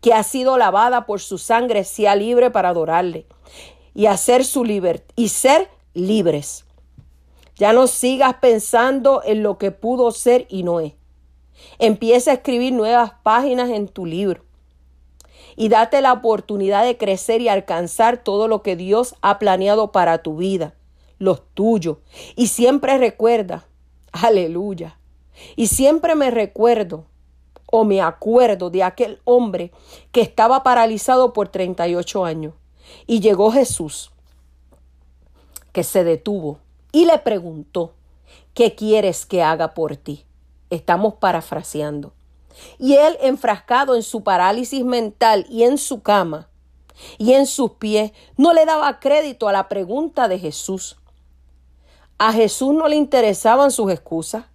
que 0.00 0.12
ha 0.12 0.22
sido 0.22 0.58
lavada 0.58 1.06
por 1.06 1.20
su 1.20 1.38
sangre, 1.38 1.84
sea 1.84 2.14
libre 2.14 2.50
para 2.50 2.70
adorarle 2.70 3.26
y 3.94 4.06
hacer 4.06 4.44
su 4.44 4.64
libertad 4.64 5.12
y 5.16 5.28
ser 5.28 5.68
libres. 5.94 6.64
Ya 7.56 7.72
no 7.72 7.86
sigas 7.86 8.34
pensando 8.34 9.22
en 9.24 9.42
lo 9.42 9.58
que 9.58 9.70
pudo 9.70 10.10
ser 10.10 10.46
y 10.48 10.64
no 10.64 10.80
es. 10.80 10.92
Empieza 11.78 12.32
a 12.32 12.34
escribir 12.34 12.72
nuevas 12.72 13.12
páginas 13.22 13.70
en 13.70 13.88
tu 13.88 14.06
libro 14.06 14.42
y 15.56 15.68
date 15.68 16.00
la 16.00 16.12
oportunidad 16.12 16.84
de 16.84 16.96
crecer 16.96 17.40
y 17.40 17.48
alcanzar 17.48 18.22
todo 18.22 18.48
lo 18.48 18.62
que 18.62 18.74
Dios 18.74 19.14
ha 19.22 19.38
planeado 19.38 19.92
para 19.92 20.18
tu 20.18 20.36
vida 20.36 20.74
los 21.18 21.42
tuyos. 21.54 21.98
Y 22.36 22.48
siempre 22.48 22.98
recuerda, 22.98 23.66
aleluya. 24.12 24.98
Y 25.56 25.66
siempre 25.66 26.14
me 26.14 26.30
recuerdo 26.30 27.06
o 27.66 27.84
me 27.84 28.00
acuerdo 28.00 28.70
de 28.70 28.82
aquel 28.82 29.20
hombre 29.24 29.72
que 30.12 30.20
estaba 30.20 30.62
paralizado 30.62 31.32
por 31.32 31.48
38 31.48 32.24
años. 32.24 32.54
Y 33.06 33.20
llegó 33.20 33.50
Jesús, 33.50 34.12
que 35.72 35.82
se 35.82 36.04
detuvo 36.04 36.60
y 36.92 37.06
le 37.06 37.18
preguntó, 37.18 37.94
¿qué 38.54 38.76
quieres 38.76 39.26
que 39.26 39.42
haga 39.42 39.74
por 39.74 39.96
ti? 39.96 40.24
Estamos 40.70 41.14
parafraseando. 41.14 42.12
Y 42.78 42.94
él, 42.94 43.16
enfrascado 43.20 43.96
en 43.96 44.04
su 44.04 44.22
parálisis 44.22 44.84
mental 44.84 45.44
y 45.50 45.64
en 45.64 45.78
su 45.78 46.02
cama 46.02 46.48
y 47.18 47.32
en 47.32 47.46
sus 47.46 47.72
pies, 47.72 48.12
no 48.36 48.52
le 48.52 48.64
daba 48.64 49.00
crédito 49.00 49.48
a 49.48 49.52
la 49.52 49.68
pregunta 49.68 50.28
de 50.28 50.38
Jesús. 50.38 50.96
A 52.18 52.32
Jesús 52.32 52.74
no 52.74 52.88
le 52.88 52.96
interesaban 52.96 53.70
sus 53.70 53.90
excusas. 53.92 54.46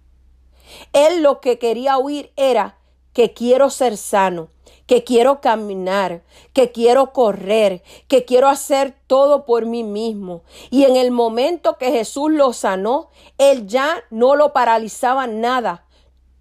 Él 0.92 1.22
lo 1.22 1.40
que 1.40 1.58
quería 1.58 1.98
oír 1.98 2.32
era 2.36 2.78
que 3.12 3.32
quiero 3.32 3.70
ser 3.70 3.96
sano, 3.96 4.48
que 4.86 5.04
quiero 5.04 5.40
caminar, 5.40 6.22
que 6.52 6.72
quiero 6.72 7.12
correr, 7.12 7.82
que 8.08 8.24
quiero 8.24 8.48
hacer 8.48 8.96
todo 9.06 9.44
por 9.44 9.66
mí 9.66 9.84
mismo. 9.84 10.42
Y 10.70 10.84
en 10.84 10.96
el 10.96 11.10
momento 11.10 11.76
que 11.76 11.92
Jesús 11.92 12.30
lo 12.30 12.52
sanó, 12.52 13.10
él 13.38 13.66
ya 13.66 14.02
no 14.10 14.36
lo 14.36 14.52
paralizaba 14.52 15.26
nada. 15.26 15.86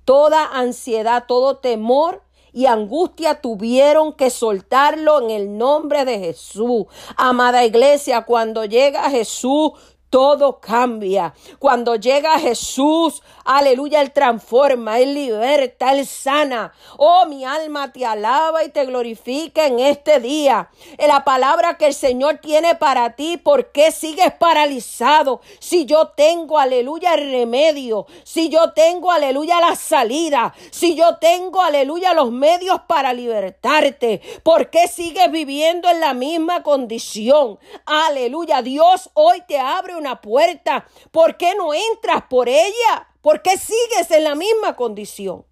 Toda 0.06 0.46
ansiedad, 0.46 1.26
todo 1.28 1.58
temor 1.58 2.24
y 2.52 2.66
angustia 2.66 3.42
tuvieron 3.42 4.14
que 4.14 4.30
soltarlo 4.30 5.22
en 5.22 5.30
el 5.30 5.58
nombre 5.58 6.06
de 6.06 6.20
Jesús. 6.20 6.86
Amada 7.16 7.66
iglesia, 7.66 8.26
cuando 8.26 8.66
llega 8.66 9.10
Jesús, 9.10 9.74
todo 10.10 10.60
cambia. 10.60 11.34
Cuando 11.60 11.95
llega 11.95 12.39
Jesús, 12.39 13.22
aleluya, 13.45 14.01
Él 14.01 14.12
transforma, 14.12 14.99
Él 14.99 15.14
liberta, 15.14 15.91
Él 15.91 16.05
sana. 16.05 16.74
Oh, 16.97 17.26
mi 17.28 17.45
alma 17.45 17.91
te 17.91 18.05
alaba 18.05 18.64
y 18.64 18.70
te 18.70 18.86
glorifica 18.86 19.68
en 19.68 19.80
este 19.80 20.20
día. 20.20 20.70
La 20.97 21.24
palabra 21.24 21.78
que 21.78 21.88
el 21.88 21.93
Señor 21.93 22.39
tiene 22.41 22.76
para 22.76 23.16
ti, 23.16 23.38
¿por 23.38 23.72
qué 23.72 23.91
sigues 23.91 24.34
paralizado? 24.34 25.41
Si 25.60 25.86
yo 25.86 26.10
tengo, 26.10 26.57
aleluya, 26.57 27.14
el 27.14 27.32
remedio, 27.32 28.07
si 28.24 28.49
yo 28.49 28.74
tengo, 28.74 29.12
aleluya, 29.12 29.60
la 29.60 29.76
salida, 29.76 30.53
si 30.72 30.95
yo 30.95 31.18
tengo, 31.18 31.62
aleluya, 31.62 32.14
los 32.14 32.32
medios 32.32 32.82
para 32.88 33.14
libertarte, 33.14 34.22
¿por 34.43 34.70
qué 34.70 34.88
sigues 34.88 35.32
viviendo 35.32 35.89
en 35.89 35.99
la 35.99 36.14
misma 36.14 36.64
condición? 36.64 37.60
Aleluya, 37.86 38.62
Dios 38.62 39.10
hoy 39.14 39.43
te 39.47 39.60
abre 39.60 39.99
una 40.00 40.22
puerta. 40.22 40.88
¿Por 41.12 41.38
qué 41.38 41.54
no 41.56 41.74
entras 41.74 42.24
por 42.30 42.50
ella? 42.50 43.08
¿Por 43.22 43.41
qué 43.41 43.58
sigues 43.58 44.10
en 44.10 44.24
la 44.24 44.34
misma 44.34 44.76
condición? 44.76 45.45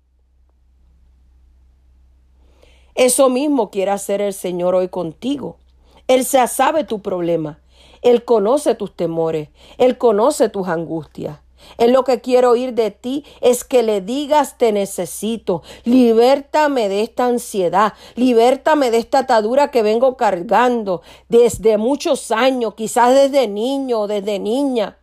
Eso 2.95 3.29
mismo 3.29 3.69
quiere 3.69 3.91
hacer 3.91 4.21
el 4.21 4.33
Señor 4.33 4.73
hoy 4.73 4.87
contigo. 4.87 5.57
Él 6.07 6.25
sabe 6.25 6.83
tu 6.83 7.01
problema. 7.01 7.59
Él 8.01 8.25
conoce 8.25 8.73
tus 8.73 8.95
temores. 8.95 9.49
Él 9.77 9.97
conoce 9.97 10.49
tus 10.49 10.67
angustias. 10.67 11.39
Él 11.77 11.91
lo 11.91 12.03
que 12.03 12.21
quiero 12.21 12.51
oír 12.51 12.73
de 12.73 12.91
ti 12.91 13.23
es 13.41 13.63
que 13.63 13.83
le 13.83 14.01
digas 14.01 14.57
te 14.57 14.71
necesito. 14.71 15.63
Libértame 15.83 16.89
de 16.89 17.01
esta 17.01 17.25
ansiedad. 17.25 17.93
Libértame 18.15 18.91
de 18.91 18.97
esta 18.97 19.19
atadura 19.19 19.71
que 19.71 19.83
vengo 19.83 20.17
cargando 20.17 21.01
desde 21.29 21.77
muchos 21.77 22.31
años, 22.31 22.75
quizás 22.75 23.13
desde 23.13 23.47
niño 23.47 24.01
o 24.01 24.07
desde 24.07 24.39
niña. 24.39 24.97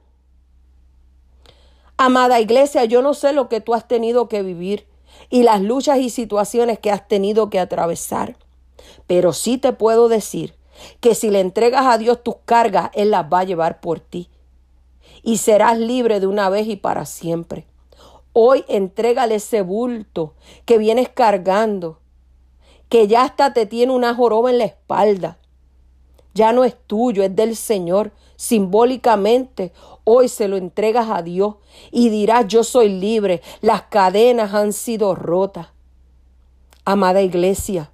Amada 1.96 2.40
iglesia, 2.40 2.84
yo 2.84 3.02
no 3.02 3.14
sé 3.14 3.32
lo 3.32 3.48
que 3.48 3.60
tú 3.60 3.74
has 3.74 3.86
tenido 3.86 4.28
que 4.28 4.42
vivir 4.42 4.86
y 5.30 5.44
las 5.44 5.62
luchas 5.62 5.98
y 5.98 6.10
situaciones 6.10 6.78
que 6.78 6.90
has 6.90 7.06
tenido 7.06 7.50
que 7.50 7.60
atravesar. 7.60 8.36
Pero 9.06 9.32
sí 9.32 9.58
te 9.58 9.72
puedo 9.72 10.08
decir 10.08 10.54
que 11.00 11.14
si 11.14 11.30
le 11.30 11.38
entregas 11.38 11.86
a 11.86 11.98
Dios 11.98 12.22
tus 12.24 12.36
cargas, 12.44 12.90
Él 12.94 13.12
las 13.12 13.32
va 13.32 13.40
a 13.40 13.44
llevar 13.44 13.80
por 13.80 14.00
ti 14.00 14.28
y 15.24 15.38
serás 15.38 15.78
libre 15.78 16.20
de 16.20 16.26
una 16.26 16.50
vez 16.50 16.68
y 16.68 16.76
para 16.76 17.06
siempre. 17.06 17.66
Hoy 18.34 18.64
entrégale 18.68 19.36
ese 19.36 19.62
bulto 19.62 20.34
que 20.66 20.76
vienes 20.76 21.08
cargando, 21.08 21.98
que 22.88 23.08
ya 23.08 23.22
hasta 23.22 23.54
te 23.54 23.64
tiene 23.64 23.92
una 23.92 24.14
joroba 24.14 24.50
en 24.50 24.58
la 24.58 24.66
espalda. 24.66 25.38
Ya 26.34 26.52
no 26.52 26.64
es 26.64 26.76
tuyo, 26.86 27.22
es 27.22 27.34
del 27.34 27.56
Señor. 27.56 28.12
Simbólicamente, 28.36 29.72
hoy 30.02 30.28
se 30.28 30.48
lo 30.48 30.56
entregas 30.56 31.08
a 31.08 31.22
Dios 31.22 31.54
y 31.90 32.10
dirás, 32.10 32.46
yo 32.48 32.62
soy 32.64 32.90
libre, 32.90 33.40
las 33.62 33.82
cadenas 33.82 34.52
han 34.52 34.72
sido 34.72 35.14
rotas. 35.14 35.68
Amada 36.84 37.22
iglesia, 37.22 37.90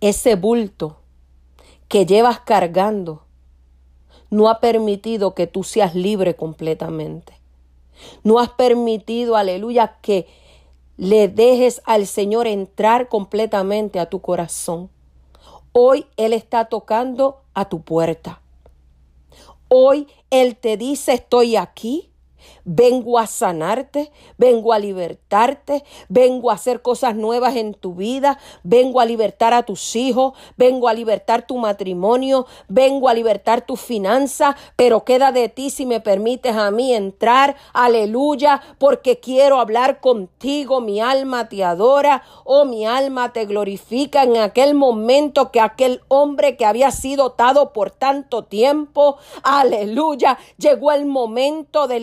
ese 0.00 0.36
bulto 0.36 0.98
que 1.88 2.06
llevas 2.06 2.40
cargando 2.40 3.24
no 4.32 4.48
ha 4.48 4.60
permitido 4.60 5.34
que 5.34 5.46
tú 5.46 5.62
seas 5.62 5.94
libre 5.94 6.34
completamente. 6.34 7.34
No 8.24 8.40
has 8.40 8.48
permitido, 8.48 9.36
aleluya, 9.36 9.98
que 10.00 10.26
le 10.96 11.28
dejes 11.28 11.82
al 11.84 12.06
Señor 12.06 12.46
entrar 12.46 13.10
completamente 13.10 14.00
a 14.00 14.06
tu 14.06 14.22
corazón. 14.22 14.88
Hoy 15.72 16.06
Él 16.16 16.32
está 16.32 16.64
tocando 16.64 17.42
a 17.52 17.68
tu 17.68 17.82
puerta. 17.82 18.40
Hoy 19.68 20.08
Él 20.30 20.56
te 20.56 20.78
dice, 20.78 21.12
estoy 21.12 21.56
aquí. 21.56 22.08
Vengo 22.64 23.18
a 23.18 23.26
sanarte, 23.26 24.12
vengo 24.38 24.72
a 24.72 24.78
libertarte, 24.78 25.84
vengo 26.08 26.50
a 26.50 26.54
hacer 26.54 26.80
cosas 26.80 27.16
nuevas 27.16 27.56
en 27.56 27.74
tu 27.74 27.94
vida, 27.94 28.38
vengo 28.62 29.00
a 29.00 29.04
libertar 29.04 29.52
a 29.52 29.64
tus 29.64 29.96
hijos, 29.96 30.34
vengo 30.56 30.88
a 30.88 30.94
libertar 30.94 31.46
tu 31.46 31.58
matrimonio, 31.58 32.46
vengo 32.68 33.08
a 33.08 33.14
libertar 33.14 33.66
tu 33.66 33.76
finanzas, 33.76 34.54
pero 34.76 35.04
queda 35.04 35.32
de 35.32 35.48
ti 35.48 35.70
si 35.70 35.86
me 35.86 36.00
permites 36.00 36.54
a 36.54 36.70
mí 36.70 36.94
entrar, 36.94 37.56
aleluya, 37.72 38.62
porque 38.78 39.18
quiero 39.18 39.58
hablar 39.58 40.00
contigo, 40.00 40.80
mi 40.80 41.00
alma 41.00 41.48
te 41.48 41.64
adora, 41.64 42.22
oh 42.44 42.64
mi 42.64 42.86
alma 42.86 43.32
te 43.32 43.44
glorifica 43.44 44.22
en 44.22 44.36
aquel 44.36 44.74
momento 44.74 45.50
que 45.50 45.60
aquel 45.60 46.00
hombre 46.08 46.56
que 46.56 46.64
había 46.64 46.90
sido 46.90 47.26
atado 47.26 47.72
por 47.72 47.90
tanto 47.90 48.44
tiempo, 48.44 49.16
aleluya, 49.42 50.38
llegó 50.58 50.92
el 50.92 51.06
momento 51.06 51.88
de 51.88 52.00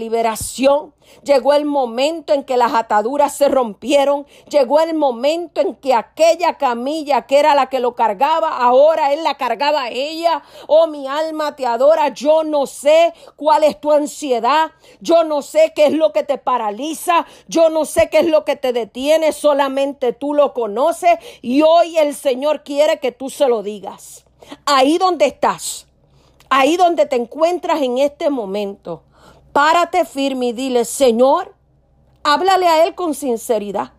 Llegó 1.23 1.53
el 1.53 1.65
momento 1.65 2.33
en 2.33 2.43
que 2.43 2.57
las 2.57 2.73
ataduras 2.73 3.35
se 3.35 3.49
rompieron. 3.49 4.25
Llegó 4.49 4.79
el 4.79 4.93
momento 4.93 5.61
en 5.61 5.75
que 5.75 5.93
aquella 5.93 6.57
camilla 6.57 7.23
que 7.23 7.39
era 7.39 7.55
la 7.55 7.67
que 7.67 7.79
lo 7.79 7.95
cargaba, 7.95 8.57
ahora 8.57 9.13
él 9.13 9.23
la 9.23 9.35
cargaba 9.35 9.83
a 9.83 9.89
ella. 9.89 10.43
Oh, 10.67 10.87
mi 10.87 11.07
alma 11.07 11.55
te 11.55 11.65
adora. 11.65 12.09
Yo 12.09 12.43
no 12.43 12.65
sé 12.65 13.13
cuál 13.35 13.63
es 13.63 13.79
tu 13.79 13.91
ansiedad. 13.91 14.71
Yo 15.01 15.23
no 15.23 15.41
sé 15.41 15.73
qué 15.75 15.87
es 15.87 15.93
lo 15.93 16.11
que 16.11 16.23
te 16.23 16.37
paraliza. 16.37 17.25
Yo 17.47 17.69
no 17.69 17.85
sé 17.85 18.09
qué 18.09 18.19
es 18.19 18.27
lo 18.27 18.45
que 18.45 18.55
te 18.55 18.73
detiene. 18.73 19.31
Solamente 19.31 20.13
tú 20.13 20.33
lo 20.33 20.53
conoces. 20.53 21.17
Y 21.41 21.61
hoy 21.61 21.97
el 21.97 22.15
Señor 22.15 22.63
quiere 22.63 22.99
que 22.99 23.11
tú 23.11 23.29
se 23.29 23.47
lo 23.47 23.63
digas. 23.63 24.25
Ahí 24.65 24.97
donde 24.97 25.25
estás. 25.25 25.87
Ahí 26.49 26.77
donde 26.77 27.05
te 27.05 27.15
encuentras 27.15 27.81
en 27.81 27.99
este 27.99 28.29
momento. 28.29 29.03
Párate 29.53 30.05
firme 30.05 30.47
y 30.47 30.53
dile, 30.53 30.85
Señor, 30.85 31.55
háblale 32.23 32.67
a 32.67 32.85
Él 32.85 32.95
con 32.95 33.13
sinceridad. 33.13 33.93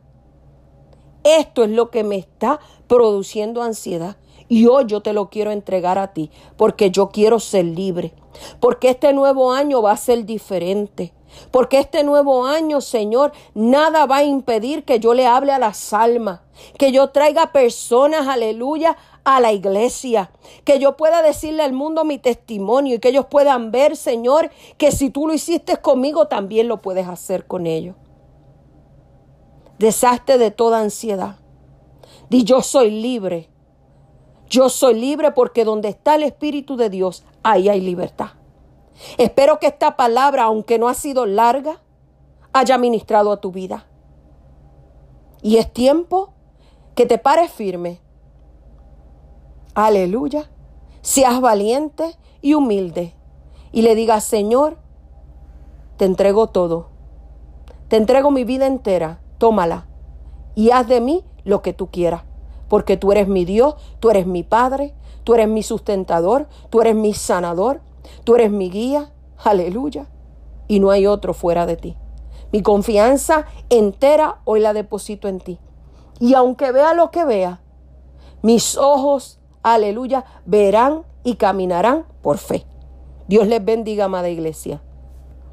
Esto 1.25 1.65
es 1.65 1.71
lo 1.71 1.91
que 1.91 2.05
me 2.05 2.17
está 2.17 2.61
produciendo 2.87 3.63
ansiedad. 3.63 4.17
Y 4.49 4.67
hoy 4.67 4.85
yo 4.87 5.01
te 5.01 5.13
lo 5.13 5.31
quiero 5.31 5.53
entregar 5.53 5.99
a 5.99 6.13
ti, 6.13 6.31
porque 6.57 6.91
yo 6.91 7.11
quiero 7.11 7.39
ser 7.39 7.65
libre, 7.65 8.13
porque 8.59 8.91
este 8.91 9.13
nuevo 9.13 9.53
año 9.53 9.81
va 9.81 9.93
a 9.93 9.97
ser 9.97 10.25
diferente. 10.25 11.13
Porque 11.51 11.79
este 11.79 12.05
nuevo 12.05 12.45
año, 12.45 12.81
Señor, 12.81 13.33
nada 13.55 14.07
va 14.07 14.19
a 14.19 14.25
impedir 14.25 14.85
que 14.85 14.99
yo 14.99 15.15
le 15.15 15.27
hable 15.27 15.53
a 15.53 15.59
las 15.59 15.93
almas, 15.93 16.41
que 16.79 16.91
yo 16.93 17.11
traiga 17.11 17.53
personas, 17.53 18.27
aleluya, 18.27 18.97
a 19.25 19.41
la 19.41 19.53
iglesia, 19.53 20.31
que 20.65 20.79
yo 20.79 20.97
pueda 20.97 21.23
decirle 21.23 21.63
al 21.63 21.73
mundo 21.73 22.05
mi 22.05 22.19
testimonio 22.19 22.97
y 22.97 22.99
que 22.99 23.09
ellos 23.09 23.27
puedan 23.27 23.71
ver, 23.71 23.97
Señor, 23.97 24.51
que 24.79 24.93
si 24.93 25.11
tú 25.11 25.27
lo 25.27 25.35
hiciste 25.35 25.77
conmigo, 25.77 26.29
también 26.29 26.69
lo 26.69 26.81
puedes 26.81 27.07
hacer 27.07 27.47
con 27.47 27.67
ellos. 27.67 27.97
Deshazte 29.79 30.39
de 30.39 30.51
toda 30.51 30.81
ansiedad. 30.81 31.37
Di 32.29 32.45
yo 32.45 32.63
soy 32.63 32.91
libre. 32.91 33.49
Yo 34.49 34.69
soy 34.69 34.95
libre 34.95 35.33
porque 35.33 35.65
donde 35.65 35.89
está 35.89 36.17
el 36.17 36.25
Espíritu 36.25 36.77
de 36.77 36.91
Dios, 36.91 37.25
ahí 37.43 37.69
hay 37.69 37.81
libertad. 37.81 38.31
Espero 39.17 39.59
que 39.59 39.69
esta 39.69 39.97
palabra, 39.97 40.45
aunque 40.45 40.79
no 40.79 40.89
ha 40.89 40.95
sido 40.95 41.25
larga, 41.25 41.81
haya 42.53 42.77
ministrado 42.79 43.33
a 43.33 43.41
tu 43.41 43.53
vida. 43.53 43.87
Y 45.43 45.57
es 45.57 45.73
tiempo 45.73 46.35
que 46.95 47.07
te 47.07 47.17
pares 47.19 47.51
firme 47.51 48.01
Aleluya. 49.87 50.51
Seas 51.01 51.41
valiente 51.41 52.19
y 52.43 52.53
humilde 52.53 53.15
y 53.73 53.81
le 53.81 53.95
digas, 53.95 54.25
Señor, 54.25 54.77
te 55.97 56.05
entrego 56.05 56.49
todo. 56.49 56.89
Te 57.89 57.97
entrego 57.97 58.31
mi 58.31 58.45
vida 58.45 58.67
entera. 58.67 59.23
Tómala 59.39 59.87
y 60.55 60.71
haz 60.71 60.87
de 60.87 61.01
mí 61.01 61.25
lo 61.45 61.63
que 61.63 61.73
tú 61.73 61.87
quieras. 61.87 62.25
Porque 62.69 62.99
tú 62.99 63.11
eres 63.11 63.27
mi 63.27 63.47
Dios, 63.47 63.77
tú 64.01 64.11
eres 64.11 64.27
mi 64.27 64.43
Padre, 64.43 64.93
tú 65.25 65.33
eres 65.33 65.49
mi 65.49 65.63
sustentador, 65.63 66.47
tú 66.69 66.83
eres 66.83 66.95
mi 66.95 67.15
sanador, 67.15 67.81
tú 68.25 68.35
eres 68.35 68.51
mi 68.51 68.69
guía. 68.69 69.15
Aleluya. 69.43 70.11
Y 70.69 70.81
no 70.81 70.91
hay 70.91 71.07
otro 71.07 71.33
fuera 71.33 71.65
de 71.65 71.77
ti. 71.77 71.97
Mi 72.53 72.61
confianza 72.61 73.47
entera 73.71 74.43
hoy 74.45 74.61
la 74.61 74.75
deposito 74.75 75.27
en 75.27 75.41
ti. 75.41 75.59
Y 76.19 76.35
aunque 76.35 76.71
vea 76.71 76.93
lo 76.93 77.11
que 77.11 77.25
vea, 77.25 77.63
mis 78.43 78.77
ojos 78.77 79.40
aleluya, 79.63 80.25
verán 80.45 81.03
y 81.25 81.37
caminarán 81.37 82.05
por 82.23 82.39
fe. 82.39 82.65
Dios 83.29 83.47
les 83.47 83.65
bendiga, 83.65 84.07
amada 84.07 84.29
iglesia. 84.29 84.81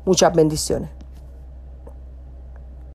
Muchas 0.05 0.33
bendiciones. 0.33 0.96